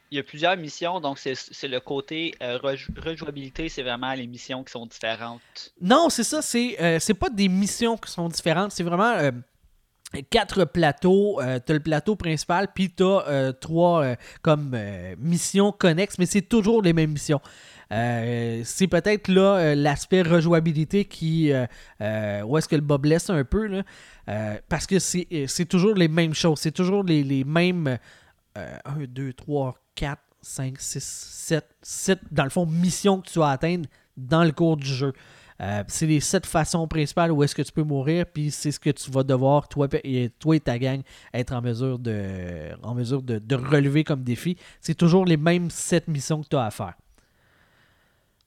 Il 0.10 0.18
y 0.18 0.20
a 0.20 0.24
plusieurs 0.24 0.58
missions, 0.58 1.00
donc 1.00 1.20
c'est 1.20 1.68
le 1.70 1.80
côté 1.80 2.36
euh, 2.42 2.60
rejouabilité, 2.98 3.70
c'est 3.70 3.82
vraiment 3.82 4.14
les 4.14 4.28
missions 4.28 4.62
qui 4.62 4.72
sont 4.72 4.86
différentes. 4.86 5.72
Non, 5.80 6.10
c'est 6.10 6.26
ça, 6.26 6.42
c'est 6.42 7.00
c'est 7.00 7.14
pas 7.14 7.30
des 7.30 7.48
missions 7.48 7.96
qui 7.96 8.12
sont 8.12 8.28
différentes, 8.28 8.74
c'est 8.74 8.84
vraiment 8.84 9.32
quatre 10.30 10.66
plateaux. 10.66 11.40
tu 11.66 11.72
as 11.72 11.74
le 11.74 11.80
plateau 11.80 12.16
principal, 12.16 12.70
puis 12.74 12.92
tu 12.92 13.04
as 13.04 13.54
trois 13.60 14.16
comme 14.42 14.78
missions 15.18 15.72
connexes, 15.72 16.18
mais 16.20 16.26
c'est 16.26 16.42
toujours 16.42 16.82
les 16.82 16.94
mêmes 16.94 17.12
missions. 17.12 17.42
c'est 17.90 18.88
peut-être 18.90 19.28
là 19.28 19.76
l'aspect 19.76 20.22
rejouabilité 20.22 21.06
qui. 21.06 21.52
où 22.02 22.58
est-ce 22.58 22.68
que 22.68 22.76
le 22.76 22.82
bas 22.82 22.98
blesse 22.98 23.30
un 23.30 23.44
peu, 23.44 23.84
parce 24.70 24.88
que 24.88 25.00
c'est 25.00 25.66
toujours 25.70 25.96
les 25.96 26.08
mêmes 26.08 26.34
choses. 26.34 26.60
C'est 26.60 26.72
toujours 26.72 27.04
les, 27.04 27.24
les 27.24 27.44
mêmes 27.44 27.98
1, 28.56 29.06
2, 29.08 29.34
3, 29.34 29.76
4, 29.96 30.22
5, 30.42 30.80
6, 30.80 31.04
7, 31.04 31.66
7, 31.82 32.20
dans 32.32 32.44
le 32.44 32.50
fond, 32.50 32.66
missions 32.66 33.22
que 33.22 33.30
tu 33.30 33.40
vas 33.40 33.50
atteindre 33.50 33.88
dans 34.18 34.44
le 34.44 34.52
cours 34.52 34.78
du 34.78 34.88
jeu. 34.88 35.14
Euh, 35.62 35.84
c'est 35.88 36.08
les 36.08 36.20
sept 36.20 36.46
façons 36.46 36.88
principales 36.88 37.32
où 37.32 37.44
est-ce 37.44 37.54
que 37.54 37.62
tu 37.62 37.72
peux 37.72 37.84
mourir, 37.84 38.26
puis 38.26 38.50
c'est 38.50 38.72
ce 38.72 38.80
que 38.80 38.90
tu 38.90 39.12
vas 39.12 39.24
devoir, 39.24 39.68
toi 39.68 39.88
et, 40.04 40.30
toi 40.40 40.56
et 40.56 40.60
ta 40.60 40.80
gang, 40.80 41.02
être 41.34 41.54
en 41.54 41.62
mesure 41.62 42.00
de, 42.00 42.70
en 42.82 42.96
mesure 42.96 43.22
de, 43.22 43.56
relever 43.56 44.04
comme 44.04 44.24
défi. 44.24 44.58
C'est 44.80 44.96
toujours 44.96 45.26
les 45.26 45.38
mêmes 45.38 45.70
sept 45.70 46.08
missions 46.08 46.42
que 46.42 46.48
tu 46.48 46.56
as 46.56 46.66
à 46.66 46.72
faire. 46.72 46.94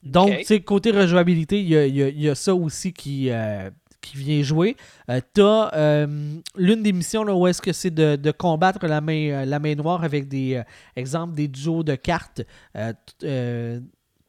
Donc, 0.03 0.45
côté 0.65 0.91
rejouabilité, 0.91 1.61
il 1.61 1.69
y 1.69 2.29
a, 2.29 2.35
ça 2.35 2.55
aussi 2.55 2.93
qui, 2.93 3.31
euh, 3.31 3.71
qui 4.01 4.19
vient 4.19 4.43
jouer. 4.43 4.77
Euh, 5.09 5.21
tu 5.35 5.41
as 5.41 5.71
euh, 5.75 6.37
l'une 6.57 6.83
des 6.83 6.93
missions 6.93 7.25
là, 7.25 7.35
où 7.35 7.47
est-ce 7.47 7.63
que 7.63 7.73
c'est 7.73 7.93
de, 7.93 8.31
combattre 8.33 8.87
la 8.87 9.01
main, 9.01 9.45
la 9.45 9.61
main 9.61 9.75
noire 9.77 10.03
avec 10.03 10.29
des 10.29 10.61
exemples 10.97 11.35
des 11.35 11.47
duos 11.49 11.85
de 11.85 11.95
cartes. 11.95 12.43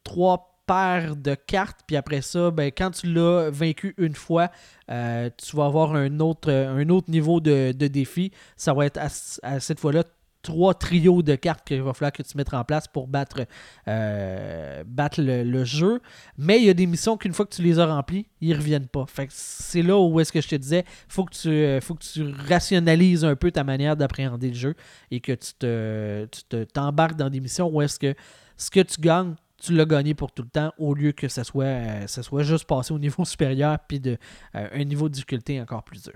trois 0.04 0.55
paires 0.65 1.15
de 1.15 1.36
cartes, 1.36 1.82
puis 1.86 1.95
après 1.95 2.21
ça, 2.21 2.51
ben, 2.51 2.71
quand 2.75 2.91
tu 2.91 3.08
l'as 3.13 3.49
vaincu 3.49 3.93
une 3.97 4.15
fois, 4.15 4.49
tu 4.88 5.56
vas 5.56 5.65
avoir 5.65 5.95
un 5.95 6.19
autre, 6.19 6.51
un 6.51 6.89
autre 6.89 7.10
niveau 7.10 7.39
de, 7.39 7.71
défi. 7.71 8.32
Ça 8.56 8.73
va 8.73 8.86
être 8.86 8.99
à 9.43 9.60
cette 9.60 9.80
fois-là 9.80 10.04
trois 10.45 10.75
trios 10.75 11.23
de 11.23 11.36
cartes 11.36 11.65
qu'il 11.65 11.82
va 11.82 11.93
falloir 11.93 12.12
que 12.12 12.21
tu 12.21 12.38
mettes 12.38 12.54
en 12.54 12.63
place 12.63 12.88
pour 12.88 13.08
battre, 13.08 13.47
euh, 13.88 14.84
battre 14.86 15.19
le, 15.21 15.63
jeu. 15.65 15.99
Mais 16.38 16.60
il 16.60 16.65
y 16.65 16.69
a 16.69 16.73
des 16.73 16.86
missions 16.86 17.17
qu'une 17.17 17.34
fois 17.34 17.45
que 17.45 17.56
tu 17.56 17.63
les 17.63 17.80
as 17.80 17.88
remplies, 17.88 18.28
ils 18.41 18.51
ne 18.51 18.56
reviennent 18.56 18.88
pas. 18.88 19.06
C'est 19.30 19.82
là 19.82 19.97
où 19.97 20.19
est-ce 20.19 20.32
que 20.32 20.41
je 20.41 20.47
te 20.47 20.56
disais, 20.56 20.86
faut 21.08 21.25
que 21.25 21.34
tu 21.34 21.49
euh, 21.49 21.82
faut 21.82 21.95
que 21.95 22.04
tu 22.04 22.32
rationalises 22.47 23.25
un 23.25 23.36
peu 23.36 23.51
ta 23.51 23.63
manière 23.63 23.97
d'appréhender 23.97 24.49
le 24.49 24.54
jeu 24.54 24.75
et 25.10 25.19
que 25.19 25.32
tu 25.32 25.54
te, 25.58 26.63
t'embarques 26.65 27.15
dans 27.15 27.30
des 27.30 27.39
missions 27.39 27.67
où 27.67 27.82
est-ce 27.82 27.97
que 27.97 28.13
ce 28.56 28.69
que 28.69 28.82
tu 28.82 29.01
gagnes, 29.01 29.34
tu 29.62 29.74
l'as 29.74 29.86
gagné 29.86 30.13
pour 30.13 30.32
tout 30.32 30.44
le 30.44 30.50
temps 30.50 30.74
au 30.78 30.94
lieu 30.94 31.12
que 31.12 31.28
ça 31.28 31.44
soit, 31.44 31.65
euh, 31.65 32.08
ça 32.08 32.24
soit 32.24 32.44
juste 32.44 32.65
passé 32.65 32.94
au 32.94 33.00
niveau 33.00 33.26
supérieur 33.26 33.78
puis 33.88 34.00
de 34.00 34.18
un 34.54 34.84
niveau 34.84 35.10
de 35.10 35.13
difficulté 35.13 35.62
encore 35.62 35.84
plus 35.84 36.04
dur. 36.04 36.15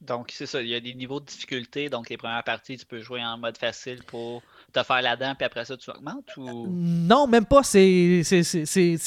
Donc, 0.00 0.30
c'est 0.32 0.46
ça, 0.46 0.62
il 0.62 0.68
y 0.68 0.74
a 0.74 0.80
des 0.80 0.94
niveaux 0.94 1.20
de 1.20 1.26
difficulté. 1.26 1.90
Donc, 1.90 2.08
les 2.08 2.16
premières 2.16 2.42
parties, 2.42 2.78
tu 2.78 2.86
peux 2.86 3.00
jouer 3.00 3.22
en 3.22 3.36
mode 3.36 3.58
facile 3.58 4.02
pour 4.06 4.42
te 4.72 4.82
faire 4.82 5.02
la 5.02 5.14
dent, 5.14 5.34
puis 5.34 5.44
après 5.44 5.66
ça, 5.66 5.76
tu 5.76 5.90
augmentes 5.90 6.34
ou... 6.38 6.66
Non, 6.70 7.26
même 7.26 7.44
pas. 7.44 7.62
C'est 7.62 8.22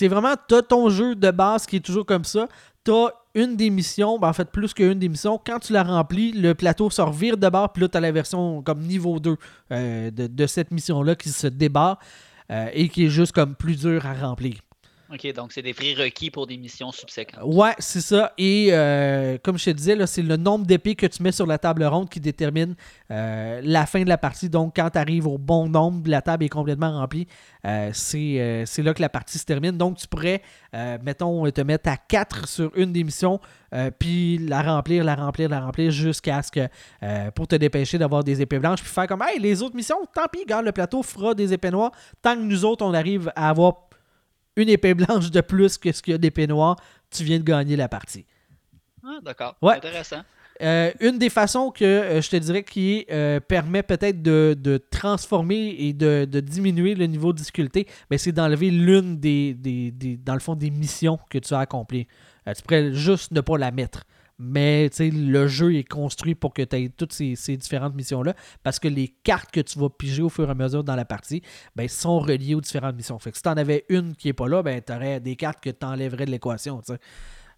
vraiment, 0.03 0.35
tu 0.47 0.53
as 0.55 0.61
ton 0.61 0.89
jeu 0.89 1.15
de 1.15 1.31
base 1.31 1.65
qui 1.65 1.77
est 1.77 1.85
toujours 1.85 2.05
comme 2.05 2.25
ça. 2.25 2.47
Tu 2.85 2.91
as 2.91 3.11
une 3.33 3.55
des 3.55 3.71
missions, 3.71 4.19
ben, 4.19 4.29
en 4.29 4.33
fait, 4.33 4.51
plus 4.51 4.75
qu'une 4.75 4.99
des 4.99 5.09
missions. 5.09 5.41
Quand 5.43 5.57
tu 5.57 5.73
la 5.73 5.83
remplis, 5.83 6.31
le 6.31 6.53
plateau 6.53 6.91
se 6.91 7.01
revire 7.01 7.37
de 7.37 7.49
bord, 7.49 7.73
puis 7.73 7.81
là, 7.81 7.89
tu 7.89 7.97
as 7.97 8.01
la 8.01 8.11
version 8.11 8.61
comme 8.61 8.81
niveau 8.81 9.19
2 9.19 9.35
euh, 9.71 10.11
de, 10.11 10.47
cette 10.47 10.69
mission-là 10.69 11.15
qui 11.15 11.29
se 11.29 11.47
débarre 11.47 11.97
euh, 12.51 12.69
et 12.73 12.89
qui 12.89 13.05
est 13.05 13.09
juste 13.09 13.31
comme 13.33 13.55
plus 13.55 13.79
dur 13.79 14.05
à 14.05 14.13
remplir. 14.13 14.55
OK, 15.13 15.31
donc 15.33 15.51
c'est 15.51 15.61
des 15.61 15.73
requis 15.73 16.31
pour 16.31 16.47
des 16.47 16.57
missions 16.57 16.91
subséquentes. 16.91 17.43
Ouais, 17.43 17.75
c'est 17.77 18.01
ça. 18.01 18.33
Et 18.39 18.69
euh, 18.71 19.37
comme 19.43 19.59
je 19.59 19.65
te 19.65 19.69
disais, 19.69 19.95
c'est 20.07 20.23
le 20.23 20.37
nombre 20.37 20.65
d'épées 20.65 20.95
que 20.95 21.05
tu 21.05 21.21
mets 21.21 21.31
sur 21.31 21.45
la 21.45 21.59
table 21.59 21.83
ronde 21.83 22.09
qui 22.09 22.19
détermine 22.19 22.75
euh, 23.11 23.61
la 23.63 23.85
fin 23.85 24.01
de 24.01 24.09
la 24.09 24.17
partie. 24.17 24.49
Donc, 24.49 24.75
quand 24.75 24.89
tu 24.89 24.97
arrives 24.97 25.27
au 25.27 25.37
bon 25.37 25.69
nombre, 25.69 26.09
la 26.09 26.23
table 26.23 26.45
est 26.45 26.49
complètement 26.49 26.91
remplie. 26.91 27.27
Euh, 27.65 27.91
c'est 27.93 28.81
là 28.81 28.93
que 28.95 29.01
la 29.01 29.09
partie 29.09 29.37
se 29.37 29.45
termine. 29.45 29.77
Donc, 29.77 29.97
tu 29.97 30.07
pourrais, 30.07 30.41
mettons, 31.03 31.49
te 31.51 31.61
mettre 31.61 31.89
à 31.89 31.97
4 31.97 32.47
sur 32.47 32.71
une 32.75 32.91
des 32.91 33.03
missions, 33.03 33.39
puis 33.99 34.39
la 34.39 34.61
remplir, 34.63 35.03
la 35.03 35.15
remplir, 35.15 35.49
la 35.49 35.61
remplir 35.61 35.91
jusqu'à 35.91 36.41
ce 36.41 36.51
que, 36.51 37.29
pour 37.31 37.47
te 37.47 37.55
dépêcher 37.55 37.97
d'avoir 37.97 38.23
des 38.23 38.41
épées 38.41 38.59
blanches, 38.59 38.81
puis 38.81 38.91
faire 38.91 39.07
comme, 39.07 39.21
hey, 39.21 39.39
les 39.39 39.61
autres 39.61 39.75
missions, 39.75 39.97
tant 40.13 40.25
pis, 40.31 40.43
garde 40.45 40.65
le 40.65 40.71
plateau 40.71 41.03
fera 41.03 41.35
des 41.35 41.53
épées 41.53 41.71
noires. 41.71 41.91
Tant 42.21 42.35
que 42.35 42.41
nous 42.41 42.65
autres, 42.65 42.83
on 42.83 42.93
arrive 42.93 43.31
à 43.35 43.49
avoir 43.49 43.75
une 44.55 44.69
épée 44.69 44.93
blanche 44.93 45.31
de 45.31 45.41
plus 45.41 45.77
que 45.77 45.91
ce 45.91 46.01
qu'il 46.01 46.11
y 46.11 46.15
a 46.15 46.17
d'épée 46.17 46.47
noire, 46.47 46.77
tu 47.09 47.23
viens 47.23 47.39
de 47.39 47.43
gagner 47.43 47.75
la 47.75 47.87
partie. 47.87 48.25
Ah, 49.03 49.19
d'accord. 49.23 49.55
Intéressant. 49.61 50.23
Euh, 50.61 50.91
une 50.99 51.17
des 51.17 51.29
façons 51.29 51.71
que 51.71 51.83
euh, 51.83 52.21
je 52.21 52.29
te 52.29 52.35
dirais 52.35 52.63
qui 52.63 53.05
euh, 53.11 53.39
permet 53.39 53.81
peut-être 53.81 54.21
de, 54.21 54.77
transformer 54.91 55.75
et 55.79 55.93
de, 55.93 56.25
diminuer 56.39 56.95
le 56.95 57.05
niveau 57.05 57.33
de 57.33 57.39
difficulté, 57.39 57.87
ben, 58.09 58.17
c'est 58.19 58.31
d'enlever 58.31 58.69
l'une 58.69 59.17
des, 59.19 59.55
dans 60.23 60.33
le 60.33 60.39
fond, 60.39 60.55
des 60.55 60.69
missions 60.69 61.19
que 61.29 61.39
tu 61.39 61.53
as 61.53 61.59
accomplies. 61.59 62.07
tu 62.45 62.61
pourrais 62.61 62.93
juste 62.93 63.31
ne 63.31 63.41
pas 63.41 63.57
la 63.57 63.71
mettre. 63.71 64.03
Mais 64.43 64.89
le 64.99 65.47
jeu 65.47 65.75
est 65.75 65.83
construit 65.83 66.35
pour 66.35 66.53
que 66.53 66.61
tu 66.61 66.75
aies 66.75 66.89
toutes 66.89 67.13
ces, 67.13 67.35
différentes 67.57 67.95
missions-là 67.95 68.33
parce 68.61 68.77
que 68.77 68.89
les 68.89 69.07
cartes 69.07 69.51
que 69.51 69.61
tu 69.61 69.79
vas 69.79 69.89
piger 69.89 70.21
au 70.21 70.29
fur 70.29 70.47
et 70.47 70.51
à 70.51 70.55
mesure 70.55 70.83
dans 70.83 70.95
la 70.95 71.05
partie 71.05 71.41
ben, 71.75 71.87
sont 71.87 72.19
reliées 72.19 72.55
aux 72.55 72.61
différentes 72.61 72.95
missions. 72.95 73.17
Fait 73.19 73.31
que 73.31 73.37
si 73.37 73.43
tu 73.43 73.49
en 73.49 73.57
avais 73.57 73.85
une 73.87 74.15
qui 74.15 74.27
n'est 74.27 74.33
pas 74.33 74.47
là, 74.47 74.61
ben, 74.61 74.81
tu 74.85 74.91
aurais 74.91 75.19
des 75.21 75.37
cartes 75.37 75.63
que 75.63 75.69
tu 75.69 75.85
enlèverais 75.85 76.25
de 76.25 76.31
l'équation. 76.31 76.81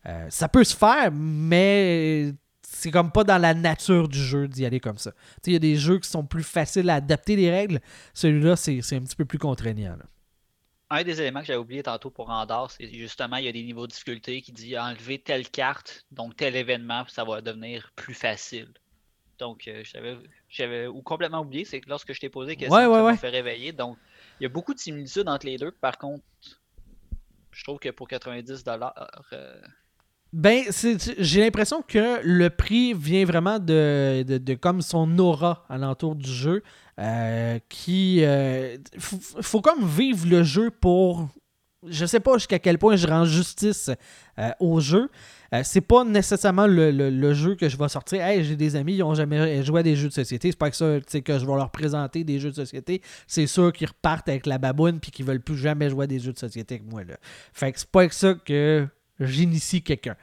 Euh, 0.08 0.26
ça 0.30 0.48
peut 0.48 0.64
se 0.64 0.76
faire, 0.76 1.12
mais 1.12 2.34
c'est 2.62 2.92
comme 2.92 3.12
pas 3.12 3.24
dans 3.24 3.40
la 3.40 3.56
nature 3.56 4.08
du 4.08 4.20
jeu 4.20 4.48
d'y 4.48 4.66
aller 4.66 4.80
comme 4.80 4.98
ça. 4.98 5.12
Il 5.48 5.54
y 5.54 5.56
a 5.56 5.60
des 5.60 5.76
jeux 5.76 6.00
qui 6.00 6.10
sont 6.10 6.24
plus 6.24 6.44
faciles 6.44 6.90
à 6.92 6.96
adapter 6.96 7.36
les 7.36 7.50
règles. 7.50 7.80
Celui-là, 8.14 8.56
c'est 8.56 8.78
un 8.78 9.02
petit 9.02 9.16
peu 9.16 9.26
plus 9.26 9.40
contraignant 9.40 9.98
un 10.90 11.04
des 11.04 11.20
éléments 11.22 11.42
que 11.42 11.48
j'avais 11.48 11.60
oublié 11.60 11.84
tantôt 11.84 12.10
pour 12.10 12.30
Andorre, 12.30 12.72
c'est 12.72 12.92
justement, 12.94 13.38
il 13.38 13.46
y 13.46 13.48
a 13.48 13.52
des 13.52 13.64
niveaux 13.64 13.88
de 13.88 13.92
difficulté 13.92 14.42
qui 14.42 14.52
dit 14.52 14.78
enlever 14.78 15.20
telle 15.20 15.50
carte, 15.50 16.06
donc 16.12 16.36
tel 16.36 16.56
événement, 16.56 17.06
ça 17.08 17.24
va 17.24 17.42
devenir 17.42 17.92
plus 17.96 18.14
facile. 18.14 18.72
Donc, 19.38 19.68
euh, 19.68 19.84
j'avais 20.50 20.88
ou 20.88 21.02
complètement 21.02 21.42
oublié, 21.42 21.66
c'est 21.66 21.82
que 21.82 21.90
lorsque 21.90 22.14
je 22.14 22.20
t'ai 22.20 22.30
posé 22.30 22.52
la 22.52 22.56
question, 22.56 22.78
ça 22.78 23.04
m'a 23.04 23.18
fait 23.18 23.30
réveiller. 23.30 23.74
Donc, 23.74 23.98
il 24.40 24.44
y 24.44 24.46
a 24.46 24.50
beaucoup 24.50 24.74
de 24.74 24.80
similitudes 24.80 25.28
entre 25.28 25.46
les 25.46 25.58
deux. 25.58 25.72
Par 25.72 25.98
contre, 25.98 26.24
je 27.52 27.64
trouve 27.64 27.80
que 27.80 27.90
pour 27.90 28.08
90 28.08 28.64
dollars, 28.64 28.94
euh, 29.34 29.62
ben, 30.36 30.64
j'ai 31.18 31.40
l'impression 31.40 31.82
que 31.82 32.20
le 32.22 32.50
prix 32.50 32.94
vient 32.94 33.24
vraiment 33.24 33.58
de, 33.58 34.24
de, 34.24 34.54
comme 34.54 34.82
son 34.82 35.18
aura 35.18 35.66
alentour 35.70 36.16
du 36.16 36.30
jeu. 36.30 36.62
Euh, 37.00 37.60
qui. 37.68 38.20
Euh, 38.24 38.78
faut, 39.00 39.62
comme 39.62 39.86
vivre 39.86 40.28
le 40.28 40.44
jeu 40.44 40.72
pour. 40.72 41.28
Je 41.88 42.06
sais 42.06 42.20
pas 42.20 42.34
jusqu'à 42.34 42.60
quel 42.60 42.78
point 42.78 42.96
je 42.96 43.08
rends 43.08 43.26
justice 43.26 43.92
euh, 44.40 44.50
au 44.60 44.80
jeu. 44.80 45.10
c'est 45.64 45.82
pas 45.82 46.04
nécessairement 46.04 46.66
le, 46.68 47.34
jeu 47.34 47.56
que 47.56 47.70
je 47.70 47.78
vais 47.78 47.88
sortir. 47.90 48.22
Hey, 48.22 48.44
j'ai 48.44 48.56
des 48.56 48.76
amis, 48.76 48.96
ils 48.96 49.04
ont 49.04 49.14
jamais 49.14 49.64
joué 49.64 49.82
à 49.82 49.84
des 49.84 49.96
jeux 49.96 50.08
de 50.08 50.14
société. 50.14 50.50
C'est 50.50 50.58
pas 50.58 50.70
que 50.70 50.76
ça 50.76 51.00
que 51.00 51.38
je 51.38 51.46
vais 51.46 51.56
leur 51.56 51.70
présenter 51.70 52.24
des 52.24 52.40
jeux 52.40 52.50
de 52.50 52.56
société. 52.56 53.02
C'est 53.28 53.46
sûr 53.46 53.72
qu'ils 53.72 53.88
repartent 53.88 54.28
avec 54.28 54.48
la 54.48 54.58
baboune 54.58 55.00
puis 55.00 55.12
qu'ils 55.12 55.26
veulent 55.26 55.42
plus 55.42 55.58
jamais 55.58 55.90
jouer 55.90 56.06
à 56.06 56.08
des 56.08 56.20
jeux 56.20 56.34
de 56.34 56.40
société 56.40 56.76
avec 56.76 56.92
moi. 56.92 57.04
Là. 57.04 57.18
Fait 57.54 57.72
que 57.72 57.80
c'est 57.80 57.92
pas 57.92 58.08
que 58.08 58.16
ça 58.16 58.34
que 58.34 58.88
j'initie 59.20 59.82
quelqu'un. 59.82 60.16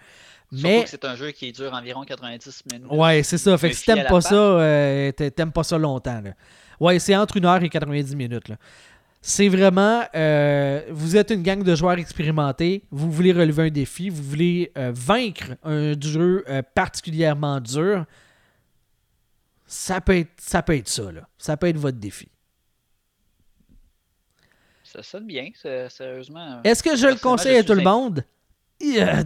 Mais 0.51 0.85
c'est 0.87 1.05
un 1.05 1.17
jeu 1.17 1.31
qui 1.31 1.51
dure 1.53 1.73
environ 1.73 2.05
90 2.05 2.65
minutes. 2.71 2.87
Ouais, 2.91 3.23
c'est 3.23 3.39
ça. 3.39 3.57
Fait 3.57 3.71
que 3.71 3.77
si 3.77 3.87
t'aimes 3.87 4.07
pas 4.07 4.21
ça, 4.21 5.13
t'aimes 5.31 5.53
pas 5.53 5.63
ça 5.63 5.79
longtemps. 5.79 6.21
Là. 6.21 6.33
Ouais, 6.79 6.99
c'est 6.99 7.17
entre 7.17 7.41
1 7.41 7.45
heure 7.45 7.63
et 7.63 7.69
90 7.69 8.17
minutes. 8.17 8.53
C'est 9.25 9.49
vraiment, 9.49 10.03
euh, 10.17 10.83
vous 10.91 11.17
êtes 11.17 11.31
une 11.31 11.45
gang 11.45 11.63
de 11.63 11.77
joueurs 11.77 11.97
expérimentés, 11.97 12.83
vous 12.91 13.09
voulez 13.09 13.33
relever 13.33 13.69
un 13.69 13.71
défi, 13.71 14.09
vous 14.09 14.23
voulez 14.23 14.73
euh, 14.77 14.91
vaincre 14.93 15.53
un 15.63 15.93
jeu 15.99 16.45
euh, 16.49 16.61
particulièrement 16.75 17.61
dur. 17.61 18.05
Ça 19.65 20.01
peut, 20.01 20.19
être, 20.19 20.33
ça 20.39 20.61
peut 20.61 20.75
être 20.75 20.89
ça, 20.89 21.13
là. 21.13 21.29
Ça 21.39 21.57
peut 21.57 21.69
être 21.69 21.79
votre 21.79 21.99
défi. 21.99 22.29
Ça 24.83 25.05
sonne 25.05 25.29
bien, 25.29 25.51
sérieusement. 25.89 26.61
Est-ce 26.65 26.83
que 26.83 26.97
je 26.97 27.07
le 27.07 27.15
conseille 27.15 27.57
à 27.57 27.63
tout 27.63 27.75
le 27.75 27.83
monde? 27.83 28.25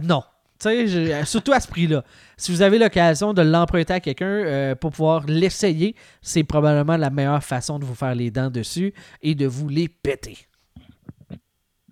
Non. 0.03 0.23
Euh, 0.65 1.23
surtout 1.25 1.53
à 1.53 1.59
ce 1.59 1.67
prix-là. 1.67 2.03
Si 2.35 2.51
vous 2.51 2.61
avez 2.61 2.79
l'occasion 2.79 3.33
de 3.33 3.41
l'emprunter 3.41 3.93
à 3.93 3.99
quelqu'un 3.99 4.25
euh, 4.25 4.75
pour 4.75 4.91
pouvoir 4.91 5.25
l'essayer, 5.27 5.95
c'est 6.21 6.43
probablement 6.43 6.97
la 6.97 7.09
meilleure 7.09 7.43
façon 7.43 7.79
de 7.79 7.85
vous 7.85 7.95
faire 7.95 8.15
les 8.15 8.31
dents 8.31 8.49
dessus 8.49 8.93
et 9.21 9.35
de 9.35 9.45
vous 9.45 9.69
les 9.69 9.87
péter. 9.87 10.37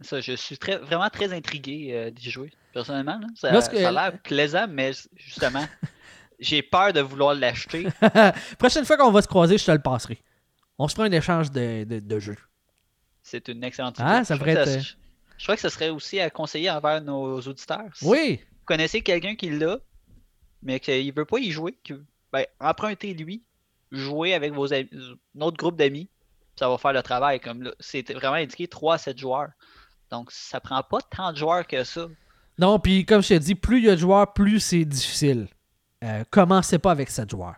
Ça, 0.01 0.19
je 0.19 0.33
suis 0.33 0.57
très, 0.57 0.77
vraiment 0.77 1.09
très 1.09 1.33
intrigué 1.33 1.89
euh, 1.91 2.11
d'y 2.11 2.29
jouer, 2.29 2.51
personnellement. 2.73 3.19
Ça, 3.35 3.49
a 3.49 3.91
l'air 3.91 4.19
plaisant, 4.23 4.67
mais 4.69 4.91
justement, 5.15 5.65
j'ai 6.39 6.61
peur 6.61 6.91
de 6.93 7.01
vouloir 7.01 7.33
l'acheter. 7.33 7.87
Prochaine 8.59 8.85
fois 8.85 8.97
qu'on 8.97 9.11
va 9.11 9.21
se 9.21 9.27
croiser, 9.27 9.57
je 9.57 9.65
te 9.65 9.71
le 9.71 9.79
passerai. 9.79 10.19
On 10.77 10.87
se 10.87 10.95
fera 10.95 11.07
un 11.07 11.11
échange 11.11 11.51
de, 11.51 11.85
de, 11.85 12.19
jeux. 12.19 12.37
C'est 13.23 13.47
une 13.47 13.63
excellente 13.63 13.95
ah, 13.99 14.17
idée. 14.17 14.25
ça 14.25 14.37
pourrait 14.37 14.51
être... 14.51 14.97
je 15.37 15.43
crois 15.43 15.55
que 15.55 15.61
ce 15.61 15.69
serait 15.69 15.89
aussi 15.89 16.19
à 16.19 16.29
conseiller 16.29 16.69
envers 16.69 17.01
nos 17.01 17.39
auditeurs. 17.41 17.89
Oui, 18.01 18.39
connaissez 18.65 19.01
quelqu'un 19.01 19.35
qui 19.35 19.49
l'a, 19.49 19.79
mais 20.61 20.79
qu'il 20.79 21.13
veut 21.13 21.25
pas 21.25 21.39
y 21.39 21.51
jouer, 21.51 21.77
ben, 21.87 22.05
ben, 22.33 22.45
empruntez-lui, 22.59 23.43
jouez 23.91 24.33
avec 24.33 24.53
vos 24.53 24.73
amis, 24.73 24.89
notre 25.33 25.57
groupe 25.57 25.77
d'amis, 25.77 26.09
ça 26.57 26.67
va 26.67 26.77
faire 26.77 26.93
le 26.93 27.03
travail. 27.03 27.39
Comme 27.39 27.71
c'est 27.79 28.11
vraiment 28.13 28.35
indiqué 28.35 28.67
3 28.67 28.95
à 28.95 28.97
7 28.97 29.17
joueurs. 29.17 29.49
Donc, 30.11 30.31
ça 30.31 30.59
prend 30.59 30.83
pas 30.83 30.99
tant 31.01 31.31
de 31.31 31.37
joueurs 31.37 31.65
que 31.65 31.83
ça. 31.83 32.07
Non, 32.57 32.79
puis 32.79 33.05
comme 33.05 33.21
je 33.21 33.29
t'ai 33.29 33.39
dit, 33.39 33.55
plus 33.55 33.79
il 33.79 33.85
y 33.85 33.89
a 33.89 33.95
de 33.95 33.99
joueurs, 33.99 34.33
plus 34.33 34.59
c'est 34.59 34.85
difficile. 34.85 35.47
Euh, 36.03 36.23
commencez 36.29 36.79
pas 36.79 36.91
avec 36.91 37.09
7 37.09 37.29
joueurs. 37.29 37.55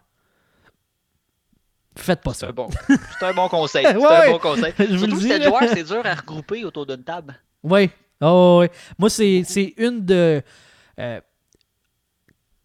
Faites 1.95 2.21
pas 2.21 2.33
ça. 2.33 2.47
C'est 2.47 2.53
bon. 2.53 2.69
un 3.21 3.33
bon 3.33 3.47
conseil. 3.49 3.83
C'est 3.83 3.95
un 3.95 4.31
bon 4.31 4.39
conseil. 4.39 4.73
Surtout 4.97 5.19
7 5.19 5.43
joueurs, 5.43 5.63
c'est 5.73 5.83
dur 5.83 6.05
à 6.05 6.15
regrouper 6.15 6.63
autour 6.63 6.85
d'une 6.85 7.03
table. 7.03 7.39
Oui. 7.69 7.89
Oh, 8.21 8.59
oui. 8.61 8.67
Moi, 8.97 9.09
c'est 9.09 9.73
une 9.77 10.05
de. 10.05 10.41
Euh, 10.99 11.21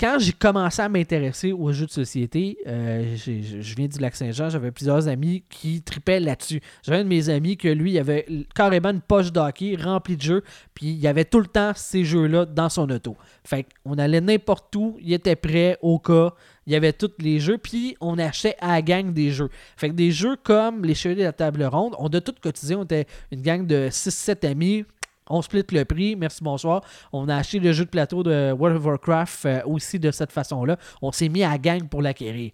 quand 0.03 0.19
j'ai 0.19 0.33
commencé 0.33 0.83
à 0.83 0.89
m'intéresser 0.89 1.53
aux 1.53 1.71
jeux 1.71 1.87
de 1.87 1.93
société, 1.93 2.59
euh, 2.67 3.15
je 3.17 3.75
viens 3.77 3.87
du 3.87 4.01
Lac-Saint-Jean, 4.01 4.51
j'avais 4.51 4.73
plusieurs 4.73 5.07
amis 5.07 5.45
qui 5.49 5.81
tripaient 5.81 6.19
là-dessus. 6.19 6.61
J'avais 6.83 6.99
un 6.99 7.05
de 7.05 7.09
mes 7.09 7.29
amis 7.29 7.57
que 7.57 7.69
lui, 7.69 7.97
avait 8.01 8.27
carrément 8.53 8.91
une 8.91 9.01
poche 9.01 9.31
d'hockey 9.31 9.77
remplie 9.81 10.17
de 10.17 10.23
jeux, 10.23 10.43
puis 10.75 10.87
il 10.87 11.07
avait 11.07 11.25
tout 11.25 11.39
le 11.39 11.47
temps 11.47 11.71
ces 11.77 12.05
jeux-là 12.05 12.47
dans 12.47 12.69
son 12.69 12.91
auto. 12.91 13.17
Fait 13.45 13.65
qu'on 13.85 13.97
allait 13.97 14.21
n'importe 14.21 14.75
où, 14.75 14.97
il 15.01 15.13
était 15.13 15.37
prêt 15.37 15.79
au 15.83 16.01
cas, 16.01 16.33
il 16.67 16.73
y 16.73 16.77
avait 16.77 16.93
tous 16.93 17.13
les 17.21 17.39
jeux, 17.39 17.59
puis 17.59 17.97
on 18.01 18.19
achetait 18.19 18.57
à 18.61 18.73
la 18.73 18.83
gang 18.83 19.13
des 19.13 19.31
jeux. 19.31 19.51
Fait 19.77 19.89
que 19.89 19.95
des 19.95 20.11
jeux 20.11 20.35
comme 20.43 20.85
les 20.85 20.97
Chevaliers 20.97 21.21
de 21.21 21.27
la 21.27 21.33
Table 21.33 21.63
Ronde, 21.63 21.95
on 22.01 22.09
a 22.09 22.21
tous 22.21 22.35
cotisé, 22.43 22.75
on 22.75 22.83
était 22.83 23.07
une 23.31 23.43
gang 23.43 23.65
de 23.65 23.87
6-7 23.89 24.51
amis, 24.51 24.85
on 25.29 25.43
split 25.43 25.65
le 25.73 25.85
prix, 25.85 26.17
merci, 26.17 26.43
bonsoir. 26.43 26.83
On 27.13 27.29
a 27.29 27.37
acheté 27.37 27.59
le 27.59 27.73
jeu 27.73 27.85
de 27.85 27.91
plateau 27.91 28.23
de 28.23 28.53
World 28.53 28.79
of 28.79 28.85
Warcraft 28.85 29.47
euh, 29.47 29.61
aussi 29.67 29.99
de 29.99 30.11
cette 30.11 30.33
façon-là. 30.33 30.77
On 31.01 31.13
s'est 31.13 31.29
mis 31.29 31.45
à 31.45 31.57
gang 31.59 31.89
pour 31.89 32.03
l'acquérir. 32.03 32.51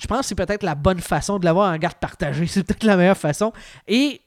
Je 0.00 0.06
pense 0.06 0.20
que 0.20 0.26
c'est 0.26 0.34
peut-être 0.34 0.62
la 0.62 0.74
bonne 0.74 1.00
façon 1.00 1.38
de 1.38 1.44
l'avoir 1.44 1.72
en 1.72 1.76
garde 1.76 1.96
partagée. 1.96 2.46
C'est 2.48 2.64
peut-être 2.64 2.84
la 2.84 2.96
meilleure 2.96 3.16
façon. 3.16 3.52
Et 3.86 4.20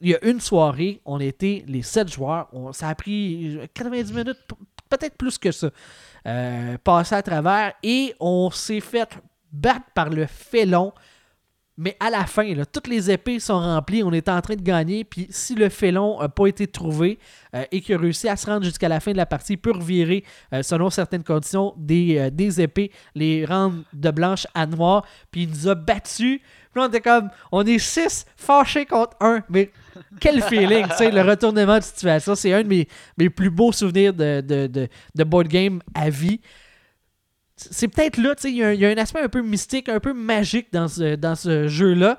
il 0.00 0.10
y 0.10 0.14
a 0.14 0.24
une 0.24 0.40
soirée, 0.40 1.00
on 1.04 1.20
était 1.20 1.64
les 1.66 1.82
sept 1.82 2.12
joueurs. 2.12 2.48
ça 2.72 2.88
a 2.88 2.94
pris 2.94 3.58
90 3.72 4.12
minutes, 4.12 4.38
peut-être 4.88 5.16
plus 5.16 5.38
que 5.38 5.52
ça, 5.52 5.70
euh, 6.26 6.76
passer 6.82 7.14
à 7.14 7.22
travers. 7.22 7.72
Et 7.82 8.14
on 8.20 8.50
s'est 8.50 8.80
fait 8.80 9.08
battre 9.52 9.86
par 9.94 10.10
le 10.10 10.26
félon 10.26 10.92
mais 11.82 11.96
à 11.98 12.10
la 12.10 12.26
fin, 12.26 12.48
toutes 12.72 12.86
les 12.86 13.10
épées 13.10 13.40
sont 13.40 13.58
remplies, 13.58 14.04
on 14.04 14.12
est 14.12 14.28
en 14.28 14.40
train 14.40 14.54
de 14.54 14.62
gagner, 14.62 15.02
puis 15.02 15.26
si 15.30 15.56
le 15.56 15.68
félon 15.68 16.20
n'a 16.20 16.28
pas 16.28 16.46
été 16.46 16.68
trouvé 16.68 17.18
euh, 17.56 17.64
et 17.72 17.80
qu'il 17.80 17.96
a 17.96 17.98
réussi 17.98 18.28
à 18.28 18.36
se 18.36 18.46
rendre 18.46 18.62
jusqu'à 18.62 18.88
la 18.88 19.00
fin 19.00 19.10
de 19.10 19.16
la 19.16 19.26
partie, 19.26 19.54
il 19.54 19.56
peut 19.56 19.72
revirer, 19.72 20.22
euh, 20.54 20.62
selon 20.62 20.90
certaines 20.90 21.24
conditions, 21.24 21.74
des, 21.76 22.18
euh, 22.18 22.30
des, 22.30 22.60
épées, 22.60 22.92
les 23.16 23.44
rendre 23.44 23.82
de 23.92 24.10
blanche 24.12 24.46
à 24.54 24.64
noir, 24.64 25.04
puis 25.32 25.42
il 25.42 25.48
nous 25.48 25.66
a 25.66 25.74
battus. 25.74 26.40
Puis 26.72 26.82
on 26.82 26.86
était 26.86 27.00
comme, 27.00 27.30
on 27.50 27.66
est 27.66 27.80
six 27.80 28.26
fâchés 28.36 28.86
contre 28.86 29.16
un, 29.20 29.42
mais 29.50 29.72
quel 30.20 30.40
feeling, 30.40 30.86
tu 30.86 30.96
sais, 30.98 31.10
le 31.10 31.22
retournement 31.22 31.78
de 31.78 31.82
situation, 31.82 32.36
c'est 32.36 32.52
un 32.52 32.62
de 32.62 32.68
mes, 32.68 32.86
mes, 33.18 33.28
plus 33.28 33.50
beaux 33.50 33.72
souvenirs 33.72 34.14
de, 34.14 34.40
de, 34.40 34.88
de 35.14 35.24
board 35.24 35.48
game 35.48 35.80
à 35.94 36.10
vie 36.10 36.40
c'est 37.70 37.88
peut-être 37.88 38.16
là, 38.18 38.34
tu 38.34 38.42
sais, 38.42 38.50
il 38.50 38.56
y, 38.56 38.86
a 38.86 38.88
un 38.88 38.96
aspect 38.96 39.20
un 39.20 39.28
peu 39.28 39.42
mystique, 39.42 39.88
un 39.88 40.00
peu 40.00 40.12
magique 40.12 40.72
dans 40.72 40.88
ce, 40.88 41.16
dans 41.16 41.34
ce 41.34 41.68
jeu-là, 41.68 42.18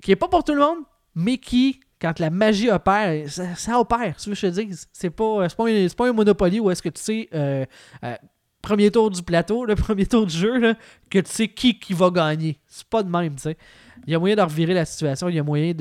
qui 0.00 0.10
n'est 0.10 0.16
pas 0.16 0.28
pour 0.28 0.44
tout 0.44 0.54
le 0.54 0.60
monde, 0.60 0.78
mais 1.14 1.38
qui, 1.38 1.80
quand 2.00 2.18
la 2.18 2.30
magie 2.30 2.70
opère, 2.70 3.28
ça, 3.28 3.78
opère, 3.78 4.16
tu 4.16 4.28
veux 4.28 4.34
que 4.34 4.40
je 4.40 4.46
te 4.48 4.60
dise. 4.60 4.88
C'est 4.92 5.10
pas, 5.10 5.48
pas, 5.48 5.68
un, 5.68 5.88
pas 5.88 6.08
un 6.08 6.12
Monopoly 6.12 6.60
où 6.60 6.70
est-ce 6.70 6.82
que 6.82 6.88
tu 6.88 7.00
sais, 7.00 7.28
euh, 7.34 7.64
euh, 8.02 8.16
premier 8.60 8.90
tour 8.90 9.10
du 9.10 9.22
plateau, 9.22 9.64
le 9.64 9.74
premier 9.76 10.06
tour 10.06 10.26
du 10.26 10.36
jeu, 10.36 10.58
là, 10.58 10.74
que 11.10 11.18
tu 11.18 11.30
sais 11.30 11.48
qui, 11.48 11.78
qui 11.78 11.92
va 11.92 12.10
gagner. 12.10 12.58
C'est 12.66 12.88
pas 12.88 13.02
de 13.02 13.10
même, 13.10 13.36
tu 13.36 13.42
sais. 13.42 13.56
Il 14.06 14.12
y 14.12 14.16
a 14.16 14.18
moyen 14.18 14.34
de 14.34 14.42
revirer 14.42 14.74
la 14.74 14.84
situation, 14.84 15.28
il 15.28 15.36
y 15.36 15.38
a 15.38 15.44
moyen 15.44 15.74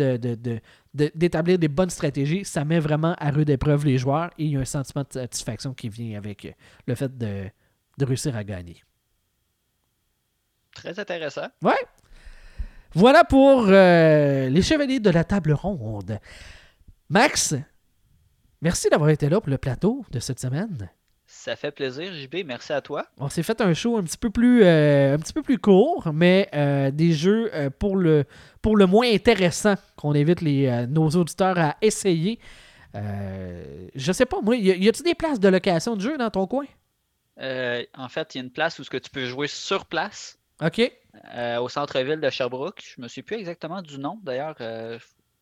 d'établir 0.94 1.58
des 1.58 1.68
bonnes 1.68 1.90
stratégies. 1.90 2.46
Ça 2.46 2.64
met 2.64 2.80
vraiment 2.80 3.16
à 3.18 3.32
rude 3.32 3.50
épreuve 3.50 3.86
les 3.86 3.98
joueurs 3.98 4.30
et 4.38 4.46
il 4.46 4.52
y 4.52 4.58
a 4.58 4.60
un 4.60 4.66
sentiment 4.66 5.04
de 5.04 5.14
satisfaction 5.14 5.74
qui 5.74 5.90
vient 5.90 6.20
avec 6.20 6.56
le 6.86 6.94
fait 6.94 7.18
de 7.18 7.50
réussir 8.06 8.36
à 8.36 8.44
gagner. 8.44 8.84
Très 10.74 11.00
intéressant. 11.00 11.48
Ouais. 11.62 11.80
Voilà 12.94 13.24
pour 13.24 13.68
euh, 13.68 14.50
les 14.50 14.62
chevaliers 14.62 15.00
de 15.00 15.10
la 15.10 15.24
table 15.24 15.54
ronde. 15.54 16.20
Max, 17.10 17.56
merci 18.62 18.90
d'avoir 18.90 19.10
été 19.10 19.30
là 19.30 19.40
pour 19.40 19.50
le 19.50 19.58
plateau 19.58 20.04
de 20.12 20.20
cette 20.20 20.40
semaine. 20.40 20.90
Ça 21.26 21.56
fait 21.56 21.72
plaisir, 21.72 22.14
JB. 22.14 22.46
Merci 22.46 22.74
à 22.74 22.82
toi. 22.82 23.06
On 23.18 23.30
s'est 23.30 23.44
fait 23.44 23.62
un 23.62 23.74
show 23.74 23.96
un 23.96 24.04
petit 24.04 24.18
peu 24.18 24.30
plus, 24.30 24.64
euh, 24.64 25.16
un 25.16 25.20
petit 25.20 25.32
peu 25.32 25.42
plus 25.42 25.58
court, 25.58 26.12
mais 26.14 26.50
euh, 26.54 26.92
des 26.92 27.14
jeux 27.14 27.50
pour, 27.80 27.96
le, 27.96 28.26
pour 28.62 28.76
le 28.76 28.86
moins 28.88 29.10
intéressant 29.10 29.76
qu'on 29.96 30.14
invite 30.14 30.42
les, 30.42 30.86
nos 30.88 31.10
auditeurs 31.12 31.58
à 31.58 31.78
essayer. 31.82 32.40
je 32.94 34.12
sais 34.12 34.26
pas, 34.26 34.42
moi, 34.42 34.58
y 34.58 34.90
a-t-il 34.90 35.04
des 35.06 35.16
places 35.16 35.40
de 35.40 35.48
location 35.48 35.96
de 35.96 36.02
jeux 36.02 36.18
dans 36.18 36.30
ton 36.30 36.46
coin? 36.46 36.66
en 37.38 38.10
fait, 38.10 38.36
il 38.36 38.40
y 38.40 38.42
a 38.42 38.44
une 38.44 38.52
place 38.52 38.80
où 38.80 38.84
ce 38.84 38.90
que 38.90 38.98
tu 38.98 39.10
peux 39.10 39.26
jouer 39.26 39.48
sur 39.48 39.86
place. 39.86 40.38
OK. 40.62 40.92
Euh, 41.36 41.60
au 41.60 41.70
centre-ville 41.70 42.20
de 42.20 42.30
Sherbrooke. 42.30 42.82
Je 42.96 43.02
me 43.02 43.08
suis 43.08 43.24
plus 43.24 43.38
exactement 43.38 43.82
du 43.82 43.98
nom. 43.98 44.20
D'ailleurs, 44.24 44.56
il 44.60 44.66
euh, 44.66 44.98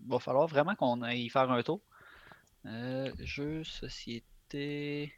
va 0.08 0.20
falloir 0.20 0.48
vraiment 0.48 0.76
qu'on 0.76 1.02
aille 1.02 1.24
y 1.24 1.30
faire 1.30 1.52
un 1.52 1.62
tour. 1.62 1.82
Euh, 2.66 3.12
jeux, 3.20 3.64
société. 3.64 5.14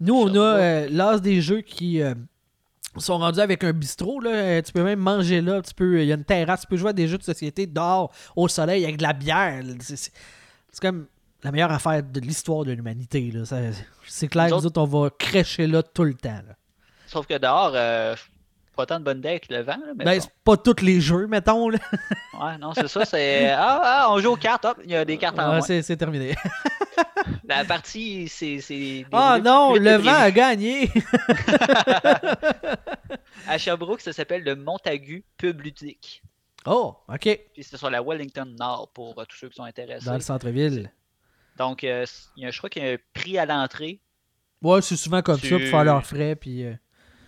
Nous, 0.00 0.14
on 0.14 0.34
a 0.40 0.86
l'as 0.88 1.18
des 1.20 1.40
jeux 1.40 1.60
qui 1.60 2.02
sont 2.98 3.18
rendus 3.18 3.40
avec 3.40 3.64
un 3.64 3.72
bistrot. 3.72 4.20
Là. 4.20 4.60
Tu 4.62 4.72
peux 4.72 4.82
même 4.82 4.98
manger 4.98 5.40
là. 5.40 5.62
Tu 5.62 5.72
peux, 5.72 6.02
il 6.02 6.08
y 6.08 6.12
a 6.12 6.16
une 6.16 6.24
terrasse. 6.24 6.62
Tu 6.62 6.66
peux 6.66 6.76
jouer 6.76 6.90
à 6.90 6.92
des 6.92 7.06
jeux 7.06 7.18
de 7.18 7.22
société 7.22 7.66
dehors, 7.66 8.12
au 8.36 8.48
soleil, 8.48 8.84
avec 8.84 8.98
de 8.98 9.02
la 9.02 9.12
bière. 9.12 9.62
C'est 9.80 10.10
comme 10.80 11.06
la 11.42 11.52
meilleure 11.52 11.72
affaire 11.72 12.02
de 12.02 12.20
l'histoire 12.20 12.64
de 12.64 12.72
l'humanité. 12.72 13.32
C'est 14.06 14.28
clair, 14.28 14.50
nous 14.50 14.66
autres, 14.66 14.80
on 14.80 14.84
va 14.84 15.10
crêcher 15.10 15.66
là 15.66 15.82
tout 15.82 16.04
le 16.04 16.14
temps. 16.14 16.42
Sauf 17.06 17.26
que 17.26 17.38
dehors, 17.38 18.16
pas 18.74 18.86
tant 18.86 18.98
de 18.98 19.04
bonnes 19.04 19.20
decks 19.20 19.46
le 19.50 19.62
vent. 19.62 19.78
mais 19.96 20.04
ben, 20.04 20.20
c'est 20.20 20.32
pas 20.44 20.56
tous 20.56 20.82
les 20.82 21.00
jeux, 21.00 21.26
mettons. 21.26 21.68
Là. 21.68 21.78
ouais, 22.40 22.58
non, 22.58 22.72
c'est 22.74 22.88
ça. 22.88 23.04
C'est 23.04 23.50
ah, 23.50 23.80
ah, 23.82 24.06
on 24.10 24.20
joue 24.20 24.32
aux 24.32 24.36
cartes, 24.36 24.64
hop, 24.64 24.78
il 24.84 24.90
y 24.90 24.96
a 24.96 25.04
des 25.04 25.16
cartes 25.16 25.38
en 25.38 25.60
ouais, 25.60 25.82
C'est 25.82 25.96
terminé. 25.96 26.34
La 27.44 27.64
partie, 27.64 28.28
c'est. 28.28 29.06
Ah 29.12 29.38
non, 29.42 29.74
le 29.74 29.96
vent 29.96 30.14
a 30.14 30.30
gagné. 30.30 30.88
à 33.48 33.58
Sherbrooke, 33.58 34.00
ça 34.00 34.12
s'appelle 34.12 34.44
le 34.44 34.56
Montagu 34.56 35.24
Pub 35.36 35.60
Ludique. 35.60 36.22
Oh, 36.66 36.96
OK. 37.08 37.40
Puis 37.52 37.62
c'est 37.62 37.76
sur 37.76 37.90
la 37.90 38.02
Wellington 38.02 38.46
Nord 38.58 38.90
pour 38.94 39.18
euh, 39.18 39.24
tous 39.28 39.36
ceux 39.36 39.48
qui 39.48 39.56
sont 39.56 39.64
intéressés. 39.64 40.06
Dans 40.06 40.14
le 40.14 40.20
centre-ville. 40.20 40.90
Donc, 41.58 41.84
euh, 41.84 42.06
y 42.36 42.46
a, 42.46 42.50
je 42.50 42.58
crois 42.58 42.70
qu'il 42.70 42.82
y 42.82 42.88
a 42.88 42.92
un 42.92 42.98
prix 43.12 43.38
à 43.38 43.46
l'entrée. 43.46 44.00
Ouais, 44.62 44.80
c'est 44.80 44.96
souvent 44.96 45.20
comme 45.20 45.38
ça 45.38 45.48
pour 45.48 45.68
faire 45.68 45.84
leurs 45.84 46.06
frais. 46.06 46.36
Puis. 46.36 46.64
Euh, 46.64 46.74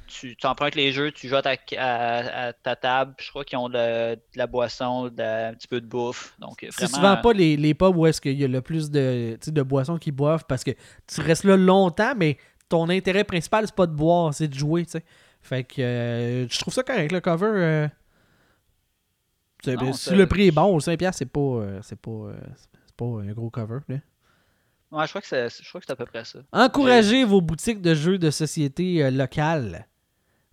tu, 0.07 0.37
empruntes 0.45 0.75
les 0.75 0.93
jeux, 0.93 1.13
tu 1.13 1.29
joues 1.29 1.37
à 1.37 1.43
ta, 1.43 2.77
table. 2.77 3.15
Je 3.19 3.31
crois 3.31 3.45
qu'ils 3.45 3.59
ont 3.59 3.69
de, 3.69 4.19
la 4.35 4.47
boisson, 4.47 5.07
un 5.07 5.55
petit 5.55 5.69
peu 5.69 5.81
de 5.81 5.87
bouffe. 5.87 6.35
Donc, 6.39 6.67
C'est 6.71 6.87
souvent 6.87 7.17
pas 7.17 7.33
les, 7.33 7.57
les 7.57 7.75
pubs 7.75 7.97
où 7.97 8.07
est-ce 8.07 8.21
qu'il 8.21 8.39
y 8.39 8.45
a 8.45 8.49
le 8.49 8.61
plus 8.61 8.91
de, 8.91 9.39
de 9.47 9.63
boissons 9.63 9.99
qui 9.99 10.13
boivent 10.13 10.45
parce 10.47 10.65
que 10.65 10.73
tu 11.07 11.21
restes 11.21 11.45
là 11.45 11.57
longtemps, 11.57 12.15
mais 12.17 12.39
ton 12.69 12.89
intérêt 12.89 13.25
principal, 13.25 13.67
c'est 13.67 13.75
pas 13.75 13.87
de 13.87 13.95
boire, 13.95 14.35
c'est 14.35 14.49
de 14.49 14.55
jouer. 14.55 14.85
sais. 14.87 15.05
Fait 15.47 15.65
que 15.65 15.81
euh, 15.81 16.49
je 16.49 16.59
trouve 16.59 16.75
ça 16.75 16.83
correct, 16.83 17.13
le 17.13 17.21
cover. 17.21 17.47
Euh, 17.47 17.89
si 19.93 20.15
le 20.15 20.27
prix 20.27 20.49
est 20.49 20.53
bon, 20.53 20.79
5$, 20.79 21.13
c'est 21.13 21.27
pas, 21.27 21.41
euh, 21.41 21.81
c'est 21.83 22.01
pas, 22.01 22.33
pas 22.97 23.05
un 23.05 23.33
gros 23.33 23.51
cover. 23.51 23.79
Ouais, 23.89 25.07
je 25.07 25.09
crois 25.09 25.21
que 25.21 25.27
c'est 25.27 25.91
à 25.91 25.97
peu 25.97 26.07
près 26.07 26.25
ça. 26.25 26.41
Encouragez 26.53 27.25
vos 27.25 27.41
boutiques 27.41 27.81
de 27.81 27.95
jeux 27.95 28.19
de 28.19 28.31
société 28.31 29.09
locales. 29.11 29.87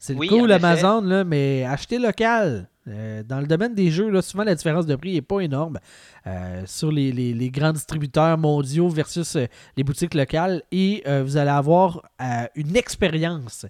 C'est 0.04 0.16
cool 0.16 0.52
Amazon, 0.52 1.00
là, 1.00 1.24
mais 1.24 1.64
acheter 1.64 1.98
local. 1.98 2.68
Euh, 2.90 3.24
dans 3.24 3.40
le 3.40 3.48
domaine 3.48 3.74
des 3.74 3.90
jeux, 3.90 4.10
là, 4.10 4.22
souvent 4.22 4.44
la 4.44 4.54
différence 4.54 4.86
de 4.86 4.98
prix 4.98 5.14
n'est 5.14 5.22
pas 5.22 5.40
énorme 5.40 5.80
euh, 6.28 6.64
sur 6.66 6.92
les, 6.92 7.50
grands 7.50 7.72
distributeurs 7.72 8.38
mondiaux 8.38 8.90
versus 8.90 9.38
euh, 9.38 9.46
les 9.78 9.86
boutiques 9.86 10.14
locales 10.14 10.62
et 10.74 11.04
vous 11.24 11.38
allez 11.38 11.52
avoir 11.52 12.02
une 12.56 12.76
expérience 12.76 13.66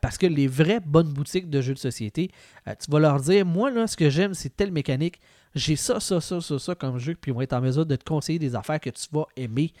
parce 0.00 0.16
que 0.16 0.26
les 0.26 0.46
vraies 0.46 0.80
bonnes 0.80 1.12
boutiques 1.12 1.50
de 1.50 1.60
jeux 1.60 1.74
de 1.74 1.78
société, 1.78 2.30
tu 2.64 2.90
vas 2.90 2.98
leur 2.98 3.20
dire 3.20 3.44
Moi, 3.44 3.70
là, 3.70 3.86
ce 3.86 3.98
que 3.98 4.08
j'aime, 4.08 4.32
c'est 4.32 4.56
telle 4.56 4.72
mécanique, 4.72 5.20
j'ai 5.54 5.76
ça, 5.76 6.00
ça, 6.00 6.22
ça, 6.22 6.40
ça, 6.40 6.58
ça 6.58 6.74
comme 6.74 6.98
jeu, 6.98 7.14
puis 7.20 7.32
ils 7.32 7.34
vont 7.34 7.42
être 7.42 7.52
en 7.52 7.60
mesure 7.60 7.84
de 7.84 7.96
te 7.96 8.04
conseiller 8.04 8.38
des 8.38 8.54
affaires 8.54 8.80
que 8.80 8.90
tu 8.90 9.06
vas 9.12 9.26
aimer. 9.36 9.74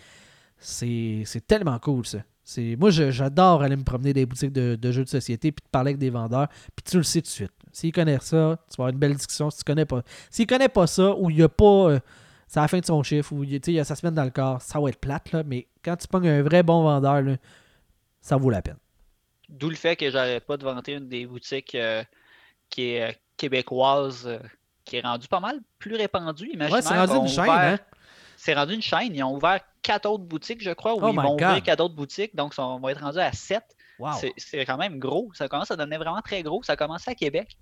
C'est 0.58 1.46
tellement 1.46 1.78
cool 1.78 2.04
ça. 2.04 2.18
Moi, 2.78 2.90
j'adore 2.90 3.62
aller 3.62 3.76
me 3.76 3.84
promener 3.84 4.12
dans 4.12 4.20
des 4.20 4.26
boutiques 4.26 4.52
de, 4.52 4.92
jeux 4.92 5.04
de 5.04 5.08
société 5.08 5.52
puis 5.52 5.64
de 5.64 5.70
parler 5.70 5.90
avec 5.90 5.98
des 5.98 6.10
vendeurs. 6.10 6.48
Puis 6.74 6.84
tu 6.84 6.96
le 6.96 7.02
sais 7.02 7.20
tout 7.20 7.26
de 7.26 7.30
suite. 7.30 7.52
S'ils 7.72 7.92
connaissent 7.92 8.24
ça, 8.24 8.58
tu 8.70 8.76
vas 8.76 8.84
avoir 8.84 8.88
une 8.90 8.98
belle 8.98 9.14
discussion. 9.14 9.50
Si 9.50 9.58
tu 9.58 9.64
connais 9.64 9.84
pas. 9.84 10.02
S'ils 10.30 10.46
connaissent 10.46 10.68
pas 10.68 10.86
ça, 10.86 11.14
ou 11.14 11.30
il 11.30 11.36
n'y 11.36 11.42
a 11.42 11.48
pas. 11.48 11.90
Euh, 11.90 12.00
c'est 12.46 12.60
à 12.60 12.62
la 12.62 12.68
fin 12.68 12.78
de 12.78 12.84
son 12.86 13.02
chiffre, 13.02 13.32
ou 13.32 13.44
il 13.44 13.68
y 13.68 13.80
a 13.80 13.84
sa 13.84 13.96
semaine 13.96 14.14
dans 14.14 14.24
le 14.24 14.30
corps, 14.30 14.62
ça 14.62 14.80
va 14.80 14.88
être 14.88 15.00
plate, 15.00 15.32
là, 15.32 15.42
mais 15.44 15.66
quand 15.84 15.96
tu 15.96 16.06
pognes 16.06 16.28
un 16.28 16.42
vrai 16.42 16.62
bon 16.62 16.82
vendeur, 16.82 17.22
là, 17.22 17.36
ça 18.20 18.36
vaut 18.36 18.50
la 18.50 18.62
peine. 18.62 18.76
D'où 19.48 19.68
le 19.68 19.76
fait 19.76 19.96
que 19.96 20.10
j'arrête 20.10 20.44
pas 20.44 20.56
de 20.56 20.64
vanter 20.64 20.94
une 20.94 21.08
des 21.08 21.26
boutiques 21.26 21.74
euh, 21.74 22.02
qui 22.68 22.90
est 22.90 23.02
euh, 23.02 23.12
québécoise, 23.36 24.26
euh, 24.26 24.38
qui 24.84 24.96
est 24.96 25.00
rendue 25.00 25.28
pas 25.28 25.40
mal 25.40 25.60
plus 25.78 25.94
répandue. 25.94 26.50
Ouais, 26.58 26.82
c'est 26.82 26.94
rendu 26.94 27.16
une 27.16 27.28
chaîne, 27.28 27.48
hein? 27.48 27.78
C'est 28.46 28.54
rendu 28.54 28.74
une 28.74 28.82
chaîne. 28.82 29.12
Ils 29.12 29.24
ont 29.24 29.34
ouvert 29.34 29.58
quatre 29.82 30.06
autres 30.08 30.22
boutiques, 30.22 30.62
je 30.62 30.70
crois, 30.70 30.94
ou 30.94 31.00
Oh 31.02 31.08
ils 31.10 31.16
vont 31.16 31.34
ouvrir 31.34 31.62
quatre 31.64 31.80
autres 31.80 31.96
boutiques, 31.96 32.36
donc 32.36 32.54
on 32.58 32.78
va 32.78 32.92
être 32.92 33.00
rendu 33.00 33.18
à 33.18 33.32
sept. 33.32 33.64
Wow. 33.98 34.12
C'est- 34.36 34.64
quand 34.64 34.76
même 34.76 35.00
gros. 35.00 35.32
Ça 35.34 35.48
commence 35.48 35.72
à 35.72 35.76
devenir 35.76 35.98
vraiment 35.98 36.20
très 36.22 36.44
gros. 36.44 36.62
Ça 36.62 36.74
a 36.74 36.76
commencé 36.76 37.10
à 37.10 37.16
Québec. 37.16 37.56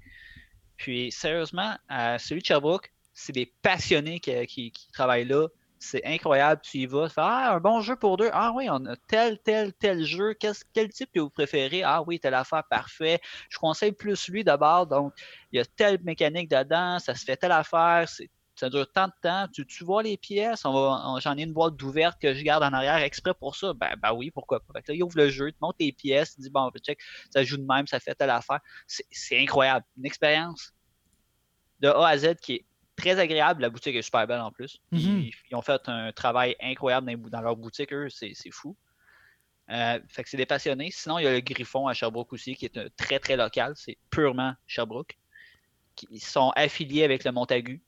Puis, 0.76 1.11
sérieusement, 1.11 1.74
à 1.89 2.18
celui 2.18 2.43
de 2.43 2.47
Sherbrooke, 2.47 2.93
c'est 3.14 3.32
des 3.32 3.47
passionnés 3.62 4.20
qui, 4.20 4.47
qui- 4.47 4.72
qui 4.72 4.93
travaillent 4.93 5.24
là. 5.24 5.47
C'est 5.78 6.05
incroyable. 6.05 6.61
Tu 6.62 6.78
y 6.78 6.87
vas, 6.87 7.09
tu 7.09 7.14
fais 7.14 7.20
Ah, 7.24 7.55
un 7.55 7.61
bon 7.61 7.80
jeu 7.80 7.97
pour 7.97 8.18
deux. 8.18 8.28
Ah 8.35 8.53
oui, 8.55 8.68
on 8.70 8.85
a 8.85 8.97
tel, 9.09 9.39
tel, 9.39 9.72
tel 9.72 10.05
jeu. 10.05 10.35
Quel 10.35 10.89
type 10.91 11.11
que 11.14 11.20
vous 11.20 11.30
préférez? 11.30 11.82
Ah 11.82 12.03
oui, 12.03 12.20
telle 12.20 12.35
affaire, 12.35 12.64
parfait. 12.68 13.20
Je 13.49 13.57
conseille 13.59 13.93
plus 13.93 14.28
lui 14.28 14.45
d'abord. 14.45 14.87
Donc, 14.87 15.14
il 15.51 15.57
y 15.57 15.61
a 15.61 15.64
telle 15.64 15.99
mécanique 16.03 16.51
dedans, 16.51 16.99
ça 16.99 17.14
se 17.14 17.24
fait 17.24 17.37
telle 17.39 17.53
affaire. 17.53 18.07
c'est- 18.07 18.28
Ça 18.65 18.71
dure 18.71 18.91
tant 18.91 19.09
de 19.09 19.12
temps. 19.21 19.47
Tu, 19.53 19.67
tu 19.67 19.85
vois 19.85 20.03
les 20.03 20.17
pièces? 20.17 20.65
On 20.65 20.73
va, 20.73 21.03
on- 21.07 21.21
J'en 21.21 21.37
ai 21.37 21.43
une 21.43 21.53
boîte 21.53 21.77
d'ouverte 21.77 22.19
que 22.19 22.33
je 22.33 22.43
garde 22.43 22.62
en 22.62 22.73
arrière 22.73 22.97
exprès 22.97 23.35
pour 23.35 23.57
ça. 23.57 23.75
Ben, 23.75 23.95
ben 24.01 24.15
oui, 24.15 24.31
pourquoi 24.31 24.61
pas. 24.61 24.73
Fait 24.73 24.83
que 24.83 24.93
là, 24.93 24.97
il 24.97 25.03
ouvre 25.03 25.19
le 25.19 25.29
jeu, 25.29 25.49
il 25.49 25.53
te 25.53 25.59
montre 25.61 25.77
tes 25.77 25.93
pièces, 25.93 26.35
il 26.39 26.43
dit 26.45 26.49
bon, 26.51 26.71
check, 26.83 26.99
ça 27.31 27.45
joue 27.45 27.59
de 27.59 27.67
même, 27.67 27.87
ça 27.87 28.01
fait 28.01 28.15
telle 28.15 28.31
affaire. 28.31 28.61
C'est 28.87 29.39
incroyable. 29.39 29.85
Une 29.99 30.07
expérience 30.07 30.73
de 31.81 31.89
A 31.89 32.07
à 32.09 32.17
Z 32.17 32.37
qui 32.41 32.55
est 32.55 32.65
très 32.97 33.19
agréable. 33.19 33.61
La 33.61 33.69
boutique 33.69 33.95
est 33.97 34.01
super 34.03 34.27
belle 34.27 34.41
en 34.41 34.51
plus. 34.51 34.81
Ils, 34.93 35.11
Mhm. 35.11 35.31
ils 35.51 35.55
ont 35.57 35.61
fait 35.62 35.83
un 35.91 36.11
travail 36.12 36.57
incroyable 36.62 37.07
dans, 37.12 37.39
les 37.39 37.45
leur 37.45 37.57
boutique, 37.57 37.93
eux, 37.93 38.09
c'est 38.09 38.33
c'est 38.33 38.51
fou. 38.51 38.77
Euh, 39.71 39.99
fait 40.09 40.23
que 40.25 40.31
c'est 40.31 40.37
des 40.39 40.47
passionnés. 40.47 40.91
Sinon, 40.91 41.19
il 41.19 41.25
y 41.25 41.27
a 41.27 41.33
le 41.33 41.41
Griffon 41.41 41.87
à 41.87 41.93
Sherbrooke 41.93 42.33
aussi, 42.33 42.55
qui 42.55 42.65
est 42.65 42.79
un 42.79 42.87
très 42.97 43.19
très 43.19 43.37
local. 43.37 43.75
C'est 43.77 43.99
purement 44.11 44.55
Sherbrooke. 44.67 45.19
Qui- 45.97 46.09
Ils 46.11 46.21
sont 46.25 46.51
affiliés 46.57 47.05
avec 47.05 47.25
le 47.25 47.33
Montagu. 47.33 47.83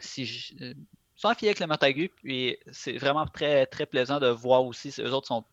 Si 0.00 0.24
je- 0.26 0.54
euh, 0.62 0.74
ils 0.76 1.20
sont 1.20 1.28
affiliés 1.28 1.50
avec 1.50 1.60
le 1.60 1.66
Montagu, 1.66 2.10
puis 2.22 2.56
c'est 2.72 2.96
vraiment 2.98 3.26
très 3.26 3.66
très 3.66 3.86
plaisant 3.86 4.18
de 4.20 4.28
voir 4.28 4.64
aussi. 4.64 4.92
Eux 5.00 5.12
autres 5.12 5.28
sont 5.28 5.44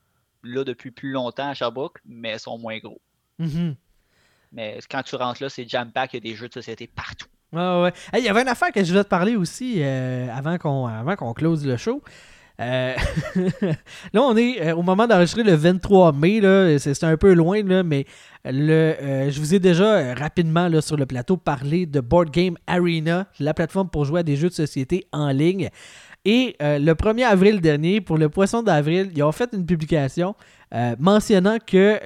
là 0.43 0.63
depuis 0.63 0.91
plus 0.91 1.11
longtemps 1.11 1.49
à 1.49 1.53
Sherbrooke, 1.53 1.99
mais 2.05 2.37
sont 2.39 2.57
moins 2.57 2.77
gros. 2.79 3.01
Mhm. 3.39 3.75
Mais 4.53 4.79
quand 4.89 5.03
tu 5.03 5.15
rentres 5.15 5.43
là, 5.43 5.49
c'est 5.49 5.67
jam 5.67 5.91
pack, 5.91 6.13
il 6.13 6.17
y 6.17 6.17
a 6.17 6.31
des 6.31 6.35
jeux 6.35 6.47
de 6.47 6.53
société 6.53 6.87
partout. 6.87 7.27
Ouais. 7.51 7.91
Hey, 8.13 8.21
Il 8.21 8.25
y 8.25 8.29
avait 8.29 8.41
une 8.41 8.47
affaire 8.47 8.71
que 8.71 8.83
je 8.83 8.89
voulais 8.89 9.03
te 9.03 9.09
parler 9.09 9.35
aussi 9.35 9.81
euh, 9.81 10.27
avant 10.33 10.57
qu'on 10.57 10.85
avant 10.87 11.15
qu'on 11.15 11.33
close 11.33 11.65
le 11.65 11.77
show. 11.77 12.01
Euh, 12.59 12.95
là, 14.13 14.21
on 14.23 14.35
est 14.35 14.61
euh, 14.61 14.75
au 14.75 14.81
moment 14.81 15.05
d'enregistrer 15.07 15.43
le 15.43 15.53
23 15.53 16.11
mai. 16.13 16.79
C'est 16.79 17.03
un 17.03 17.17
peu 17.17 17.33
loin, 17.33 17.61
mais 17.63 18.05
euh, 18.45 19.29
je 19.29 19.39
vous 19.39 19.53
ai 19.53 19.59
déjà 19.59 20.13
rapidement 20.15 20.69
sur 20.81 20.97
le 20.97 21.05
plateau 21.05 21.37
parlé 21.37 21.85
de 21.85 21.99
Board 21.99 22.31
Game 22.31 22.57
Arena, 22.65 23.27
la 23.39 23.53
plateforme 23.53 23.89
pour 23.89 24.05
jouer 24.05 24.21
à 24.21 24.23
des 24.23 24.35
jeux 24.35 24.49
de 24.49 24.53
société 24.53 25.05
en 25.11 25.29
ligne. 25.29 25.69
Et 26.25 26.57
le 26.59 26.91
1er 26.93 27.23
avril 27.23 27.61
dernier, 27.61 28.01
pour 28.01 28.17
le 28.17 28.27
poisson 28.27 28.61
d'avril, 28.61 29.11
ils 29.15 29.23
ont 29.23 29.31
fait 29.31 29.49
une 29.53 29.65
publication 29.65 30.35
mentionnant 30.99 31.57
que 31.65 31.99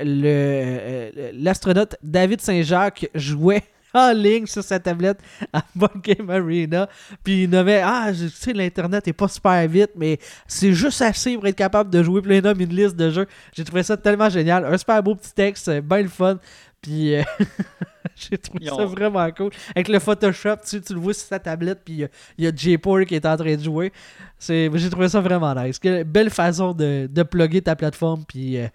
l'astronaute 1.34 1.96
David 2.04 2.40
Saint-Jacques 2.40 3.10
jouait 3.16 3.64
en 3.94 4.14
ligne 4.14 4.46
sur 4.46 4.64
sa 4.64 4.80
tablette 4.80 5.20
à 5.54 5.64
Board 5.76 6.02
Game 6.02 6.30
Arena. 6.30 6.90
Puis 7.24 7.44
il 7.44 7.50
nommait 7.50 7.82
Ah, 7.84 8.12
je 8.14 8.28
sais, 8.28 8.54
l'Internet 8.54 9.08
est 9.08 9.14
pas 9.14 9.28
super 9.28 9.68
vite, 9.68 9.92
mais 9.96 10.20
c'est 10.48 10.74
juste 10.74 11.02
assez 11.02 11.36
pour 11.36 11.48
être 11.48 11.56
capable 11.56 11.90
de 11.90 12.04
jouer. 12.04 12.22
Il 12.26 12.44
nomme 12.44 12.62
une 12.62 12.76
liste 12.76 12.96
de 12.96 13.10
jeux. 13.10 13.28
J'ai 13.54 13.64
trouvé 13.64 13.84
ça 13.84 13.98
tellement 13.98 14.30
génial. 14.30 14.66
Un 14.66 14.78
super 14.78 15.02
beau 15.04 15.16
petit 15.16 15.34
texte, 15.34 15.68
euh, 15.68 15.82
bien 15.82 16.02
le 16.02 16.08
fun. 16.10 16.38
Puis 16.82 17.16
euh, 17.16 17.24
j'ai 18.16 18.38
trouvé 18.38 18.66
ça 18.66 18.86
vraiment 18.86 19.30
cool. 19.32 19.52
Avec 19.76 19.88
le 19.88 20.00
Photoshop, 20.00 20.58
tu, 20.68 20.82
tu 20.82 20.94
le 20.94 21.00
vois 21.00 21.14
sur 21.14 21.28
sa 21.28 21.40
tablette, 21.40 21.82
puis 21.86 22.06
il 22.38 22.44
y 22.44 22.48
a 22.48 22.52
J-Por 22.56 23.06
qui 23.06 23.16
est 23.16 23.26
en 23.26 23.38
train 23.38 23.56
de 23.56 23.64
jouer. 23.64 23.92
J'ai 24.40 24.90
trouvé 24.90 25.08
ça 25.08 25.22
vraiment 25.22 25.54
nice. 25.54 25.78
Quelle 25.78 26.04
belle 26.04 26.32
façon 26.32 26.74
de, 26.74 27.08
de 27.12 27.24
plugger 27.24 27.62
ta 27.62 27.76
plateforme, 27.76 28.24
puis 28.28 28.58
euh, 28.58 28.68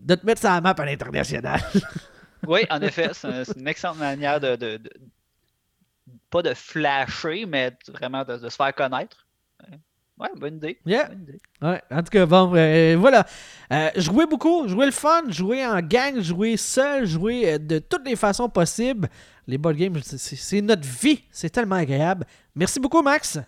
de 0.00 0.14
te 0.14 0.24
mettre 0.24 0.40
sur 0.40 0.50
la 0.50 0.60
map 0.60 0.74
à 0.76 0.84
l'international. 0.86 1.60
Oui, 2.46 2.60
en 2.70 2.80
effet, 2.82 3.10
c'est 3.12 3.26
un- 3.28 3.44
c'est 3.44 3.58
une 3.58 3.68
excellente 3.68 3.98
manière 3.98 4.40
de, 4.40 4.56
de- 4.56 4.76
de- 4.78 4.90
pas 6.30 6.42
de 6.42 6.54
flasher, 6.54 7.46
mais 7.46 7.72
vraiment 7.88 8.24
de, 8.24 8.36
de 8.36 8.48
se 8.48 8.56
faire 8.56 8.74
connaître. 8.74 9.26
Ouais, 10.18 10.28
bonne 10.36 10.56
idée. 10.56 10.78
Yeah. 10.86 11.08
bonne 11.08 11.22
idée. 11.22 11.40
Ouais, 11.62 11.82
en 11.90 11.98
tout 12.02 12.10
cas, 12.10 12.26
bon, 12.26 12.52
euh, 12.54 12.96
voilà. 12.98 13.26
Euh, 13.72 13.90
jouer 13.96 14.26
beaucoup, 14.26 14.68
jouer 14.68 14.86
le 14.86 14.92
fun, 14.92 15.22
jouer 15.28 15.64
en 15.66 15.80
gang, 15.80 16.20
jouer 16.20 16.56
seul, 16.56 17.06
jouer 17.06 17.54
euh, 17.54 17.58
de 17.58 17.78
toutes 17.78 18.06
les 18.06 18.14
façons 18.16 18.48
possibles. 18.48 19.08
Les 19.46 19.58
board 19.58 19.76
games, 19.76 19.98
c'est 20.02 20.60
notre 20.60 20.86
vie. 20.86 21.24
C'est 21.32 21.50
tellement 21.50 21.76
agréable. 21.76 22.24
Merci 22.54 22.78
beaucoup, 22.78 23.02
Max. 23.02 23.38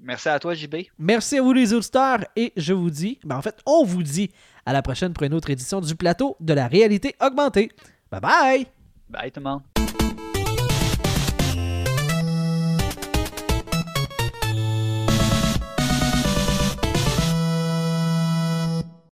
Merci 0.00 0.28
à 0.28 0.38
toi, 0.38 0.54
JB. 0.54 0.76
Merci 0.98 1.38
à 1.38 1.42
vous, 1.42 1.52
les 1.52 1.72
auditeurs. 1.74 2.20
Et 2.36 2.52
je 2.56 2.72
vous 2.72 2.90
dis, 2.90 3.18
ben 3.24 3.36
en 3.36 3.42
fait, 3.42 3.58
on 3.66 3.84
vous 3.84 4.02
dit 4.02 4.30
à 4.64 4.72
la 4.72 4.80
prochaine 4.80 5.12
pour 5.12 5.24
une 5.24 5.34
autre 5.34 5.50
édition 5.50 5.80
du 5.80 5.94
plateau 5.94 6.36
de 6.40 6.54
la 6.54 6.66
réalité 6.66 7.14
augmentée. 7.20 7.70
Bye 8.14 8.20
bye! 8.20 8.66
Bye 9.08 9.30
tout 9.32 9.40
le 9.40 9.44
monde. 9.44 9.62